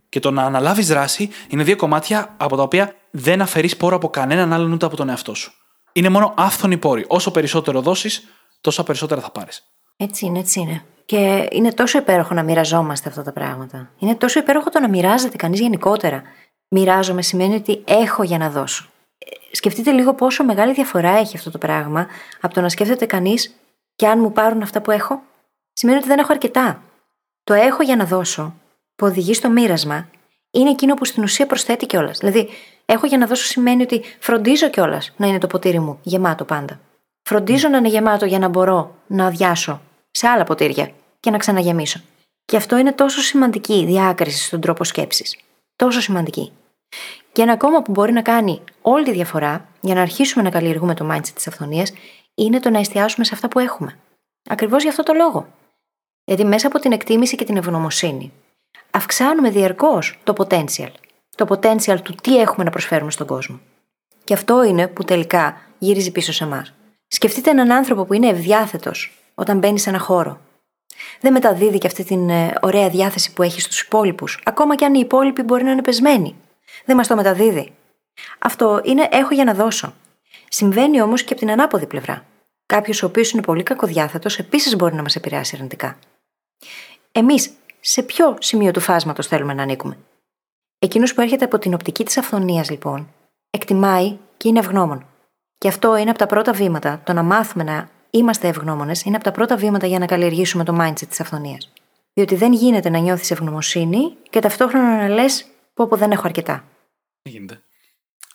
και 0.09 0.19
το 0.19 0.31
να 0.31 0.43
αναλάβεις 0.43 0.87
δράση 0.87 1.29
είναι 1.47 1.63
δύο 1.63 1.75
κομμάτια 1.75 2.35
από 2.37 2.55
τα 2.55 2.61
οποία 2.61 2.95
δεν 3.11 3.41
αφαιρείς 3.41 3.77
πόρο 3.77 3.95
από 3.95 4.09
κανέναν 4.09 4.53
άλλον 4.53 4.71
ούτε 4.71 4.85
από 4.85 4.95
τον 4.95 5.09
εαυτό 5.09 5.33
σου. 5.33 5.53
Είναι 5.93 6.09
μόνο 6.09 6.33
άφθονοι 6.37 6.77
πόροι. 6.77 7.05
Όσο 7.07 7.31
περισσότερο 7.31 7.81
δώσεις, 7.81 8.27
τόσο 8.61 8.83
περισσότερα 8.83 9.21
θα 9.21 9.31
πάρεις. 9.31 9.63
Έτσι 9.97 10.25
είναι, 10.25 10.39
έτσι 10.39 10.59
είναι. 10.59 10.85
Και 11.05 11.47
είναι 11.51 11.73
τόσο 11.73 11.97
υπέροχο 11.97 12.33
να 12.33 12.43
μοιραζόμαστε 12.43 13.09
αυτά 13.09 13.23
τα 13.23 13.31
πράγματα. 13.31 13.91
Είναι 13.99 14.15
τόσο 14.15 14.39
υπέροχο 14.39 14.69
το 14.69 14.79
να 14.79 14.89
μοιράζεται 14.89 15.35
κανείς 15.37 15.59
γενικότερα. 15.59 16.21
Μοιράζομαι 16.67 17.21
σημαίνει 17.21 17.55
ότι 17.55 17.83
έχω 17.85 18.23
για 18.23 18.37
να 18.37 18.49
δώσω. 18.49 18.85
Ε, 19.17 19.25
Σκεφτείτε 19.51 19.91
λίγο 19.91 20.13
πόσο 20.13 20.43
μεγάλη 20.43 20.73
διαφορά 20.73 21.09
έχει 21.09 21.37
αυτό 21.37 21.51
το 21.51 21.57
πράγμα 21.57 22.07
από 22.41 22.53
το 22.53 22.61
να 22.61 22.69
σκέφτεται 22.69 23.05
κανείς 23.05 23.55
και 23.95 24.07
αν 24.07 24.19
μου 24.19 24.31
πάρουν 24.31 24.61
αυτά 24.61 24.81
που 24.81 24.91
έχω. 24.91 25.21
Σημαίνει 25.73 25.97
ότι 25.97 26.07
δεν 26.07 26.19
έχω 26.19 26.31
αρκετά. 26.31 26.83
Το 27.43 27.53
έχω 27.53 27.83
για 27.83 27.95
να 27.95 28.05
δώσω, 28.05 28.53
που 28.95 29.05
οδηγεί 29.05 29.33
στο 29.33 29.49
μοίρασμα, 29.49 30.09
είναι 30.51 30.69
εκείνο 30.69 30.93
που 30.93 31.05
στην 31.05 31.23
ουσία 31.23 31.45
προσθέτει 31.45 31.85
κιόλας. 31.85 32.17
Δηλαδή, 32.17 32.49
έχω 32.91 33.05
για 33.05 33.17
να 33.17 33.25
δώσω 33.25 33.45
σημαίνει 33.45 33.81
ότι 33.81 34.01
φροντίζω 34.19 34.69
κιόλας 34.69 35.13
να 35.17 35.27
είναι 35.27 35.37
το 35.37 35.47
ποτήρι 35.47 35.79
μου 35.79 35.99
γεμάτο 36.03 36.45
πάντα. 36.45 36.79
Φροντίζω 37.23 37.67
να 37.67 37.77
είναι 37.77 37.87
γεμάτο 37.87 38.25
για 38.25 38.39
να 38.39 38.47
μπορώ 38.47 38.95
να 39.07 39.25
αδειάσω 39.25 39.81
σε 40.11 40.27
άλλα 40.27 40.43
ποτήρια 40.43 40.91
και 41.19 41.31
να 41.31 41.37
ξαναγεμίσω. 41.37 42.01
Και 42.45 42.57
αυτό 42.57 42.77
είναι 42.77 42.91
τόσο 42.91 43.21
σημαντική 43.21 43.73
η 43.73 43.85
διάκριση 43.85 44.43
στον 44.43 44.61
τρόπο 44.61 44.83
σκέψης. 44.83 45.37
Τόσο 45.75 46.01
σημαντική. 46.01 46.51
Και 47.31 47.41
ένα 47.41 47.51
ακόμα 47.51 47.81
που 47.81 47.91
μπορεί 47.91 48.11
να 48.11 48.21
κάνει 48.21 48.61
όλη 48.81 49.03
τη 49.03 49.11
διαφορά 49.11 49.65
για 49.81 49.95
να 49.95 50.01
αρχίσουμε 50.01 50.43
να 50.43 50.49
καλλιεργούμε 50.49 50.93
το 50.93 51.09
mindset 51.11 51.33
της 51.35 51.47
αυθονίας 51.47 51.93
είναι 52.35 52.59
το 52.59 52.69
να 52.69 52.79
εστιάσουμε 52.79 53.25
σε 53.25 53.33
αυτά 53.33 53.47
που 53.47 53.59
έχουμε. 53.59 53.97
Ακριβώς 54.49 54.81
για 54.81 54.91
αυτό 54.91 55.03
το 55.03 55.13
λόγο. 55.13 55.47
Γιατί 56.23 56.45
μέσα 56.45 56.67
από 56.67 56.79
την 56.79 56.91
εκτίμηση 56.91 57.35
και 57.35 57.45
την 57.45 57.57
ευγνωμοσύνη 57.57 58.31
αυξάνουμε 58.91 59.49
διαρκώς 59.49 60.19
το 60.23 60.33
potential. 60.37 60.91
Το 61.41 61.47
potential 61.49 62.01
του 62.01 62.15
τι 62.23 62.39
έχουμε 62.39 62.63
να 62.63 62.69
προσφέρουμε 62.69 63.11
στον 63.11 63.27
κόσμο. 63.27 63.59
Και 64.23 64.33
αυτό 64.33 64.63
είναι 64.63 64.87
που 64.87 65.03
τελικά 65.03 65.61
γυρίζει 65.77 66.11
πίσω 66.11 66.33
σε 66.33 66.43
εμάς. 66.43 66.73
Σκεφτείτε 67.07 67.49
έναν 67.49 67.71
άνθρωπο 67.71 68.05
που 68.05 68.13
είναι 68.13 68.27
ευδιάθετος 68.27 69.17
όταν 69.35 69.57
μπαίνει 69.57 69.79
σε 69.79 69.89
ένα 69.89 69.99
χώρο. 69.99 70.39
Δεν 71.19 71.31
μεταδίδει 71.31 71.77
και 71.77 71.87
αυτή 71.87 72.03
την 72.03 72.29
ε, 72.29 72.53
ωραία 72.61 72.89
διάθεση 72.89 73.33
που 73.33 73.43
έχει 73.43 73.61
στους 73.61 73.81
υπόλοιπους, 73.81 74.41
ακόμα 74.45 74.75
και 74.75 74.85
αν 74.85 74.93
οι 74.93 74.99
υπόλοιποι 75.03 75.41
μπορεί 75.41 75.63
να 75.63 75.71
είναι 75.71 75.81
πεσμένοι. 75.81 76.35
Δεν 76.85 76.95
μας 76.95 77.07
το 77.07 77.15
μεταδίδει. 77.15 77.73
Αυτό 78.39 78.81
είναι 78.83 79.07
έχω 79.11 79.33
για 79.33 79.43
να 79.43 79.53
δώσω. 79.53 79.93
Συμβαίνει 80.47 81.01
όμως 81.01 81.23
και 81.23 81.33
από 81.33 81.41
την 81.41 81.51
ανάποδη 81.51 81.85
πλευρά. 81.85 82.25
Κάποιος 82.65 83.03
ο 83.03 83.05
οποίος 83.05 83.31
είναι 83.31 83.41
πολύ 83.41 83.63
κακοδιάθετος 83.63 84.39
επίσης 84.39 84.75
μπορεί 84.75 84.95
να 84.95 85.01
μας 85.01 85.15
επηρεάσει 85.15 85.55
αρνητικά. 85.55 85.97
Εμείς 87.11 87.51
σε 87.79 88.03
ποιο 88.03 88.35
σημείο 88.39 88.71
του 88.71 88.79
φάσματος 88.79 89.27
θέλουμε 89.27 89.53
να 89.53 89.63
ανήκουμε; 89.63 89.97
Εκείνος 90.83 91.13
που 91.13 91.21
έρχεται 91.21 91.45
από 91.45 91.59
την 91.59 91.73
οπτική 91.73 92.03
της 92.03 92.17
αυθονίας, 92.17 92.69
λοιπόν, 92.69 93.13
εκτιμάει 93.49 94.17
και 94.37 94.47
είναι 94.47 94.59
ευγνώμων. 94.59 95.05
Και 95.57 95.67
αυτό 95.67 95.95
είναι 95.95 96.09
από 96.09 96.19
τα 96.19 96.25
πρώτα 96.25 96.51
βήματα. 96.51 97.01
Το 97.03 97.13
να 97.13 97.23
μάθουμε 97.23 97.63
να 97.63 97.89
είμαστε 98.09 98.47
ευγνώμονες 98.47 99.01
είναι 99.01 99.15
από 99.15 99.23
τα 99.23 99.31
πρώτα 99.31 99.55
βήματα 99.55 99.87
για 99.87 99.99
να 99.99 100.05
καλλιεργήσουμε 100.05 100.63
το 100.63 100.77
mindset 100.81 101.07
της 101.09 101.19
αυθονίας. 101.19 101.71
Διότι 102.13 102.35
δεν 102.35 102.53
γίνεται 102.53 102.89
να 102.89 102.99
νιώθεις 102.99 103.31
ευγνωμοσύνη 103.31 104.15
και 104.29 104.39
ταυτόχρονα 104.39 104.97
να 104.97 105.07
λες: 105.07 105.45
Πω, 105.73 105.87
πω 105.87 105.95
δεν 105.95 106.11
έχω 106.11 106.21
αρκετά. 106.25 106.63
Δεν 107.21 107.33
γίνεται; 107.33 107.61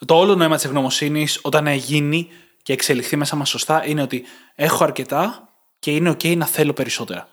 Το 0.07 0.15
όλο 0.15 0.35
νόημα 0.35 0.55
της 0.55 0.65
ευγνωμοσύνης, 0.65 1.41
όταν 1.43 1.67
γίνει 1.67 2.29
και 2.63 2.73
εξελιχθεί 2.73 3.17
μέσα 3.17 3.37
μας 3.37 3.49
σωστά, 3.49 3.87
είναι 3.87 4.03
ότι 4.03 4.25
έχω 4.55 4.85
αρκετά 4.85 5.49
και 5.79 5.91
είναι 5.91 6.11
OK 6.11 6.37
να 6.37 6.47
θέλω 6.47 6.73
περισσότερα. 6.73 7.29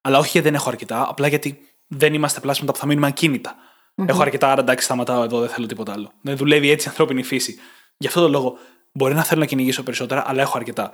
Αλλά 0.00 0.18
όχι 0.18 0.30
γιατί 0.30 0.46
δεν 0.48 0.56
έχω 0.56 0.68
αρκετά, 0.68 1.08
απλά 1.08 1.28
γιατί 1.28 1.58
δεν 1.86 2.14
είμαστε 2.14 2.40
πλάσματα 2.40 2.72
που 2.72 2.78
θα 2.78 2.86
μείνουμε 2.86 3.06
ακίνητα. 3.06 3.56
Mm-hmm. 3.96 4.08
Έχω 4.08 4.22
αρκετά, 4.22 4.50
άρα 4.50 4.60
εντάξει, 4.60 4.84
σταματάω 4.84 5.22
εδώ, 5.22 5.40
δεν 5.40 5.48
θέλω 5.48 5.66
τίποτα 5.66 5.92
άλλο. 5.92 6.12
Δεν 6.20 6.36
δουλεύει 6.36 6.70
έτσι 6.70 6.86
η 6.86 6.90
ανθρώπινη 6.90 7.22
φύση. 7.22 7.58
Γι' 7.96 8.06
αυτό 8.06 8.20
το 8.20 8.28
λόγο 8.28 8.58
μπορεί 8.92 9.14
να 9.14 9.24
θέλω 9.24 9.40
να 9.40 9.46
κυνηγήσω 9.46 9.82
περισσότερα, 9.82 10.24
αλλά 10.26 10.42
έχω 10.42 10.58
αρκετά. 10.58 10.90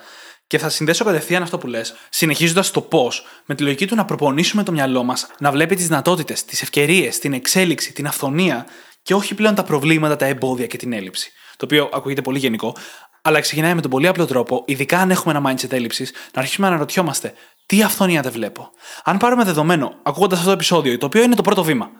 Και 0.46 0.58
θα 0.58 0.68
συνδέσω 0.68 1.04
κατευθείαν 1.04 1.42
αυτό 1.42 1.58
που 1.58 1.66
λες, 1.66 1.94
συνεχίζοντας 2.08 2.70
το 2.70 2.80
πώς, 2.80 3.24
με 3.46 3.54
τη 3.54 3.62
λογική 3.62 3.86
του 3.86 3.94
να 3.94 4.04
προπονήσουμε 4.04 4.62
το 4.62 4.72
μυαλό 4.72 5.02
μας 5.02 5.26
να 5.38 5.50
βλέπει 5.50 5.74
τις 5.76 5.86
δυνατότητες, 5.86 6.44
τις 6.44 6.62
ευκαιρίες, 6.62 7.18
την 7.18 7.32
εξέλιξη, 7.32 7.92
την 7.92 8.06
αυθονία 8.06 8.66
και 9.02 9.14
όχι 9.14 9.34
πλέον 9.34 9.54
τα 9.54 9.62
προβλήματα, 9.62 10.16
τα 10.16 10.26
εμπόδια 10.26 10.66
και 10.66 10.76
την 10.76 10.92
έλλειψη. 10.92 11.32
Το 11.56 11.64
οποίο 11.64 11.88
ακούγεται 11.92 12.22
πολύ 12.22 12.38
γενικό, 12.38 12.76
Αλλά 13.22 13.40
ξεκινάει 13.40 13.74
με 13.74 13.80
τον 13.80 13.90
πολύ 13.90 14.06
απλό 14.06 14.26
τρόπο, 14.26 14.62
ειδικά 14.66 14.98
αν 14.98 15.10
έχουμε 15.10 15.38
ένα 15.38 15.50
mindset 15.50 15.72
έλλειψης, 15.72 16.12
να 16.34 16.40
αρχίσουμε 16.40 16.66
να 16.66 16.72
αναρωτιόμαστε 16.72 17.32
τι 17.66 17.82
αυθονία 17.82 18.22
δεν 18.22 18.32
βλέπω. 18.32 18.70
Αν 19.04 19.16
πάρουμε 19.16 19.44
δεδομένο, 19.44 19.94
ακούγοντας 20.02 20.38
αυτό 20.38 20.50
το 20.50 20.54
επεισόδιο, 20.54 20.98
το 20.98 21.06
οποίο 21.06 21.22
είναι 21.22 21.34
το 21.34 21.42
πρώτο 21.42 21.64
βήμα. 21.64 21.90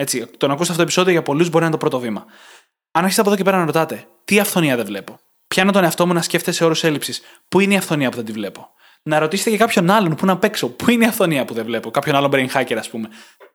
Έτσι, 0.00 0.26
το 0.36 0.46
να 0.46 0.52
ακούσετε 0.52 0.62
αυτό 0.62 0.76
το 0.76 0.82
επεισόδιο 0.82 1.12
για 1.12 1.22
πολλούς 1.22 1.48
μπορεί 1.48 1.58
να 1.58 1.64
είναι 1.64 1.70
το 1.70 1.76
πρώτο 1.76 1.98
βήμα. 1.98 2.24
Αν 2.90 3.02
αρχίσετε 3.02 3.20
από 3.20 3.30
εδώ 3.30 3.38
και 3.38 3.44
πέρα 3.44 3.58
να 3.58 3.64
ρωτάτε, 3.64 4.06
τι 4.24 4.38
αυθονία 4.38 4.76
δεν 4.76 4.84
βλέπω; 4.84 5.20
Πιάνω 5.48 5.72
τον 5.72 5.84
εαυτό 5.84 6.06
μου 6.06 6.12
να 6.12 6.22
σκέφτεσαι 6.22 6.64
όρους 6.64 6.84
έλλειψης. 6.84 7.20
Πού 7.48 7.60
είναι 7.60 7.74
η 7.74 7.76
αυθονία 7.76 8.10
που 8.10 8.16
δεν 8.16 8.24
τη 8.24 8.32
βλέπω; 8.32 8.68
Να 9.02 9.18
ρωτήσετε 9.18 9.50
και 9.50 9.56
κάποιον 9.56 9.90
άλλον 9.90 10.14
που 10.14 10.26
να 10.26 10.36
παίξω. 10.36 10.68
Πού 10.68 10.90
είναι 10.90 11.04
η 11.04 11.08
αυθονία 11.08 11.44
που 11.44 11.54
δεν 11.54 11.64
βλέπω; 11.64 11.90
Κάποιον 11.90 12.16
άλλον 12.16 12.30
brain 12.32 12.48
hacker, 12.48 12.74
ας 12.78 12.88
πούμε. 12.88 13.08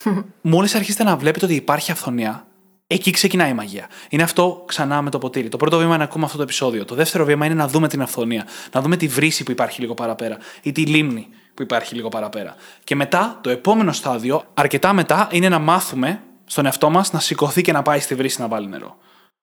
Μόλις 0.41 0.75
αρχίσετε 0.75 1.03
να 1.03 1.17
βλέπετε 1.17 1.45
ότι 1.45 1.55
υπάρχει 1.55 1.91
αυθονία, 1.91 2.47
εκεί 2.87 3.11
ξεκινάει 3.11 3.49
η 3.49 3.53
μαγεία. 3.53 3.87
Είναι 4.09 4.23
αυτό 4.23 4.63
ξανά 4.67 5.01
με 5.01 5.09
το 5.09 5.17
ποτήρι. 5.17 5.49
Το 5.49 5.57
πρώτο 5.57 5.77
βήμα 5.77 5.89
είναι 5.89 5.97
να 5.97 6.03
ακούμε 6.03 6.25
αυτό 6.25 6.37
το 6.37 6.43
επεισόδιο. 6.43 6.85
Το 6.85 6.95
δεύτερο 6.95 7.25
βήμα 7.25 7.45
είναι 7.45 7.55
να 7.55 7.67
δούμε 7.67 7.87
την 7.87 8.01
αυθονία. 8.01 8.47
Να 8.71 8.81
δούμε 8.81 8.97
τη 8.97 9.07
βρύση 9.07 9.43
που 9.43 9.51
υπάρχει 9.51 9.81
λίγο 9.81 9.93
παραπέρα 9.93 10.37
ή 10.61 10.71
τη 10.71 10.85
λίμνη 10.85 11.27
που 11.53 11.61
υπάρχει 11.61 11.95
λίγο 11.95 12.09
παραπέρα. 12.09 12.55
Και 12.83 12.95
μετά, 12.95 13.39
το 13.43 13.49
επόμενο 13.49 13.91
στάδιο, 13.91 14.43
αρκετά 14.53 14.93
μετά, 14.93 15.27
είναι 15.31 15.49
να 15.49 15.59
μάθουμε 15.59 16.19
στον 16.45 16.65
εαυτό 16.65 16.89
μας 16.89 17.11
να 17.11 17.19
σηκωθεί 17.19 17.61
και 17.61 17.71
να 17.71 17.81
πάει 17.81 17.99
στη 17.99 18.15
βρύση 18.15 18.41
να 18.41 18.47
βάλει 18.47 18.67
νερό. 18.67 18.97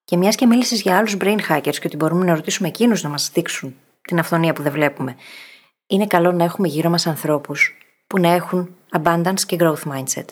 Και 0.05 0.17
μιας 0.17 0.35
και 0.35 0.45
μίλησες 0.45 0.81
για 0.81 0.97
άλλους 0.97 1.17
brain 1.19 1.37
hackers 1.49 1.75
και 1.75 1.85
ότι 1.85 1.95
μπορούμε 1.95 2.25
να 2.25 2.35
ρωτήσουμε 2.35 2.67
εκείνους 2.67 3.03
να 3.03 3.09
μας 3.09 3.29
δείξουν 3.33 3.75
την 4.01 4.19
αυθονία 4.19 4.53
που 4.53 4.61
δεν 4.61 4.71
βλέπουμε. 4.71 5.15
Είναι 5.87 6.07
καλό 6.07 6.31
να 6.31 6.43
έχουμε 6.43 6.67
γύρω 6.67 6.89
μας 6.89 7.07
ανθρώπους 7.07 7.77
που 8.07 8.19
να 8.19 8.33
έχουν 8.33 8.75
abundance 8.99 9.41
και 9.45 9.57
growth 9.59 9.93
mindset. 9.93 10.25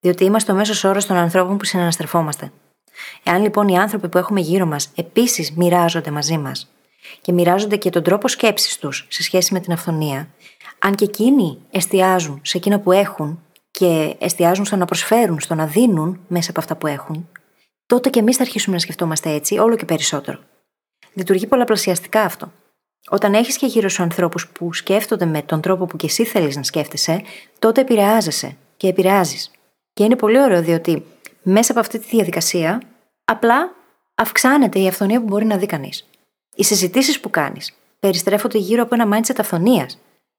Διότι 0.00 0.24
είμαστε 0.24 0.52
ο 0.52 0.54
μέσος 0.54 0.84
όρος 0.84 1.06
των 1.06 1.16
ανθρώπων 1.16 1.56
που 1.56 1.64
συναναστρεφόμαστε. 1.64 2.52
Εάν 3.22 3.42
λοιπόν 3.42 3.68
οι 3.68 3.78
άνθρωποι 3.78 4.08
που 4.08 4.18
έχουμε 4.18 4.40
γύρω 4.40 4.66
μας 4.66 4.90
επίσης 4.94 5.52
μοιράζονται 5.52 6.10
μαζί 6.10 6.38
μας 6.38 6.72
και 7.20 7.32
μοιράζονται 7.32 7.76
και 7.76 7.90
τον 7.90 8.02
τρόπο 8.02 8.28
σκέψης 8.28 8.78
τους 8.78 9.06
σε 9.08 9.22
σχέση 9.22 9.52
με 9.52 9.60
την 9.60 9.72
αυθονία, 9.72 10.28
αν 10.78 10.94
και 10.94 11.04
εκείνοι 11.04 11.58
εστιάζουν 11.70 12.40
σε 12.42 12.56
εκείνα 12.56 12.80
που 12.80 12.92
έχουν 12.92 13.42
και 13.78 14.16
εστιάζουν 14.18 14.64
στο 14.64 14.76
να 14.76 14.84
προσφέρουν, 14.84 15.40
στο 15.40 15.54
να 15.54 15.66
δίνουν 15.66 16.20
μέσα 16.28 16.50
από 16.50 16.60
αυτά 16.60 16.76
που 16.76 16.86
έχουν, 16.86 17.28
τότε 17.86 18.10
και 18.10 18.18
εμείς 18.18 18.36
θα 18.36 18.42
αρχίσουμε 18.42 18.74
να 18.74 18.80
σκεφτόμαστε 18.80 19.30
έτσι 19.30 19.58
όλο 19.58 19.76
και 19.76 19.84
περισσότερο. 19.84 20.38
Λειτουργεί 21.12 21.46
πολλαπλασιαστικά 21.46 22.22
αυτό. 22.22 22.52
Όταν 23.08 23.34
έχεις 23.34 23.56
και 23.56 23.66
γύρω 23.66 23.88
σου 23.88 24.02
ανθρώπους 24.02 24.48
που 24.48 24.72
σκέφτονται 24.72 25.24
με 25.24 25.42
τον 25.42 25.60
τρόπο 25.60 25.86
που 25.86 25.96
και 25.96 26.06
εσύ 26.06 26.24
θέλεις 26.24 26.56
να 26.56 26.62
σκέφτεσαι, 26.62 27.22
τότε 27.58 27.80
επηρεάζεσαι 27.80 28.56
και 28.76 28.88
επηρεάζεις. 28.88 29.50
Και 29.92 30.04
είναι 30.04 30.16
πολύ 30.16 30.40
ωραίο 30.40 30.62
διότι 30.62 31.04
μέσα 31.42 31.72
από 31.72 31.80
αυτή 31.80 31.98
τη 31.98 32.06
διαδικασία 32.08 32.82
απλά 33.24 33.74
αυξάνεται 34.14 34.78
η 34.78 34.88
αυθονία 34.88 35.20
που 35.20 35.26
μπορεί 35.26 35.44
να 35.44 35.56
δει 35.56 35.66
κανείς. 35.66 36.06
Οι 36.54 36.64
συζητήσεις 36.64 37.20
που 37.20 37.30
κάνεις 37.30 37.74
περιστρέφονται 38.00 38.58
γύρω 38.58 38.82
από 38.82 38.94
ένα 38.94 39.18
mindset 39.18 39.36
αυθονίας. 39.38 39.98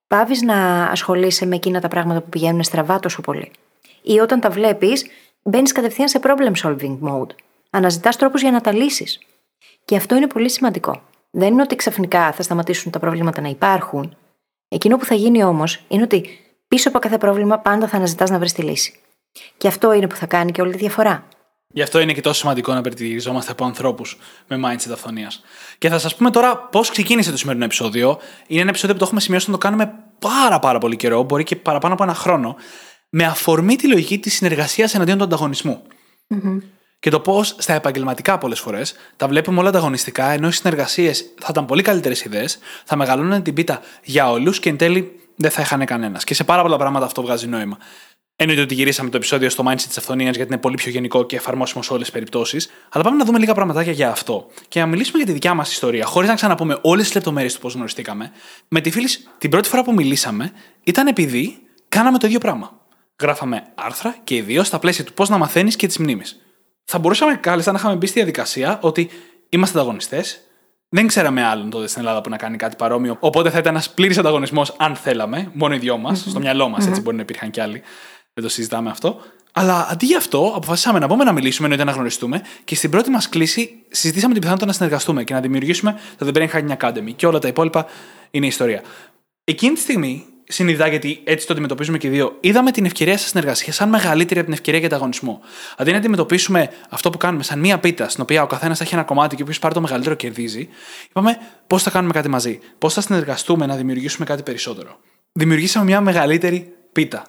Πάβεις 0.09 0.41
να 0.41 0.83
ασχολείσαι 0.83 1.45
με 1.45 1.55
εκείνα 1.55 1.79
τα 1.79 1.87
πράγματα 1.87 2.21
που 2.21 2.29
πηγαίνουν 2.29 2.63
στραβά 2.63 2.99
τόσο 2.99 3.21
πολύ; 3.21 3.51
Ή 4.01 4.19
όταν 4.19 4.39
τα 4.39 4.49
βλέπεις, 4.49 5.05
μπαίνεις 5.43 5.71
κατευθείαν 5.71 6.07
σε 6.07 6.19
problem 6.23 6.51
solving 6.63 6.97
mode. 7.01 7.29
Αναζητάς 7.69 8.15
τρόπους 8.15 8.41
για 8.41 8.51
να 8.51 8.61
τα 8.61 8.73
λύσεις. 8.73 9.19
Και 9.85 9.95
αυτό 9.95 10.15
είναι 10.15 10.27
πολύ 10.27 10.49
σημαντικό. 10.49 11.01
Δεν 11.31 11.53
είναι 11.53 11.61
ότι 11.61 11.75
ξαφνικά 11.75 12.31
θα 12.31 12.41
σταματήσουν 12.41 12.91
τα 12.91 12.99
προβλήματα 12.99 13.41
να 13.41 13.47
υπάρχουν. 13.49 14.17
Εκείνο 14.67 14.97
που 14.97 15.05
θα 15.05 15.15
γίνει 15.15 15.43
όμως 15.43 15.83
είναι 15.87 16.03
ότι 16.03 16.29
πίσω 16.67 16.89
από 16.89 16.99
κάθε 16.99 17.17
πρόβλημα 17.17 17.57
πάντα 17.57 17.87
θα 17.87 17.97
αναζητάς 17.97 18.29
να 18.29 18.39
βρεις 18.39 18.53
τη 18.53 18.61
λύση. 18.61 18.99
Και 19.57 19.67
αυτό 19.67 19.93
είναι 19.93 20.07
που 20.07 20.15
θα 20.15 20.25
κάνει 20.25 20.51
και 20.51 20.61
όλη 20.61 20.71
τη 20.71 20.77
διαφορά. 20.77 21.27
Γι' 21.73 21.81
αυτό 21.81 21.99
είναι 21.99 22.13
και 22.13 22.21
τόσο 22.21 22.39
σημαντικό 22.39 22.73
να 22.73 22.81
περιτυριζόμαστε 22.81 23.51
από 23.51 23.65
ανθρώπους 23.65 24.17
με 24.47 24.59
mindset 24.63 24.91
αυθονίας. 24.91 25.41
Και 25.77 25.89
θα 25.89 25.99
σας 25.99 26.15
πούμε 26.15 26.31
τώρα 26.31 26.57
πώς 26.57 26.89
ξεκίνησε 26.89 27.31
το 27.31 27.37
σημερινό 27.37 27.65
επεισόδιο. 27.65 28.17
Είναι 28.47 28.61
ένα 28.61 28.69
επεισόδιο 28.69 28.93
που 28.93 28.99
το 28.99 29.05
έχουμε 29.05 29.21
σημειώσει 29.21 29.45
να 29.45 29.51
το 29.51 29.57
κάνουμε 29.57 29.93
πάρα 30.19 30.59
πάρα 30.59 30.77
πολύ 30.77 30.95
καιρό, 30.95 31.23
μπορεί 31.23 31.43
και 31.43 31.55
παραπάνω 31.55 31.93
από 31.93 32.03
ένα 32.03 32.13
χρόνο, 32.13 32.55
με 33.09 33.25
αφορμή 33.25 33.75
τη 33.75 33.87
λογική 33.87 34.19
της 34.19 34.35
συνεργασίας 34.35 34.95
εναντίον 34.95 35.17
του 35.17 35.23
ανταγωνισμού. 35.23 35.81
Mm-hmm. 36.29 36.57
Και 36.99 37.09
το 37.09 37.19
πώς 37.19 37.55
στα 37.57 37.73
επαγγελματικά 37.73 38.37
πολλές 38.37 38.59
φορές 38.59 38.95
τα 39.15 39.27
βλέπουμε 39.27 39.59
όλα 39.59 39.69
ανταγωνιστικά, 39.69 40.29
ενώ 40.29 40.47
οι 40.47 40.51
συνεργασίες 40.51 41.33
θα 41.39 41.47
ήταν 41.49 41.65
πολύ 41.65 41.81
καλύτερες 41.81 42.23
ιδέες, 42.23 42.59
θα 42.83 42.95
μεγαλώνουν 42.95 43.43
την 43.43 43.53
πίτα 43.53 43.81
για 44.03 44.31
όλους 44.31 44.59
και 44.59 44.69
εν 44.69 44.77
τέλει 44.77 45.19
δεν 45.35 45.51
θα 45.51 45.61
είχαν 45.61 45.85
κανένας. 45.85 46.23
Και 46.23 46.33
σε 46.33 46.43
πάρα 46.43 46.61
πολλά 46.61 46.77
πράγματα 46.77 47.05
αυτό 47.05 47.21
βγάζει 47.21 47.47
νόημα. 47.47 47.77
Εννοείται 48.41 48.61
ότι 48.61 48.73
γυρίσαμε 48.73 49.09
το 49.09 49.17
επεισόδιο 49.17 49.49
στο 49.49 49.63
mindset 49.67 49.81
της 49.87 49.97
αυθονίας 49.97 50.35
γιατί 50.35 50.51
είναι 50.51 50.61
πολύ 50.61 50.75
πιο 50.75 50.91
γενικό 50.91 51.25
και 51.25 51.35
εφαρμόσιμο 51.35 51.83
σε 51.83 51.93
όλες 51.93 52.03
τις 52.03 52.13
περιπτώσεις. 52.13 52.69
Αλλά 52.89 53.03
πάμε 53.03 53.17
να 53.17 53.25
δούμε 53.25 53.39
λίγα 53.39 53.53
πραγματάκια 53.53 53.91
για 53.91 54.09
αυτό 54.09 54.47
και 54.67 54.79
να 54.79 54.85
μιλήσουμε 54.85 55.17
για 55.17 55.25
τη 55.25 55.31
δικιά 55.31 55.53
μας 55.53 55.71
ιστορία, 55.71 56.05
χωρίς 56.05 56.29
να 56.29 56.35
ξαναπούμε 56.35 56.77
όλες 56.81 57.05
τις 57.05 57.13
λεπτομέρειες 57.13 57.53
του 57.53 57.59
πώς 57.59 57.73
γνωριστήκαμε. 57.73 58.31
Με 58.67 58.81
τη 58.81 58.91
φίλη, 58.91 59.07
την 59.37 59.49
πρώτη 59.49 59.69
φορά 59.69 59.83
που 59.83 59.93
μιλήσαμε 59.93 60.51
ήταν 60.83 61.07
επειδή 61.07 61.57
κάναμε 61.89 62.17
το 62.17 62.27
ίδιο 62.27 62.39
πράγμα. 62.39 62.71
Γράφαμε 63.21 63.63
άρθρα 63.75 64.15
και 64.23 64.35
ιδίως 64.35 64.67
στα 64.67 64.79
πλαίσια 64.79 65.03
του 65.03 65.13
πώς 65.13 65.29
να 65.29 65.37
μαθαίνεις 65.37 65.75
και 65.75 65.87
τη 65.87 66.01
μνήμης. 66.01 66.39
Θα 66.83 66.99
μπορούσαμε 66.99 67.35
κάλλιστα 67.35 67.71
να 67.71 67.77
είχαμε 67.77 67.95
μπει 67.95 68.05
στη 68.05 68.15
διαδικασία 68.15 68.79
ότι 68.81 69.09
είμαστε 69.49 69.77
ανταγωνιστές, 69.77 70.39
δεν 70.89 71.07
ξέραμε 71.07 71.45
άλλον 71.45 71.69
τότε 71.69 71.87
στην 71.87 72.01
Ελλάδα 72.01 72.21
που 72.21 72.29
να 72.29 72.37
κάνει 72.37 72.57
κάτι 72.57 72.75
παρόμοιο. 72.75 73.17
Οπότε 73.19 73.49
θα 73.49 73.57
ήταν 73.57 73.73
ένας 73.73 73.89
πλήρης 73.89 74.17
ανταγωνισμός 74.17 74.75
αν 74.77 74.95
θέλαμε, 74.95 75.51
μόνο 75.53 75.75
οι 75.75 75.77
δυο 75.77 75.97
μας, 75.97 76.19
στο 76.19 76.39
μυαλό 76.39 76.69
μας, 76.69 76.87
έτσι 76.87 77.01
μπορεί 77.01 77.15
να 77.15 77.21
υπήρχαν 77.21 77.51
κι 77.51 77.61
άλλοι. 77.61 77.81
Δεν 78.33 78.43
το 78.43 78.49
συζητάμε 78.49 78.89
αυτό. 78.89 79.21
Αλλά 79.51 79.87
αντί 79.89 80.05
για 80.05 80.17
αυτό, 80.17 80.53
αποφασίσαμε 80.55 80.99
να 80.99 81.07
πούμε 81.07 81.23
να 81.23 81.31
μιλήσουμε, 81.31 81.67
εννοείται 81.67 81.89
να 81.89 81.95
γνωριστούμε 81.95 82.41
και 82.63 82.75
στην 82.75 82.89
πρώτη 82.89 83.09
μας 83.09 83.29
κλίση 83.29 83.83
συζητήσαμε 83.89 84.31
την 84.31 84.41
πιθανότητα 84.41 84.67
να 84.67 84.73
συνεργαστούμε 84.73 85.23
και 85.23 85.33
να 85.33 85.39
δημιουργήσουμε 85.39 85.99
το 86.17 86.31
The 86.31 86.37
Brain 86.37 86.49
Hacking 86.49 86.77
Academy 86.77 87.13
και 87.15 87.25
όλα 87.25 87.39
τα 87.39 87.47
υπόλοιπα 87.47 87.85
είναι 88.31 88.45
ιστορία. 88.45 88.81
Εκείνη 89.43 89.73
τη 89.73 89.79
στιγμή, 89.79 90.25
συνειδητά 90.43 90.87
γιατί 90.87 91.21
έτσι 91.23 91.47
το 91.47 91.53
αντιμετωπίζουμε 91.53 91.97
και 91.97 92.07
οι 92.07 92.09
δύο, 92.09 92.37
είδαμε 92.39 92.71
την 92.71 92.85
ευκαιρία 92.85 93.17
σε 93.17 93.27
συνεργασίας 93.27 93.75
σαν 93.75 93.89
μεγαλύτερη 93.89 94.39
από 94.39 94.49
την 94.49 94.57
ευκαιρία 94.57 94.79
για 94.79 94.87
ανταγωνισμό. 94.87 95.41
Αντί 95.77 95.91
να 95.91 95.97
αντιμετωπίσουμε 95.97 96.69
αυτό 96.89 97.09
που 97.09 97.17
κάνουμε 97.17 97.43
σαν 97.43 97.59
μία 97.59 97.79
πίτα, 97.79 98.09
στην 98.09 98.23
οποία 98.23 98.43
ο 98.43 98.47
καθένας 98.47 98.77
θα 98.77 98.83
έχει 98.83 98.93
ένα 98.93 99.03
κομμάτι 99.03 99.35
και 99.35 99.41
ο 99.41 99.43
οποίος 99.43 99.59
πάρει 99.59 99.73
το 99.73 99.81
μεγαλύτερο 99.81 100.15
κερδίζει, 100.15 100.69
είπαμε 101.09 101.37
πώς 101.67 101.83
θα 101.83 101.89
κάνουμε 101.89 102.13
κάτι 102.13 102.29
μαζί, 102.29 102.59
πώς 102.77 102.93
θα 102.93 103.01
συνεργαστούμε 103.01 103.65
να 103.65 103.75
δημιουργήσουμε 103.75 104.25
κάτι 104.25 104.43
περισσότερο. 104.43 104.99
Δημιουργήσαμε 105.31 105.85
μια 105.85 106.01
μεγαλύτερη 106.01 106.73
πίτα. 106.91 107.25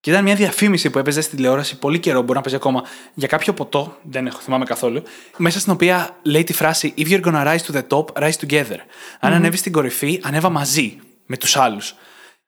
Και 0.00 0.10
ήταν 0.10 0.24
μια 0.24 0.34
διαφήμιση 0.34 0.90
που 0.90 0.98
έπαιζε 0.98 1.20
στην 1.20 1.36
τηλεόραση 1.36 1.78
πολύ 1.78 1.98
καιρό, 1.98 2.20
μπορεί 2.20 2.34
να 2.34 2.40
παίζει 2.40 2.56
ακόμα, 2.56 2.82
για 3.14 3.28
κάποιο 3.28 3.52
ποτό, 3.52 3.96
δεν 4.02 4.26
έχω 4.26 4.40
θυμάμαι 4.40 4.64
καθόλου, 4.64 5.02
μέσα 5.36 5.60
στην 5.60 5.72
οποία 5.72 6.16
λέει 6.22 6.44
τη 6.44 6.52
φράση 6.52 6.94
If 6.96 7.06
you're 7.06 7.22
gonna 7.22 7.46
rise 7.46 7.58
to 7.58 7.74
the 7.74 7.82
top, 7.88 8.04
rise 8.22 8.46
together. 8.46 8.78
Αν 9.20 9.32
mm-hmm. 9.32 9.34
ανέβεις 9.34 9.60
στην 9.60 9.72
κορυφή, 9.72 10.20
ανέβα 10.22 10.48
μαζί 10.48 10.98
με 11.26 11.36
τους 11.36 11.56
άλλους. 11.56 11.94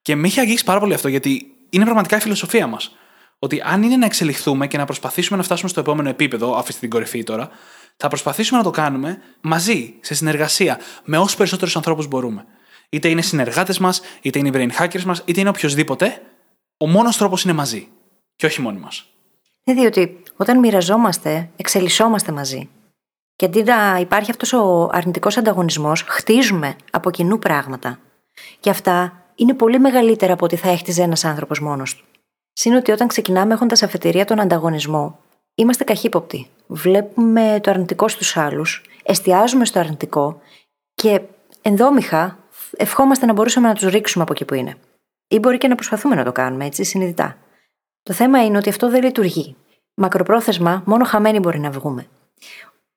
Και 0.03 0.17
με 0.17 0.27
είχε 0.27 0.41
αγγίξει 0.41 0.65
πάρα 0.65 0.81
πολύ 0.81 0.95
αυτό, 0.95 1.09
γιατί 1.09 1.47
είναι 1.71 1.85
πραγματικά 1.85 2.17
η 2.17 2.21
φιλοσοφία 2.21 2.67
μας. 2.67 2.97
Ότι 3.39 3.63
αν 3.65 3.83
είναι 3.83 3.97
να 3.97 4.07
εξελιχθούμε 4.07 4.67
και 4.67 4.77
να 4.77 4.85
προσπαθήσουμε 4.85 5.39
να 5.39 5.43
φτάσουμε 5.45 5.69
στο 5.69 5.81
επόμενο 5.81 6.09
επίπεδο, 6.09 6.57
αφήστε 6.57 6.81
την 6.81 6.91
κορυφή 6.91 7.23
τώρα, 7.23 7.51
θα 7.97 8.09
προσπαθήσουμε 8.09 8.59
να 8.59 8.65
το 8.65 8.71
κάνουμε 8.71 9.19
μαζί, 9.41 9.95
σε 10.01 10.15
συνεργασία, 10.15 10.79
με 11.05 11.19
όσους 11.19 11.37
περισσότερους 11.37 11.77
ανθρώπους 11.77 12.07
μπορούμε. 12.07 12.45
Είτε 12.89 13.09
είναι 13.09 13.23
συνεργάτες 13.23 13.79
μας, 13.79 14.01
είτε 14.23 14.39
είναι 14.39 14.49
οι 14.49 14.53
brain 14.55 14.83
hackers 14.83 15.03
μας, 15.03 15.23
είτε 15.25 15.41
είναι 15.41 15.49
οποιοδήποτε, 15.49 16.23
ο 16.79 16.87
μόνος 16.87 17.17
τρόπος 17.17 17.45
είναι 17.45 17.53
μαζί. 17.53 17.89
Και 18.37 18.47
όχι 18.47 18.61
μόνοι 18.61 18.79
μας. 18.79 19.07
Είναι 19.65 19.81
διότι 19.81 20.23
όταν 20.37 20.59
μοιραζόμαστε, 20.59 21.51
εξελισσόμαστε 21.57 22.33
μαζί. 22.33 22.69
Και 23.37 23.45
αντί 23.45 23.63
να 23.63 23.99
υπάρχει 23.99 24.31
αυτός 24.31 24.53
ο 24.53 24.89
αρνητικός 24.93 25.37
ανταγωνισμός, 25.37 26.03
χτίζουμε 26.03 26.77
από 26.91 27.11
κοινού 27.11 27.39
πράγματα. 27.39 27.99
Και 28.61 28.71
αυτά 28.71 29.25
είναι 29.35 29.55
πολύ 29.55 29.79
μεγαλύτερα 29.79 30.33
από 30.33 30.45
ό,τι 30.45 30.57
θα 30.57 30.69
έχτιζε 30.69 31.03
ένας 31.03 31.25
άνθρωπος 31.25 31.61
μόνος 31.61 31.97
του. 31.97 32.05
Συν 32.53 32.75
ότι 32.75 32.91
όταν 32.91 33.09
ξεκινάμε 33.09 33.55
έχοντας 33.55 33.83
αφετηρία 33.83 34.25
τον 34.25 34.41
ανταγωνισμό, 34.41 35.19
είμαστε 35.55 35.85
καχύποπτοι. 35.85 36.49
Βλέπουμε 36.67 37.61
το 37.63 37.71
αρνητικό 37.71 38.09
στους 38.09 38.37
άλλους, 38.37 38.83
εστιάζουμε 39.03 39.65
στο 39.65 39.79
αρνητικό 39.79 40.41
και 40.95 41.21
ενδόμηχα 41.63 42.39
ευχόμαστε 42.77 43.27
να 43.27 43.33
μπορούσαμε 43.33 43.69
να 43.69 43.75
τους 43.75 43.91
ρίξουμε 43.91 44.25
από 44.25 44.33
εκεί 44.33 44.45
που 44.45 44.55
είναι. 44.55 44.77
Ή 45.29 45.39
μπορεί 45.39 45.59
και 45.59 45.69
να 45.69 45.75
προσπαθούμε 45.75 46.15
να 46.15 46.25
το 46.25 46.33
κάνουμε 46.33 46.65
έτσι 46.67 46.85
συνειδητά. 46.85 47.37
Το 48.03 48.13
θέμα 48.13 48.45
είναι 48.45 48.57
ότι 48.57 48.69
αυτό 48.69 48.91
δεν 48.91 49.03
λειτουργεί. 49.03 49.57
Μακροπρόθεσμα, 49.95 50.83
μόνο 50.87 51.05
χαμένοι 51.05 51.39
μπορεί 51.39 51.59
να 51.59 51.71
βγούμε. 51.71 52.07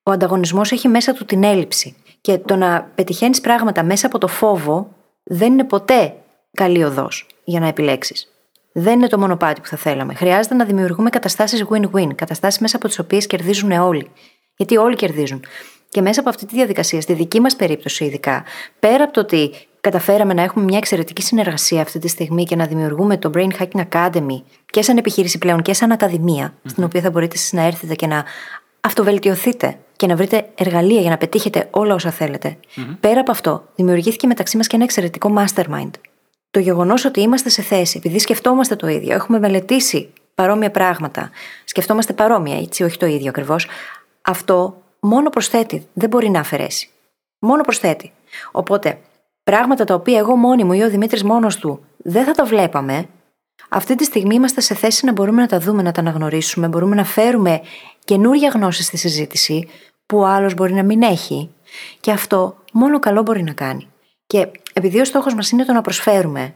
Ο 0.03 0.11
ανταγωνισμός 0.11 0.71
έχει 0.71 0.87
μέσα 0.87 1.13
του 1.13 1.25
την 1.25 1.43
έλλειψη. 1.43 1.95
Και 2.21 2.37
το 2.37 2.55
να 2.55 2.91
πετυχαίνεις 2.95 3.41
πράγματα 3.41 3.83
μέσα 3.83 4.07
από 4.07 4.17
το 4.17 4.27
φόβο 4.27 4.95
δεν 5.23 5.51
είναι 5.51 5.63
ποτέ 5.63 6.15
καλή 6.51 6.83
οδός 6.83 7.27
για 7.43 7.59
να 7.59 7.67
επιλέξεις. 7.67 8.31
Δεν 8.73 8.93
είναι 8.93 9.07
το 9.07 9.19
μονοπάτι 9.19 9.61
που 9.61 9.67
θα 9.67 9.77
θέλαμε. 9.77 10.13
Χρειάζεται 10.13 10.55
να 10.55 10.65
δημιουργούμε 10.65 11.09
καταστάσεις 11.09 11.65
win-win, 11.69 12.15
καταστάσεις 12.15 12.59
μέσα 12.59 12.75
από 12.75 12.87
τις 12.87 12.99
οποίες 12.99 13.27
κερδίζουν 13.27 13.71
όλοι. 13.71 14.11
Γιατί 14.55 14.77
όλοι 14.77 14.95
κερδίζουν. 14.95 15.45
Και 15.89 16.01
μέσα 16.01 16.19
από 16.19 16.29
αυτή 16.29 16.45
τη 16.45 16.55
διαδικασία, 16.55 17.01
στη 17.01 17.13
δική 17.13 17.39
μας 17.39 17.55
περίπτωση 17.55 18.05
ειδικά, 18.05 18.43
πέρα 18.79 19.03
από 19.03 19.13
το 19.13 19.19
ότι 19.19 19.51
καταφέραμε 19.81 20.33
να 20.33 20.41
έχουμε 20.41 20.63
μια 20.63 20.77
εξαιρετική 20.77 21.21
συνεργασία 21.21 21.81
αυτή 21.81 21.99
τη 21.99 22.07
στιγμή 22.07 22.43
και 22.43 22.55
να 22.55 22.65
δημιουργούμε 22.65 23.17
το 23.17 23.31
Brain 23.33 23.49
Hacking 23.59 23.85
Academy 23.91 24.41
και 24.65 24.81
σαν 24.81 24.97
επιχείρηση 24.97 25.37
πλέον 25.37 25.61
και 25.61 25.73
σαν 25.73 25.91
ακαδημια 25.91 26.53
στην 26.65 26.83
οποία 26.83 27.01
θα 27.01 27.09
μπορείτε 27.09 27.35
να 27.51 27.61
έρθετε 27.61 27.95
και 27.95 28.07
να 28.07 28.25
αυτοβελτιωθείτε 28.81 29.77
και 29.95 30.07
να 30.07 30.15
βρείτε 30.15 30.49
εργαλεία 30.55 31.01
για 31.01 31.09
να 31.09 31.17
πετύχετε 31.17 31.67
όλα 31.71 31.93
όσα 31.93 32.13
Πέρα 32.99 33.19
από 33.19 33.31
αυτό, 33.31 33.63
δημιουργήθηκε 33.75 34.27
μεταξύ 34.27 34.57
μας 34.57 34.67
και 34.67 34.75
ένα 34.75 34.83
εξαιρετικό 34.83 35.33
mastermind. 35.37 35.91
Το 36.51 36.59
γεγονός 36.59 37.05
ότι 37.05 37.21
είμαστε 37.21 37.49
σε 37.49 37.61
θέση, 37.61 37.97
επειδή 37.97 38.19
σκεφτόμαστε 38.19 38.75
το 38.75 38.87
ίδιο, 38.87 39.13
έχουμε 39.13 39.39
μελετήσει 39.39 40.13
παρόμοια 40.35 40.71
πράγματα, 40.71 41.29
σκεφτόμαστε 41.63 42.13
παρόμοια, 42.13 42.57
έτσι, 42.57 42.83
όχι 42.83 42.97
το 42.97 43.05
ίδιο 43.05 43.29
ακριβώς, 43.29 43.67
αυτό 44.21 44.81
μόνο 44.99 45.29
προσθέτει, 45.29 45.87
δεν 45.93 46.09
μπορεί 46.09 46.29
να 46.29 46.39
αφαιρέσει. 46.39 46.89
Μόνο 47.39 47.61
προσθέτει. 47.61 48.11
Οπότε, 48.51 48.99
πράγματα 49.51 49.83
τα 49.83 49.93
οποία 49.93 50.17
εγώ 50.17 50.35
μόνη 50.35 50.63
μου 50.63 50.73
ή 50.73 50.81
ο 50.81 50.89
Δημήτρης 50.89 51.23
μόνος 51.23 51.57
του 51.57 51.85
δεν 51.97 52.25
θα 52.25 52.31
τα 52.31 52.45
βλέπαμε, 52.45 53.05
αυτή 53.69 53.95
τη 53.95 54.03
στιγμή 54.03 54.35
είμαστε 54.35 54.61
σε 54.61 54.75
θέση 54.75 55.05
να 55.05 55.11
μπορούμε 55.11 55.41
να 55.41 55.47
τα 55.47 55.59
δούμε, 55.59 55.81
να 55.81 55.91
τα 55.91 56.01
αναγνωρίσουμε, 56.01 56.67
μπορούμε 56.67 56.95
να 56.95 57.03
φέρουμε 57.03 57.61
καινούργια 58.05 58.49
γνώση 58.49 58.83
στη 58.83 58.97
συζήτηση 58.97 59.67
που 60.05 60.17
ο 60.17 60.25
άλλος 60.25 60.53
μπορεί 60.53 60.73
να 60.73 60.83
μην 60.83 61.01
έχει. 61.01 61.49
Και 61.99 62.11
αυτό 62.11 62.55
μόνο 62.73 62.99
καλό 62.99 63.21
μπορεί 63.21 63.43
να 63.43 63.53
κάνει. 63.53 63.87
Και 64.27 64.47
επειδή 64.73 64.99
ο 64.99 65.05
στόχος 65.05 65.33
μας 65.33 65.51
είναι 65.51 65.65
το 65.65 65.73
να 65.73 65.81
προσφέρουμε 65.81 66.53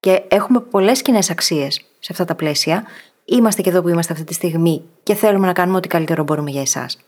και 0.00 0.22
έχουμε 0.28 0.60
πολλές 0.60 1.02
κοινέ 1.02 1.20
αξίες 1.30 1.84
σε 1.98 2.08
αυτά 2.10 2.24
τα 2.24 2.34
πλαίσια, 2.34 2.84
είμαστε 3.24 3.62
και 3.62 3.70
εδώ 3.70 3.82
που 3.82 3.88
είμαστε 3.88 4.12
αυτή 4.12 4.24
τη 4.24 4.34
στιγμή 4.34 4.82
και 5.02 5.14
θέλουμε 5.14 5.46
να 5.46 5.52
κάνουμε 5.52 5.76
ό,τι 5.76 5.88
καλύτερο 5.88 6.24
μπορούμε 6.24 6.50
για 6.50 6.60
εσάς. 6.60 6.98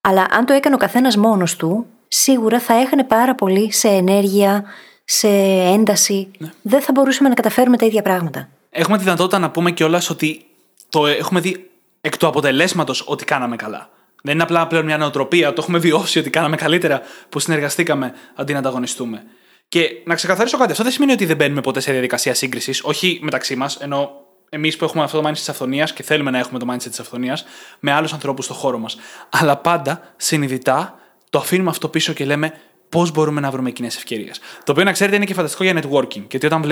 Αλλά 0.00 0.26
αν 0.30 0.46
το 0.46 0.52
έκανε 0.52 0.74
ο 0.74 0.78
καθένας 0.78 1.16
μόνος 1.16 1.56
του, 1.56 1.86
σίγουρα 2.08 2.60
θα 2.60 2.74
έχανε 2.74 3.04
πάρα 3.04 3.34
πολύ 3.34 3.72
σε 3.72 3.88
ενέργεια, 3.88 4.64
σε 5.04 5.28
ένταση. 5.74 6.30
Ναι. 6.38 6.50
Δεν 6.62 6.80
θα 6.80 6.92
μπορούσαμε 6.92 7.28
να 7.28 7.34
καταφέρουμε 7.34 7.76
τα 7.76 7.86
ίδια 7.86 8.02
πράγματα. 8.02 8.48
Έχουμε 8.70 8.96
τη 8.96 9.02
δυνατότητα 9.02 9.38
να 9.38 9.50
πούμε 9.50 9.70
κιόλας 9.70 10.10
ότι 10.10 10.46
το 10.88 11.06
έχουμε 11.06 11.40
δει 11.40 11.70
εκ 12.00 12.16
του 12.16 12.26
αποτελέσματος 12.26 13.04
ότι 13.06 13.24
κάναμε 13.24 13.56
καλά. 13.56 13.90
Δεν 14.22 14.34
είναι 14.34 14.42
απλά 14.42 14.66
πλέον 14.66 14.84
μια 14.84 14.96
νοοτροπία, 14.96 15.52
το 15.52 15.62
έχουμε 15.62 15.78
βιώσει 15.78 16.18
ότι 16.18 16.30
κάναμε 16.30 16.56
καλύτερα 16.56 17.02
που 17.28 17.38
συνεργαστήκαμε 17.38 18.12
αντί 18.34 18.52
να 18.52 18.58
ανταγωνιστούμε. 18.58 19.22
Και 19.68 19.90
να 20.04 20.14
ξεκαθαρίσω 20.14 20.58
κάτι, 20.58 20.70
αυτό 20.70 20.82
δεν 20.82 20.92
σημαίνει 20.92 21.12
ότι 21.12 21.24
δεν 21.24 21.36
μπαίνουμε 21.36 21.60
ποτέ 21.60 21.80
σε 21.80 21.92
διαδικασία 21.92 22.34
σύγκρισης, 22.34 22.82
όχι 22.84 23.18
μεταξύ 23.22 23.56
μας, 23.56 23.76
ενώ 23.76 24.10
εμείς 24.48 24.76
που 24.76 24.84
έχουμε 24.84 25.02
αυτό 25.02 25.20
το 25.20 25.28
mindset 25.28 25.32
της 25.32 25.48
αυθονίας 25.48 25.92
και 25.92 26.02
θέλουμε 26.02 26.30
να 26.30 26.38
έχουμε 26.38 26.58
το 26.58 26.66
mindset 26.70 26.88
της 26.88 27.00
αυθονίας 27.00 27.44
με 27.80 27.92
άλλους 27.92 28.12
ανθρώπους 28.12 28.44
στο 28.44 28.54
χώρο 28.54 28.78
μας. 28.78 28.96
Αλλά 29.30 29.56
πάντα 29.56 30.00
συνειδητά 30.16 30.98
το 31.30 31.38
αφήνουμε 31.38 31.70
αυτό 31.70 31.88
πίσω 31.88 32.12
και 32.12 32.24
λέμε 32.24 32.52
πώς 32.88 33.10
μπορούμε 33.10 33.40
να 33.40 33.50
βρούμε 33.50 33.70
κοινές 33.70 33.96
ευκαιρίες. 33.96 34.40
Το 34.64 34.72
οποίο 34.72 34.84
να 34.84 34.92
ξέρετε 34.92 35.16
είναι 35.16 35.24
και 35.24 35.34
φανταστικό 35.34 35.64
για 35.64 35.82
networking. 35.82 36.22
Γιατί 36.30 36.46
όταν 36.46 36.64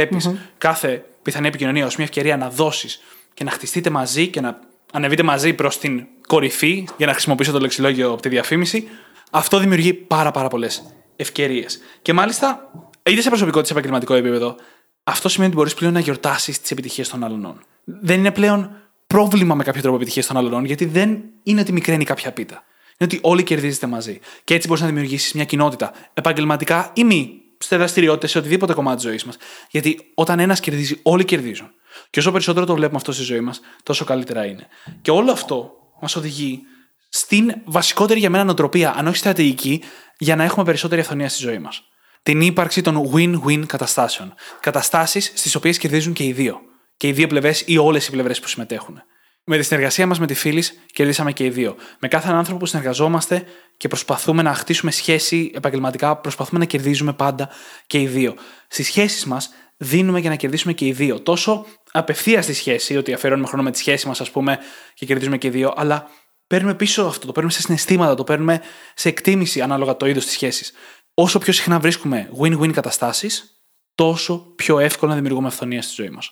κάθε 0.59 1.05
πιθανή 1.22 1.48
επικοινωνία 1.48 1.86
ως 1.86 1.96
μια 1.96 2.07
ευκαιρία 2.07 2.36
να 2.36 2.50
δώσεις 2.50 3.00
και 3.34 3.44
να 3.44 3.50
χτιστείτε 3.50 3.90
μαζί 3.90 4.28
και 4.28 4.40
να 4.40 4.59
ανεβείτε 4.92 5.22
μαζί 5.22 5.52
προς 5.52 5.78
την 5.78 6.07
κορυφή, 6.26 6.88
για 6.96 7.07
να 7.07 7.12
χρησιμοποιήσω 7.12 7.52
το 7.52 7.59
λεξιλόγιο 7.59 8.12
από 8.12 8.22
τη 8.22 8.28
διαφήμιση, 8.28 8.88
αυτό 9.30 9.59
δημιουργεί 9.59 9.92
πάρα, 9.92 10.30
πάρα 10.30 10.48
πολλές 10.48 10.82
ευκαιρίες. 11.16 11.78
Και 12.02 12.12
μάλιστα, 12.12 12.70
είτε 13.02 13.20
σε 13.20 13.28
προσωπικό 13.28 13.59
είτε 13.59 13.66
σε 13.66 13.72
επαγγελματικό 13.72 14.14
επίπεδο, 14.14 14.57
αυτό 15.05 15.28
σημαίνει 15.28 15.50
ότι 15.50 15.61
μπορείς 15.61 15.74
πλέον 15.74 15.92
να 15.92 16.00
γιορτάσεις 16.00 16.61
τις 16.61 16.70
επιτυχίες 16.70 17.09
των 17.09 17.24
άλλων. 17.24 17.61
Δεν 17.84 18.18
είναι 18.18 18.30
πλέον 18.30 18.70
πρόβλημα 19.07 19.55
με 19.55 19.64
κάποιο 19.64 19.80
τρόπο 19.80 19.96
επιτυχίες 19.96 20.26
των 20.26 20.36
άλλων, 20.36 20.64
γιατί 20.64 20.84
δεν 20.84 21.22
είναι 21.42 21.61
ότι 21.61 21.72
μικραίνει 21.72 22.05
κάποια 22.05 22.32
πίτα. 22.32 22.64
Είναι 22.99 23.11
ότι 23.12 23.18
όλοι 23.22 23.42
κερδίζετε 23.42 23.86
μαζί. 23.86 24.20
Και 24.45 24.55
έτσι 24.55 24.68
μπορείς 24.68 24.82
να 24.82 24.88
δημιουργήσεις 24.88 25.32
μια 25.32 25.45
κοινότητα, 25.45 25.92
επαγγελματικά 26.14 26.90
ή 26.95 27.05
μη, 27.05 27.40
σε 27.59 27.76
δραστηριότητες, 27.76 28.30
σε 28.30 28.38
οτιδήποτε 28.38 28.74
κομμάτι 28.74 28.97
της 28.97 29.05
ζωής 29.05 29.24
μας. 29.24 29.36
Γιατί 29.70 30.11
όταν 30.14 30.38
ένας 30.38 30.61
κερδίζει, 30.61 31.01
όλοι 31.03 31.24
κερδίζουν. 31.24 31.70
Και 32.11 32.18
όσο 32.18 32.32
περισσότερο 32.32 32.66
το 32.66 32.74
βλέπουμε 32.74 32.97
αυτό 32.97 33.12
στη 33.12 33.22
ζωή 33.22 33.40
μας, 33.40 33.61
τόσο 33.82 34.05
καλύτερα 34.05 34.45
είναι. 34.45 34.66
Και 35.03 35.11
όλο 35.11 35.30
αυτό 35.30 35.72
μας 36.01 36.16
οδηγεί 36.16 36.62
στην 37.09 37.55
βασικότερη 37.64 38.20
για 38.20 38.30
μένα 38.30 38.45
νοοτροπία, 38.45 38.95
αν 38.97 39.07
όχι 39.07 39.16
στρατηγική, 39.16 39.82
για 40.18 40.36
να 40.36 40.45
έχουμε 40.45 40.64
περισσότερη 40.64 41.01
αυθονία 41.01 41.28
στη 41.28 41.42
ζωή 41.42 41.59
μας. 41.59 41.82
Την 42.22 42.40
ύπαρξη 42.40 42.82
των 42.82 43.11
win-win 43.14 43.66
καταστάσεων. 43.66 44.34
Καταστάσεις 44.61 45.32
στις 45.34 45.55
οποίες 45.55 45.78
κερδίζουν 45.78 46.12
και 46.12 46.24
οι 46.24 46.32
δύο. 46.32 46.61
Και 46.97 47.09
οι 47.09 47.12
δύο 47.12 47.26
πλευρές 47.26 47.62
ή 47.66 47.78
όλες 47.78 48.07
οι 48.07 48.11
πλευρές 48.11 48.40
που 48.40 48.49
συμμετέχουν. 48.49 49.03
Με 49.47 49.57
τη 49.57 49.62
συνεργασία 49.62 50.07
μας 50.07 50.18
με 50.18 50.26
τη 50.26 50.34
φίλης, 50.34 50.80
κερδίσαμε 50.92 51.32
και 51.32 51.45
οι 51.45 51.51
δύο. 51.51 51.76
Με 51.99 52.09
κάθε 52.09 52.28
άνθρωπο 52.30 52.59
που 52.59 52.66
συνεργαζόμαστε 52.66 53.47
και 53.76 53.88
προσπαθούμε 53.88 54.42
να 54.42 54.55
χτίσουμε 54.55 54.90
σχέση 54.90 55.51
επαγγελματικά, 55.55 56.16
προσπαθούμε 56.16 56.59
να 56.59 56.64
κερδίζουμε 56.64 57.12
πάντα 57.12 57.49
και 57.86 58.01
οι 58.01 58.07
δύο. 58.07 58.34
Στις 58.68 58.86
σχέσεις 58.86 59.24
μας 59.24 59.51
δίνουμε 59.76 60.20
για 60.20 60.30
να 60.30 60.36
κερδίσουμε 60.36 60.72
και 60.72 60.86
οι 60.86 60.92
δύο. 60.92 61.20
Τόσο 61.20 61.66
απευθεία 61.92 62.42
στη 62.42 62.53
σχέση, 62.53 62.97
ότι 62.97 63.12
αφαιρώνουμε 63.12 63.47
χρόνο 63.47 63.62
με 63.62 63.70
τη 63.70 63.78
σχέση 63.78 64.07
μας, 64.07 64.20
ας 64.20 64.30
πούμε, 64.30 64.59
και 64.95 65.07
κερδίζουμε 65.07 65.38
και 65.38 65.47
οι 65.47 65.51
δύο, 65.51 65.72
αλλά 65.76 66.11
παίρνουμε 66.47 66.74
πίσω 66.74 67.05
αυτό, 67.05 67.26
το 67.26 67.32
παίρνουμε 67.32 67.55
σε 67.55 67.61
συναισθήματα, 67.61 68.14
το 68.14 68.24
παίρνουμε 68.24 68.61
σε 68.95 69.09
εκτίμηση 69.09 69.61
ανάλογα 69.61 69.97
το 69.97 70.07
είδος 70.07 70.24
της 70.24 70.32
σχέσης. 70.32 70.72
Όσο 71.14 71.38
πιο 71.38 71.53
συχνά 71.53 71.78
βρίσκουμε 71.78 72.30
win-win 72.40 72.72
καταστάσεις, 72.72 73.62
τόσο 73.95 74.53
πιο 74.57 74.78
εύκολα 74.78 75.11
να 75.11 75.16
δημιουργούμε 75.16 75.49
αυθονία 75.49 75.82
στη 75.82 75.92
ζωή 75.95 76.11
μας. 76.11 76.30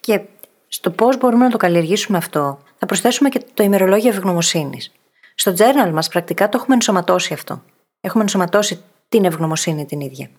Και 0.00 0.20
στο 0.68 0.90
πώς 0.90 1.18
μπορούμε 1.18 1.44
να 1.44 1.50
το 1.50 1.56
καλλιεργήσουμε 1.56 2.18
αυτό, 2.18 2.58
θα 2.78 2.86
προσθέσουμε 2.86 3.28
και 3.28 3.40
το 3.54 3.62
ημερολόγιο 3.62 4.10
ευγνωμοσύνης. 4.10 4.92
Στο 5.34 5.54
journal 5.58 5.90
μας 5.92 6.08
πρακτικά 6.08 6.48
το 6.48 6.58
έχουμε 6.60 6.74
ενσωματώσει 6.74 7.32
αυτό. 7.32 7.62
Έχουμε 8.00 8.22
ενσωματώσει 8.22 8.82
την 9.08 9.24
ευγνωμοσύνη 9.24 9.84
την 9.84 10.00
ίδια. 10.00 10.30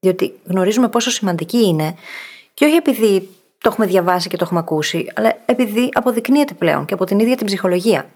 Διότι 0.00 0.40
γνωρίζουμε 0.44 0.88
πόσο 0.88 1.10
σημαντική 1.10 1.66
είναι 1.66 1.94
και 2.54 2.64
όχι 2.64 2.74
επειδή 2.74 3.28
το 3.58 3.70
έχουμε 3.72 3.86
διαβάσει 3.86 4.28
και 4.28 4.36
το 4.36 4.44
έχουμε 4.44 4.60
ακούσει, 4.60 5.12
αλλά 5.14 5.36
επειδή 5.46 5.88
αποδεικνύεται 5.92 6.54
πλέον 6.54 6.84
και 6.84 6.94
από 6.94 7.04
την 7.04 7.18
ίδια 7.18 7.36
την 7.36 7.46
ψυχολογία. 7.46 8.06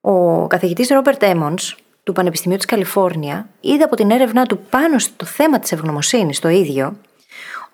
Ο 0.00 0.46
καθηγητής 0.46 0.88
Ρόμπερτ 0.88 1.22
Έμον 1.22 1.54
του 2.02 2.12
Πανεπιστημίου 2.12 2.56
της 2.56 2.66
Καλιφόρνια 2.66 3.48
είδε 3.60 3.84
από 3.84 3.96
την 3.96 4.10
έρευνά 4.10 4.46
του 4.46 4.58
πάνω 4.70 4.98
στο 4.98 5.24
θέμα 5.24 5.58
της 5.58 5.72
ευγνωμοσύνης 5.72 6.40
το 6.40 6.48
ίδιο 6.48 6.96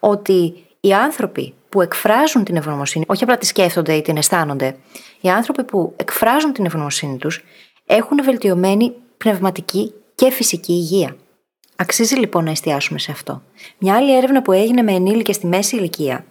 ότι 0.01 0.65
οι 0.81 0.93
άνθρωποι 0.93 1.55
που 1.75 1.83
εκφράζουν 1.83 2.45
την 2.45 2.57
ευγνωμοσύνη, 2.57 3.05
όχι 3.09 3.23
απλά 3.23 3.39
τη 3.39 3.47
σκέφτονται 3.47 3.95
ή 3.95 4.03
την 4.03 4.17
αισθάνονται, 4.17 4.77
οι 5.21 5.29
άνθρωποι 5.29 5.65
που 5.65 5.95
εκφράζουν 5.97 6.53
την 6.53 6.65
ευγνωμοσύνη 6.65 7.17
τους 7.17 7.45
έχουν 7.87 8.25
βελτιωμένη 8.25 8.93
πνευματική 9.17 9.93
και 10.15 10.31
φυσική 10.31 10.73
υγεία. 10.73 11.17
Αξίζει 11.77 12.15
λοιπόν 12.15 12.45
να 12.45 12.51
εστιάσουμε 12.51 12.99
σε 12.99 13.11
αυτό. 13.11 13.43
Μια 13.79 13.95
άλλη 13.95 14.17
έρευνα 14.17 14.43
που 14.43 14.53
έγινε 14.53 14.83
με 14.83 14.93
ενήλικες 14.93 15.37
στη 15.37 15.47
μέση 15.47 15.77
ηλικία 15.77 16.25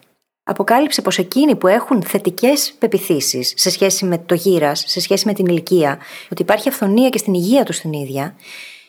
αποκάλυψε 0.44 1.02
πως 1.02 1.18
εκείνοι 1.18 1.56
που 1.56 1.68
έχουν 1.68 2.04
θετικές 2.04 2.74
πεπιθήσεις 2.80 3.54
σε 3.56 3.70
σχέση 3.70 4.06
με 4.06 4.18
το 4.18 4.34
γύρας, 4.34 4.84
σε 4.88 5.00
σχέση 5.00 5.28
με 5.28 5.34
την 5.34 5.46
ηλικία, 5.46 6.00
ότι 6.32 6.42
υπάρχει 6.42 6.70
αυθονία 6.70 7.10
και 7.10 7.18
στην 7.18 7.34
υγεία 7.34 7.64
τους 7.64 7.80
την 7.80 7.94
ίδια, 7.94 8.36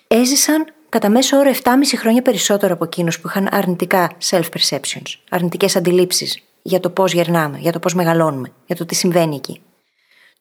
έζησαν 0.08 0.73
κατά 0.94 1.08
μέσο 1.08 1.36
όρο 1.36 1.50
7,5 1.62 1.70
χρόνια 1.96 2.22
περισσότερο 2.22 2.74
από 2.74 2.84
εκείνους 2.84 3.20
που 3.20 3.28
είχαν 3.28 3.48
αρνητικά 3.50 4.10
self-perceptions, 4.30 5.14
αρνητικές 5.30 5.76
αντιλήψεις 5.76 6.42
για 6.62 6.80
το 6.80 6.90
πώς 6.90 7.12
γερνάμε, 7.12 7.58
για 7.58 7.72
το 7.72 7.78
πώς 7.78 7.94
μεγαλώνουμε, 7.94 8.52
για 8.66 8.76
το 8.76 8.86
τι 8.86 8.94
συμβαίνει 8.94 9.34
εκεί. 9.34 9.60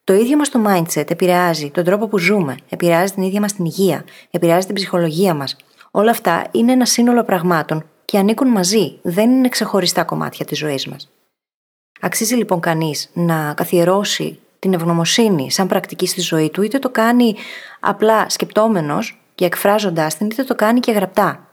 Το 0.04 0.14
ίδιο 0.14 0.38
μας 0.38 0.50
το 0.50 0.60
mindset 0.68 1.12
επηρεάζει 1.12 1.70
τον 1.70 1.84
τρόπο 1.84 2.08
που 2.08 2.18
ζούμε, 2.18 2.56
επηρεάζει 2.70 3.14
την 3.14 3.24
ίδια 3.24 3.40
μας 3.40 3.54
την 3.54 3.66
υγεία, 3.66 4.06
επηρεάζει 4.32 4.66
την 4.66 4.76
ψυχολογία 4.76 5.34
μας. 5.34 5.56
Όλα 5.92 6.12
αυτά 6.12 6.48
είναι 6.52 6.72
ένα 6.72 6.86
σύνολο 6.86 7.24
πραγμάτων 7.24 7.86
και 8.06 8.18
ανήκουν 8.18 8.48
μαζί, 8.48 9.00
δεν 9.02 9.32
είναι 9.32 9.50
ξεχωριστά 9.50 10.04
κομμάτια 10.04 10.46
της 10.46 10.58
ζωής 10.58 10.88
μας. 10.88 11.10
Αξίζει 12.02 12.36
λοιπόν 12.36 12.60
κανείς 12.60 13.10
να 13.14 13.54
καθιερώσει 13.54 14.40
την 14.60 14.74
ευγνωμοσύνη 14.74 15.52
σαν 15.52 15.68
πρακτική 15.68 16.08
στη 16.08 16.22
ζωή 16.22 16.50
του, 16.50 16.62
είτε 16.62 16.80
το 16.80 16.90
κάνει 16.90 17.36
απλά 17.80 18.30
σκεπτόμενος 18.30 19.18
και 19.36 19.46
εκφράζοντάς 19.46 20.18
την, 20.18 20.26
είτε 20.26 20.44
το 20.44 20.56
κάνει 20.56 20.80
και 20.80 20.92
γραπτά. 20.92 21.48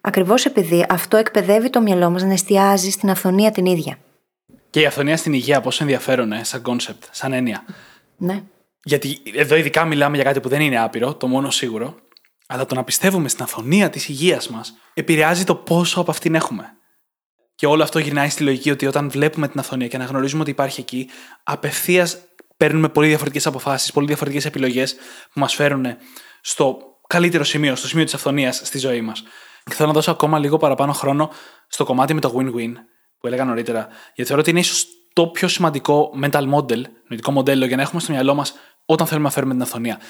Ακριβώς 0.00 0.44
επειδή 0.44 0.86
αυτό 0.88 1.16
εκπαιδεύει 1.16 1.70
το 1.70 1.80
μυαλό 1.80 2.10
μας 2.10 2.22
να 2.22 2.32
εστιάζει 2.32 2.90
στην 2.90 3.10
αφθονία 3.10 3.50
την 3.50 3.66
ίδια. 3.66 3.98
Και 4.70 4.80
η 4.80 4.86
αφθονία 4.86 5.16
στην 5.16 5.32
υγεία, 5.32 5.60
πόσο 5.60 5.82
ενδιαφέρον, 5.82 6.32
ε, 6.32 6.44
σαν 6.44 6.62
concept, 6.62 7.04
σαν 7.10 7.32
έννοια; 7.32 7.64
Ναι. 8.16 8.42
Γιατί 8.84 9.18
εδώ 9.34 9.56
ειδικά 9.56 9.84
μιλάμε 9.84 10.16
για 10.16 10.24
κάτι 10.24 10.40
που 10.40 10.48
δεν 10.48 10.60
είναι 10.60 10.80
άπειρο, 10.80 11.14
το 11.14 11.26
μόνο 11.26 11.50
σίγουρο, 11.50 11.94
αλλά 12.46 12.66
το 12.66 12.74
να 12.74 12.84
πιστεύουμε 12.84 13.28
στην 13.28 13.42
αυθονία 13.42 13.90
της 13.90 14.08
υγείας 14.08 14.48
μας 14.48 14.74
επηρεάζει 14.94 15.44
το 15.44 15.54
πόσο 15.54 16.00
από 16.00 16.10
αυτήν 16.10 16.34
έχουμε. 16.34 16.76
Και 17.54 17.66
όλο 17.66 17.82
αυτό 17.82 17.98
γυρνάει 17.98 18.28
στη 18.28 18.42
λογική 18.42 18.70
ότι 18.70 18.86
όταν 18.86 19.10
βλέπουμε 19.10 19.48
την 19.48 19.60
αυθονία 19.60 19.88
και 19.88 19.96
αναγνωρίζουμε 19.96 20.40
ότι 20.40 20.50
υπάρχει 20.50 20.80
εκεί, 20.80 21.08
απευθείας 21.42 22.18
παίρνουμε 22.56 22.88
πολύ 22.88 23.08
διαφορετικές 23.08 23.46
αποφάσεις, 23.46 23.92
πολύ 23.92 24.06
διαφορετικές 24.06 24.44
επιλογές 24.44 24.94
που 25.32 25.40
μας 25.40 25.54
φέρουν 25.54 25.86
στο 26.40 26.93
καλύτερο 27.06 27.44
σημείο, 27.44 27.76
στο 27.76 27.88
σημείο 27.88 28.04
της 28.04 28.14
αυθονίας 28.14 28.60
στη 28.64 28.78
ζωή 28.78 29.00
μας. 29.00 29.22
Και 29.64 29.74
θέλω 29.74 29.88
να 29.88 29.94
δώσω 29.94 30.10
ακόμα 30.10 30.38
λίγο 30.38 30.56
παραπάνω 30.56 30.92
χρόνο 30.92 31.30
στο 31.68 31.84
κομμάτι 31.84 32.14
με 32.14 32.20
το 32.20 32.34
win-win 32.38 32.72
που 33.18 33.26
έλεγα 33.26 33.44
νωρίτερα, 33.44 33.88
γιατί 34.14 34.24
θεωρώ 34.24 34.40
ότι 34.40 34.50
είναι 34.50 34.60
ίσως 34.60 34.86
το 35.12 35.26
πιο 35.26 35.48
σημαντικό 35.48 36.10
mental 36.22 36.54
model, 36.54 36.82
νοητικό 37.08 37.30
μοντέλο 37.30 37.66
για 37.66 37.76
να 37.76 37.82
έχουμε 37.82 38.00
στο 38.00 38.12
μυαλό 38.12 38.34
μας 38.34 38.54
όταν 38.84 39.06
θέλουμε 39.06 39.26
να 39.26 39.32
φέρουμε 39.32 39.52
την 39.52 39.62
αυθονία. 39.62 40.00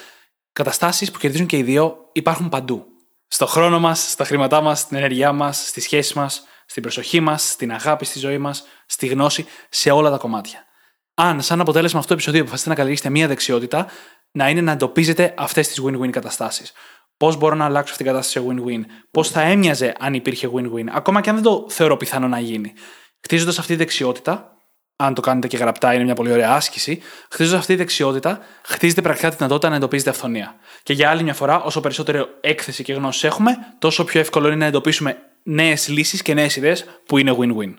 Καταστάσεις 0.53 1.11
που 1.11 1.19
κερδίζουν 1.19 1.45
και 1.45 1.57
οι 1.57 1.63
δύο 1.63 2.09
υπάρχουν 2.11 2.49
παντού. 2.49 2.85
Στο 3.27 3.45
χρόνο 3.45 3.79
μας, 3.79 4.11
στα 4.11 4.25
χρήματά 4.25 4.61
μας, 4.61 4.79
στην 4.79 4.97
ενέργειά 4.97 5.31
μας, 5.31 5.67
στη 5.67 5.81
σχέση 5.81 6.17
μας, 6.17 6.43
στην 6.65 6.81
προσοχή 6.81 7.19
μας, 7.19 7.49
στην 7.49 7.71
αγάπη 7.71 8.05
στη 8.05 8.19
ζωή 8.19 8.37
μας, 8.37 8.63
στη 8.85 9.07
γνώση, 9.07 9.45
σε 9.69 9.91
όλα 9.91 10.09
τα 10.09 10.17
κομμάτια. 10.17 10.65
Αν, 11.13 11.41
σαν 11.41 11.61
αποτέλεσμα 11.61 11.99
αυτού 11.99 12.07
του 12.07 12.13
επεισοδίου, 12.13 12.41
αποφασίσετε 12.41 12.69
να 12.69 12.75
καλλιεργήσετε 12.75 13.13
μία 13.13 13.27
δεξιότητα, 13.27 13.87
να 14.35 14.49
είναι 14.49 14.61
να 14.61 14.71
εντοπίζετε 14.71 15.33
αυτές 15.37 15.67
τις 15.67 15.81
win-win 15.85 16.09
καταστάσεις. 16.09 16.71
Πώς 17.17 17.37
μπορώ 17.37 17.55
να 17.55 17.65
αλλάξω 17.65 17.91
αυτή 17.91 18.03
την 18.03 18.13
κατάσταση 18.13 18.39
σε 18.39 18.45
win-win; 18.49 18.81
Πώς 19.11 19.29
θα 19.29 19.41
έμοιαζε 19.41 19.93
αν 19.99 20.13
υπήρχε 20.13 20.49
win-win; 20.55 20.85
Ακόμα 20.91 21.21
και 21.21 21.29
αν 21.29 21.35
δεν 21.35 21.43
το 21.43 21.65
θεωρώ 21.69 21.97
πιθανό 21.97 22.27
να 22.27 22.39
γίνει. 22.39 22.73
Χτίζοντας 23.21 23.59
αυτή 23.59 23.71
τη 23.71 23.77
δεξιότητα, 23.77 24.51
αν 24.95 25.13
το 25.13 25.21
κάνετε 25.21 25.47
και 25.47 25.57
γραπτά, 25.57 25.93
είναι 25.93 26.03
μια 26.03 26.13
πολύ 26.13 26.31
ωραία 26.31 26.51
άσκηση. 26.51 27.01
Χτίζοντας 27.29 27.59
αυτή 27.59 27.73
τη 27.73 27.79
δεξιότητα, 27.79 28.39
χτίζετε 28.63 29.01
πρακτικά 29.01 29.29
τη 29.29 29.35
δυνατότητα 29.35 29.69
να 29.69 29.75
εντοπίζετε 29.75 30.09
αυθονία. 30.09 30.55
Και 30.83 30.93
για 30.93 31.09
άλλη 31.09 31.23
μια 31.23 31.33
φορά, 31.33 31.63
όσο 31.63 31.81
περισσότερη 31.81 32.25
έκθεση 32.41 32.83
και 32.83 32.93
γνώση 32.93 33.27
έχουμε, 33.27 33.57
τόσο 33.79 34.03
πιο 34.03 34.19
εύκολο 34.19 34.47
είναι 34.47 34.55
να 34.55 34.65
εντοπίσουμε 34.65 35.17
νέες 35.43 35.87
λύσεις 35.87 36.21
και 36.21 36.33
νέες 36.33 36.55
ιδέες 36.55 36.85
που 37.05 37.17
είναι 37.17 37.35
win-win. 37.39 37.73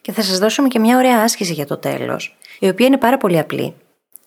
Και 0.00 0.12
θα 0.12 0.22
σας 0.22 0.38
δώσουμε 0.38 0.68
και 0.68 0.78
μια 0.78 0.96
ωραία 0.96 1.22
άσκηση 1.22 1.52
για 1.52 1.66
το 1.66 1.76
τέλος, 1.76 2.36
η 2.58 2.68
οποία 2.68 2.86
είναι 2.86 2.98
πάρα 2.98 3.16
πολύ 3.16 3.38
απλή 3.38 3.74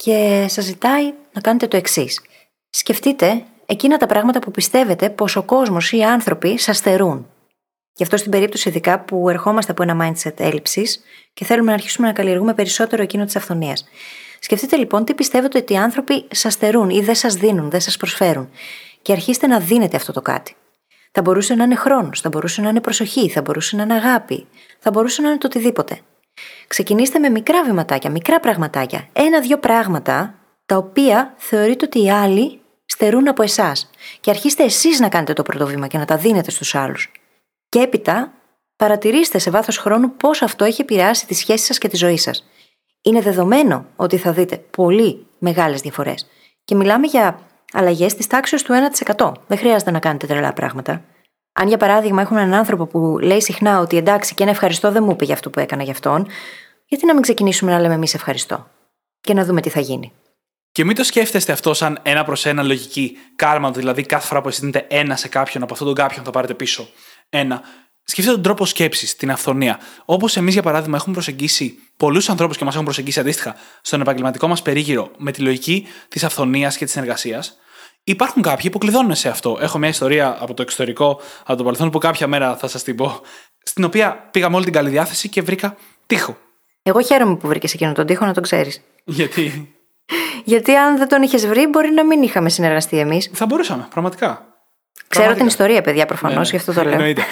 και 0.06 0.46
σας 0.50 0.66
ζητάει 0.66 1.14
να 1.34 1.42
κάνετε 1.42 1.68
το 1.68 1.78
εξής. 1.78 2.22
Σκεφτείτε 2.70 3.44
εκείνα 3.66 3.98
τα 3.98 4.06
πράγματα 4.06 4.40
που 4.40 4.52
πιστεύετε 4.52 5.10
πως 5.10 5.36
ο 5.36 5.44
κόσμος 5.44 5.92
ή 5.92 5.98
οι 5.98 6.04
άνθρωποι 6.04 6.60
σας 6.60 6.80
θερούν. 6.80 7.28
Γι' 7.94 8.04
αυτό 8.04 8.18
στην 8.18 8.32
περίπτωση 8.32 8.70
ειδικά 8.70 9.00
που 9.00 9.30
ερχόμαστε 9.30 9.72
από 9.72 9.84
ένα 9.84 9.98
mindset 10.02 10.40
έλλειψης 10.40 11.04
και 11.34 11.46
θέλουμε 11.46 11.68
να 11.68 11.74
αρχίσουμε 11.74 12.08
να 12.08 12.14
καλλιεργούμε 12.14 12.54
περισσότερο 12.54 13.02
εκείνο 13.02 13.26
της 13.26 13.36
αυθονίας. 13.36 13.86
Σκεφτείτε 14.40 14.76
λοιπόν 14.76 15.06
τι 15.06 15.14
πιστεύετε 15.14 15.58
ότι 15.58 15.74
οι 15.74 15.78
άνθρωποι 15.78 16.26
σας 16.32 16.56
θερούν 16.56 16.90
ή 16.90 17.02
δεν 17.02 17.16
σας 17.16 17.34
δίνουν, 17.34 17.70
δεν 17.70 17.82
σας 17.82 17.98
προσφέρουν. 17.98 18.50
Και 19.02 19.12
αρχίστε 19.12 19.48
να 19.48 19.60
δίνετε 19.60 19.96
αυτό 19.96 20.12
το 20.12 20.22
κάτι. 20.22 20.56
Θα 21.12 21.22
μπορούσε 21.22 21.56
να 21.56 21.64
είναι 21.64 21.76
χρόνος, 21.76 22.22
θα 22.22 22.30
μπορούσε 22.30 22.62
να 22.62 22.70
είναι 22.70 22.82
προσοχή, 22.82 23.30
θα 23.30 23.42
μπορούσε 23.42 23.76
να 23.76 23.84
είναι 23.84 23.94
αγάπη, 23.94 24.48
θα 24.80 24.92
μπορούσε 24.92 25.22
να 25.22 25.28
είναι 25.28 25.38
το 25.38 25.48
οτιδήποτε. 25.48 26.00
Ξεκινήστε 26.68 27.20
με 27.20 27.30
μικρά 27.30 27.64
βηματάκια, 27.64 28.10
μικρά 28.10 28.40
πραγματάκια. 28.40 29.08
Ένα-δύο 29.14 29.58
πράγματα 29.58 30.36
τα 30.66 30.78
οποία 30.78 31.34
θεωρείτε 31.38 31.86
ότι 31.86 32.04
οι 32.04 32.12
άλλοι 32.12 32.60
στερούν 32.86 33.28
από 33.28 33.44
εσάς. 33.44 33.90
Και 34.20 34.30
αρχίστε 34.30 34.64
εσείς 34.64 35.00
να 35.00 35.10
κάνετε 35.10 35.34
το 35.34 35.44
πρώτο 35.44 35.66
βήμα 35.66 35.88
και 35.88 35.98
να 35.98 36.06
τα 36.06 36.18
δίνετε 36.18 36.52
στους 36.52 36.76
άλλους. 36.76 37.12
Και 37.70 37.80
έπειτα, 37.80 38.34
παρατηρήστε 38.76 39.38
σε 39.38 39.50
βάθος 39.50 39.78
χρόνου 39.78 40.16
πώς 40.16 40.42
αυτό 40.42 40.64
έχει 40.64 40.82
επηρεάσει 40.82 41.26
τη 41.28 41.34
σχέση 41.34 41.66
σας 41.66 41.78
και 41.78 41.88
τη 41.88 41.96
ζωή 41.96 42.18
σας. 42.18 42.50
Είναι 43.02 43.22
δεδομένο 43.22 43.86
ότι 43.96 44.18
θα 44.18 44.32
δείτε 44.32 44.58
πολύ 44.58 45.26
μεγάλες 45.40 45.82
διαφορές. 45.82 46.28
Και 46.66 46.76
μιλάμε 46.76 47.08
για 47.08 47.40
αλλαγές 47.72 48.14
της 48.14 48.28
τάξης 48.28 48.64
του 48.64 48.74
1%. 48.74 49.32
Δεν 49.48 49.58
χρειάζεται 49.58 49.92
να 49.92 50.00
κάνετε 50.00 50.28
τρελά 50.28 50.54
πράγματα. 50.54 51.04
Αν 51.58 51.68
για 51.68 51.78
παράδειγμα 51.78 52.22
έχουμε 52.22 52.42
έναν 52.42 52.54
άνθρωπο 52.54 52.86
που 52.86 53.18
λέει 53.22 53.42
συχνά 53.42 53.80
ότι 53.80 53.98
εντάξει 53.98 54.34
και 54.34 54.44
ένα 54.44 54.52
ευχαριστώ 54.52 54.92
δεν 54.92 55.04
μου 55.04 55.12
είπε 55.12 55.26
για 55.26 55.34
αυτό 55.34 55.50
που 55.50 55.60
έκανα 55.60 55.84
για 55.84 55.92
αυτόν, 55.92 56.28
γιατί 56.86 57.06
να 57.06 57.14
μην 57.14 57.22
ξεκινήσουμε 57.22 57.72
να 57.72 57.80
λέμε 57.80 57.94
εμείς 57.94 58.14
ευχαριστώ 58.14 58.68
και 59.22 59.34
να 59.34 59.46
δούμε 59.46 59.62
τι 59.62 59.70
θα 59.70 59.80
γίνει. 59.80 60.12
Και 60.72 60.86
μην 60.86 60.96
το 60.96 61.04
σκέφτεστε 61.04 61.52
αυτό 61.52 61.74
σαν 61.74 62.00
ένα 62.04 62.24
προς 62.24 62.46
ένα 62.46 62.64
λογική 62.64 63.18
κάρμα, 63.36 63.72
δηλαδή 63.72 64.04
κάθε 64.04 64.28
φορά 64.28 64.42
που 64.42 64.48
εσύ 64.48 64.60
δίνετε 64.60 64.86
ένα 64.90 65.16
σε 65.16 65.28
κάποιον, 65.28 65.64
από 65.64 65.74
αυτόν 65.74 65.88
τον 65.88 65.96
κάποιον 65.96 66.26
θα 66.26 66.32
πάρετε 66.32 66.54
πίσω 66.54 66.88
ένα. 67.30 67.62
Σκεφτείτε 68.04 68.36
τον 68.36 68.44
τρόπο 68.44 68.66
σκέψης, 68.66 69.16
την 69.16 69.32
αυθονία. 69.32 69.80
Όπως 70.06 70.38
εμείς, 70.38 70.54
για 70.54 70.64
παράδειγμα, 70.64 70.98
έχουμε 70.98 71.14
προσεγγίσει 71.14 71.80
πολλούς 71.98 72.30
ανθρώπους 72.30 72.58
και 72.58 72.64
μας 72.64 72.74
έχουν 72.74 72.86
προσεγγίσει 72.86 73.20
αντίστοιχα 73.20 73.56
στον 73.82 74.02
επαγγελματικό 74.02 74.48
μας 74.48 74.62
περίγυρο 74.62 75.12
με 75.18 75.32
τη 75.32 75.42
λογική 75.42 75.88
της 76.08 76.24
αυθονίας 76.24 76.78
και 76.78 76.84
της 76.84 76.94
συνεργασίας, 76.94 77.58
υπάρχουν 78.08 78.42
κάποιοι 78.42 78.70
που 78.70 78.78
κλειδώνουν 78.78 79.16
σε 79.16 79.30
αυτό. 79.30 79.58
Έχω 79.62 79.78
μια 79.78 79.90
ιστορία 79.90 80.38
από 80.40 80.54
το 80.54 80.62
εξωτερικό, 80.62 81.20
από 81.44 81.58
το 81.58 81.64
παρελθόν, 81.64 81.90
που 81.90 81.98
κάποια 81.98 82.28
μέρα 82.28 82.58
θα 82.58 82.68
σας 82.68 82.84
την 82.84 82.96
πω, 82.96 83.22
στην 83.64 83.84
οποία 83.84 84.28
πήγα 84.32 84.50
με 84.50 84.56
όλη 84.56 84.64
την 84.64 84.74
καλή 84.74 84.90
διάθεση 84.90 85.30
και 85.30 85.42
βρήκα 85.42 85.76
τείχο. 86.06 86.38
Εγώ 86.84 87.02
χαίρομαι 87.02 87.36
που 87.36 87.48
βρήκες 87.48 87.74
εκείνο 87.74 87.92
τον 87.92 88.06
τείχο, 88.06 88.26
να 88.26 88.34
το 88.34 88.42
ξέρεις. 88.42 88.82
Γιατί; 89.04 89.76
Γιατί 90.44 90.76
αν 90.76 90.98
δεν 90.98 91.08
τον 91.08 91.22
είχες 91.22 91.48
βρει, 91.48 91.68
μπορεί 91.68 91.92
να 91.92 92.06
μην 92.06 92.22
είχαμε 92.22 92.50
συνεργαστεί 92.50 93.00
εμείς. 93.00 93.30
Θα 93.34 93.46
μπορούσαμε, 93.46 93.88
πραγματικά. 93.90 94.28
Ξέρω 95.08 95.26
Πραγματικά. 95.26 95.38
την 95.38 95.48
ιστορία, 95.48 95.82
παιδιά, 95.82 96.06
προφανώς, 96.06 96.36
Ναι, 96.36 96.42
ναι. 96.44 96.50
γι' 96.50 96.56
αυτό 96.56 96.74
το 96.74 96.84
λέω. 96.84 96.94
Εννοείται. 96.94 97.24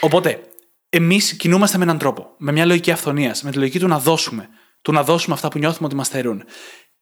Οπότε, 0.00 0.40
εμείς 0.88 1.36
κινούμαστε 1.36 1.78
με 1.78 1.84
έναν 1.84 1.98
τρόπο, 1.98 2.30
με 2.36 2.52
μια 2.52 2.64
λογική 2.64 2.90
αυθονίας, 2.90 3.42
με 3.42 3.50
τη 3.50 3.58
λογική 3.58 3.78
του 3.78 3.88
να 3.88 3.98
δώσουμε. 3.98 4.48
Του 4.82 4.92
να 4.92 5.02
δώσουμε 5.02 5.34
αυτά 5.34 5.48
που 5.48 5.58
νιώθουμε 5.58 5.86
ότι 5.86 5.96
μας 5.96 6.08
θερούν. 6.08 6.44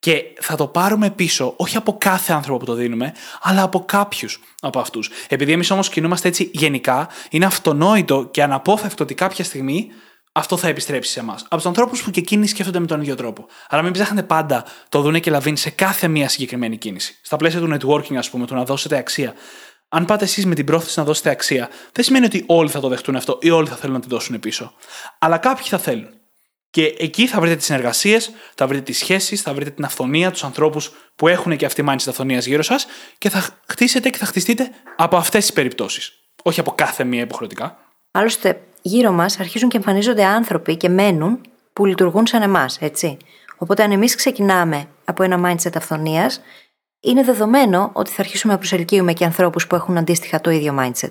Και 0.03 0.25
θα 0.41 0.57
το 0.57 0.67
πάρουμε 0.67 1.11
πίσω, 1.11 1.55
όχι 1.57 1.77
από 1.77 1.97
κάθε 1.99 2.33
άνθρωπο 2.33 2.59
που 2.59 2.65
το 2.65 2.75
δίνουμε, 2.75 3.13
αλλά 3.41 3.63
από 3.63 3.85
κάποιους 3.85 4.41
από 4.61 4.79
αυτούς. 4.79 5.11
Επειδή 5.29 5.53
εμείς 5.53 5.71
όμως 5.71 5.89
κινούμαστε 5.89 6.29
έτσι 6.29 6.51
γενικά, 6.53 7.09
είναι 7.31 7.45
αυτονόητο 7.45 8.29
και 8.31 8.43
αναπόφευκτο 8.43 9.05
ότι 9.05 9.15
κάποια 9.15 9.45
στιγμή 9.45 9.89
αυτό 10.33 10.57
θα 10.57 10.69
επιστρέψει 10.69 11.11
σε 11.11 11.21
εμάς. 11.21 11.43
Από 11.43 11.57
τους 11.57 11.67
ανθρώπους 11.67 12.03
που 12.03 12.11
και 12.11 12.21
εκείνοι 12.21 12.47
σκέφτονται 12.47 12.79
με 12.79 12.87
τον 12.87 13.01
ίδιο 13.01 13.15
τρόπο. 13.15 13.47
Άρα 13.69 13.83
μην 13.83 13.93
ψάχνετε 13.93 14.27
πάντα 14.27 14.65
το 14.89 15.01
δούνε 15.01 15.19
και 15.19 15.31
λαβίν 15.31 15.57
σε 15.57 15.71
κάθε 15.71 16.09
μία 16.09 16.29
συγκεκριμένη 16.29 16.77
κίνηση. 16.77 17.19
Στα 17.23 17.37
πλαίσια 17.37 17.61
του 17.61 17.77
networking, 17.77 18.15
ας 18.15 18.31
πούμε, 18.31 18.47
του 18.47 18.55
να 18.55 18.65
δώσετε 18.65 18.97
αξία. 18.97 19.35
Αν 19.89 20.05
πάτε 20.05 20.25
εσείς 20.25 20.47
με 20.47 20.55
την 20.55 20.65
πρόθεση 20.65 20.99
να 20.99 21.05
δώσετε 21.05 21.31
αξία, 21.31 21.69
δεν 21.93 22.05
σημαίνει 22.05 22.25
ότι 22.25 22.45
όλοι 22.47 22.69
θα 22.69 22.81
το 22.81 22.89
δεχτούν 22.89 23.17
αυτό 23.17 23.39
ή 23.41 23.51
όλοι 23.51 23.69
θα 23.69 23.77
θέλουν 23.77 23.95
να 23.95 24.01
τη 24.01 24.09
δώσουν 24.09 24.41
πίσω. 24.41 24.73
Αλλά 25.19 25.39
κάποιοι 25.39 25.67
θα 25.67 25.79
θέλουν. 25.79 26.22
Και 26.73 26.95
εκεί 26.99 27.27
θα 27.27 27.41
βρείτε 27.41 27.57
τις 27.57 27.65
συνεργασίες, 27.65 28.33
θα 28.55 28.67
βρείτε 28.67 28.83
τις 28.83 28.99
σχέσεις, 28.99 29.43
θα 29.43 29.55
βρείτε 29.55 29.71
την 29.71 29.85
αυθονία, 29.85 30.31
τους 30.31 30.45
ανθρώπους 30.45 30.93
που 31.17 31.29
έχουν 31.29 31.57
και 31.57 31.65
αυτή 31.65 31.85
mindset 31.89 32.09
αυθονίας 32.09 32.47
γύρω 32.47 32.63
σας 32.63 32.87
και 33.19 33.29
θα 33.29 33.49
χτίσετε 33.67 34.11
και 34.11 34.19
θα 34.19 34.27
χτιστείτε 34.27 34.71
από 34.97 35.17
αυτές 35.17 35.41
τις 35.41 35.53
περιπτώσεις. 35.53 36.13
Όχι 36.43 36.61
από 36.61 36.71
κάθε 36.71 37.05
μία 37.05 37.23
υποχρεωτικά. 37.23 37.79
Άλλωστε, 38.11 38.61
γύρω 38.83 39.11
μας 39.11 39.41
αρχίζουν 39.41 39.69
και 39.69 39.77
εμφανίζονται 39.77 40.25
άνθρωποι 40.25 40.77
και 40.77 40.89
μένουν 40.89 41.41
που 41.73 41.87
λειτουργούν 41.87 42.27
σαν 42.27 42.43
εμάς, 42.43 42.79
έτσι. 42.81 43.17
Οπότε, 43.59 43.83
αν 43.83 43.93
εμείς 43.93 44.15
ξεκινάμε 44.15 44.89
από 45.05 45.23
ένα 45.23 45.51
mindset 45.51 45.77
αυθονίας, 45.77 46.41
είναι 47.01 47.23
δεδομένο 47.23 47.91
ότι 47.93 48.11
θα 48.11 48.21
αρχίσουμε 48.23 48.53
να 48.53 48.59
προσελκύουμε 48.59 49.13
και 49.13 49.25
ανθρώπους 49.25 49.67
που 49.67 49.75
έχουν 49.75 49.99
αντίστοιχα 49.99 50.41
το 50.41 50.51
ίδιο 50.51 50.77
mindset. 50.81 51.11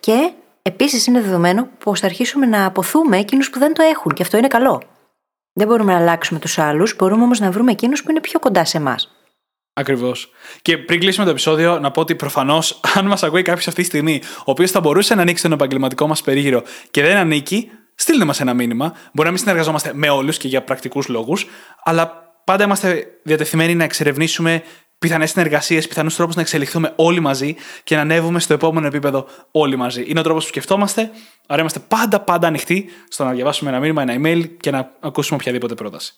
Και 0.00 0.32
επίσης 0.62 1.06
είναι 1.06 1.20
δεδομένο 1.20 1.68
πως 1.84 2.00
θα 2.00 2.06
αρχίσουμε 2.06 2.46
να 2.46 2.64
αποθούμε 2.64 3.18
εκείνους 3.18 3.50
που 3.50 3.58
δεν 3.58 3.74
το 3.74 3.82
έχουν, 3.82 4.12
και 4.12 4.22
αυτό 4.22 4.36
είναι 4.36 4.48
καλό. 4.48 4.82
Δεν 5.52 5.66
μπορούμε 5.66 5.92
να 5.92 5.98
αλλάξουμε 5.98 6.40
τους 6.40 6.58
άλλους, 6.58 6.96
μπορούμε 6.96 7.22
όμως 7.22 7.40
να 7.40 7.50
βρούμε 7.50 7.72
εκείνους 7.72 8.02
που 8.02 8.10
είναι 8.10 8.20
πιο 8.20 8.38
κοντά 8.38 8.64
σε 8.64 8.76
εμάς. 8.76 9.14
Ακριβώς. 9.72 10.30
Και 10.62 10.78
πριν 10.78 11.00
κλείσουμε 11.00 11.24
το 11.24 11.30
επεισόδιο, 11.30 11.78
να 11.78 11.90
πω 11.90 12.00
ότι 12.00 12.14
προφανώς, 12.14 12.80
αν 12.96 13.06
μας 13.06 13.22
ακούει 13.22 13.42
κάποιος 13.42 13.68
αυτή 13.68 13.80
τη 13.80 13.86
στιγμή, 13.86 14.22
ο 14.38 14.50
οποίος 14.50 14.70
θα 14.70 14.80
μπορούσε 14.80 15.14
να 15.14 15.22
ανοίξει 15.22 15.42
τον 15.42 15.52
επαγγελματικό 15.52 16.06
μας 16.06 16.22
περίγυρο 16.22 16.62
και 16.90 17.02
δεν 17.02 17.16
ανήκει, 17.16 17.70
στείλτε 17.94 18.24
μας 18.24 18.40
ένα 18.40 18.54
μήνυμα. 18.54 18.92
Μπορεί 19.12 19.28
να 19.28 19.30
μην 19.30 19.38
συνεργαζόμαστε 19.38 19.92
με 19.94 20.08
όλους 20.08 20.36
και 20.36 20.48
για 20.48 20.62
πρακτικούς 20.62 21.08
λόγους, 21.08 21.46
αλλά 21.84 22.32
πάντα 22.44 22.64
είμαστε 22.64 23.06
διατεθειμένοι 23.22 23.74
να 23.74 23.84
εξερευνήσουμε 23.84 24.62
πιθανές 25.00 25.30
συνεργασίες, 25.30 25.88
πιθανούς 25.88 26.16
τρόπους 26.16 26.34
να 26.34 26.40
εξελιχθούμε 26.40 26.92
όλοι 26.96 27.20
μαζί 27.20 27.56
και 27.84 27.94
να 27.94 28.00
ανέβουμε 28.00 28.40
στο 28.40 28.54
επόμενο 28.54 28.86
επίπεδο 28.86 29.26
όλοι 29.50 29.76
μαζί. 29.76 30.04
Είναι 30.06 30.20
ο 30.20 30.22
τρόπος 30.22 30.42
που 30.42 30.48
σκεφτόμαστε, 30.48 31.10
άρα 31.46 31.60
είμαστε 31.60 31.78
πάντα 31.88 32.20
πάντα 32.20 32.46
ανοιχτοί 32.46 32.88
στο 33.08 33.24
να 33.24 33.32
διαβάσουμε 33.32 33.70
ένα 33.70 33.80
μήνυμα, 33.80 34.02
ένα 34.02 34.14
email 34.20 34.48
και 34.60 34.70
να 34.70 34.92
ακούσουμε 35.00 35.38
οποιαδήποτε 35.40 35.74
πρόταση. 35.74 36.14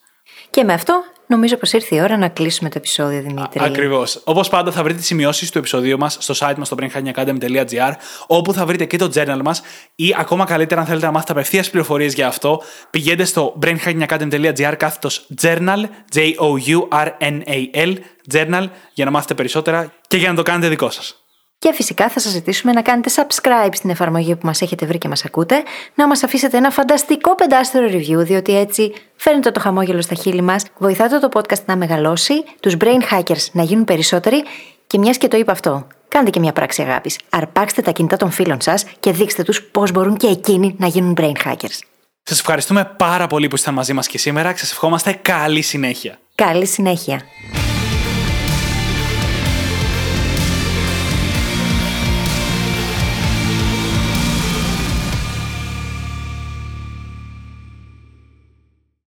Και 0.50 0.64
με 0.64 0.72
αυτό, 0.72 1.02
νομίζω 1.26 1.56
πως 1.56 1.72
ήρθε 1.72 1.96
η 1.96 2.00
ώρα 2.00 2.16
να 2.16 2.28
κλείσουμε 2.28 2.68
το 2.68 2.78
επεισόδιο, 2.78 3.20
Δημήτρη. 3.20 3.64
Ακριβώς. 3.64 4.20
Όπως 4.24 4.48
πάντα, 4.48 4.72
θα 4.72 4.82
βρείτε 4.82 4.98
τις 4.98 5.06
σημειώσεις 5.06 5.50
του 5.50 5.58
επεισοδίου 5.58 5.98
μας 5.98 6.16
στο 6.20 6.34
site 6.38 6.54
μας 6.56 6.66
στο 6.66 6.76
brainhackingacademy.gr, 6.80 7.92
όπου 8.26 8.52
θα 8.52 8.66
βρείτε 8.66 8.84
και 8.84 8.96
το 8.96 9.10
journal 9.14 9.40
μας, 9.44 9.62
ή 9.94 10.14
ακόμα 10.18 10.44
καλύτερα, 10.44 10.80
αν 10.80 10.86
θέλετε 10.86 11.06
να 11.06 11.12
μάθετε 11.12 11.32
απευθείας 11.32 11.70
πληροφορίες 11.70 12.14
για 12.14 12.26
αυτό, 12.26 12.62
πηγαίνετε 12.90 13.24
στο 13.24 13.58
brainhackingacademy.gr 13.62 14.74
κάθετος 14.76 15.26
journal, 15.42 15.84
J-O-U-R-N-A-L, 16.14 17.94
journal, 18.32 18.64
για 18.92 19.04
να 19.04 19.10
μάθετε 19.10 19.34
περισσότερα 19.34 19.92
και 20.06 20.16
για 20.16 20.28
να 20.28 20.34
το 20.34 20.42
κάνετε 20.42 20.68
δικό 20.68 20.90
σας. 20.90 21.21
Και 21.62 21.72
φυσικά 21.72 22.08
θα 22.08 22.20
σας 22.20 22.32
ζητήσουμε 22.32 22.72
να 22.72 22.82
κάνετε 22.82 23.10
subscribe 23.14 23.70
στην 23.72 23.90
εφαρμογή 23.90 24.36
που 24.36 24.46
μας 24.46 24.62
έχετε 24.62 24.86
βρει 24.86 24.98
και 24.98 25.08
μας 25.08 25.24
ακούτε, 25.24 25.62
να 25.94 26.06
μας 26.06 26.22
αφήσετε 26.22 26.56
ένα 26.56 26.70
φανταστικό 26.70 27.34
πεντάστερο 27.34 27.86
review, 27.86 28.24
διότι 28.24 28.56
έτσι 28.56 28.92
φέρνετε 29.16 29.50
το 29.50 29.60
χαμόγελο 29.60 30.02
στα 30.02 30.14
χείλη 30.14 30.42
μας, 30.42 30.64
βοηθάτε 30.78 31.18
το 31.18 31.28
podcast 31.32 31.64
να 31.64 31.76
μεγαλώσει, 31.76 32.34
τους 32.60 32.76
brain 32.80 33.00
hackers 33.12 33.46
να 33.52 33.62
γίνουν 33.62 33.84
περισσότεροι 33.84 34.44
και 34.86 34.98
μιας 34.98 35.18
και 35.18 35.28
το 35.28 35.36
είπα 35.36 35.52
αυτό, 35.52 35.86
κάντε 36.08 36.30
και 36.30 36.40
μια 36.40 36.52
πράξη 36.52 36.82
αγάπης. 36.82 37.18
Αρπάξτε 37.30 37.82
τα 37.82 37.90
κινητά 37.90 38.16
των 38.16 38.30
φίλων 38.30 38.60
σας 38.60 38.84
και 39.00 39.12
δείξτε 39.12 39.42
τους 39.42 39.62
πώς 39.62 39.92
μπορούν 39.92 40.16
και 40.16 40.26
εκείνοι 40.26 40.74
να 40.78 40.86
γίνουν 40.86 41.16
brain 41.20 41.46
hackers. 41.46 41.78
Σας 42.22 42.38
ευχαριστούμε 42.38 42.94
πάρα 42.96 43.26
πολύ 43.26 43.48
που 43.48 43.54
ήσασταν 43.54 43.74
μαζί 43.74 43.92
μας 43.92 44.06
και 44.06 44.18
σήμερα 44.18 44.52
και 44.52 44.58
σας 44.58 44.70
ευχόμαστε 44.70 45.12
καλή 45.12 45.62
συνέχεια. 45.62 46.18
Καλή 46.34 46.66
συνέχεια. 46.66 47.20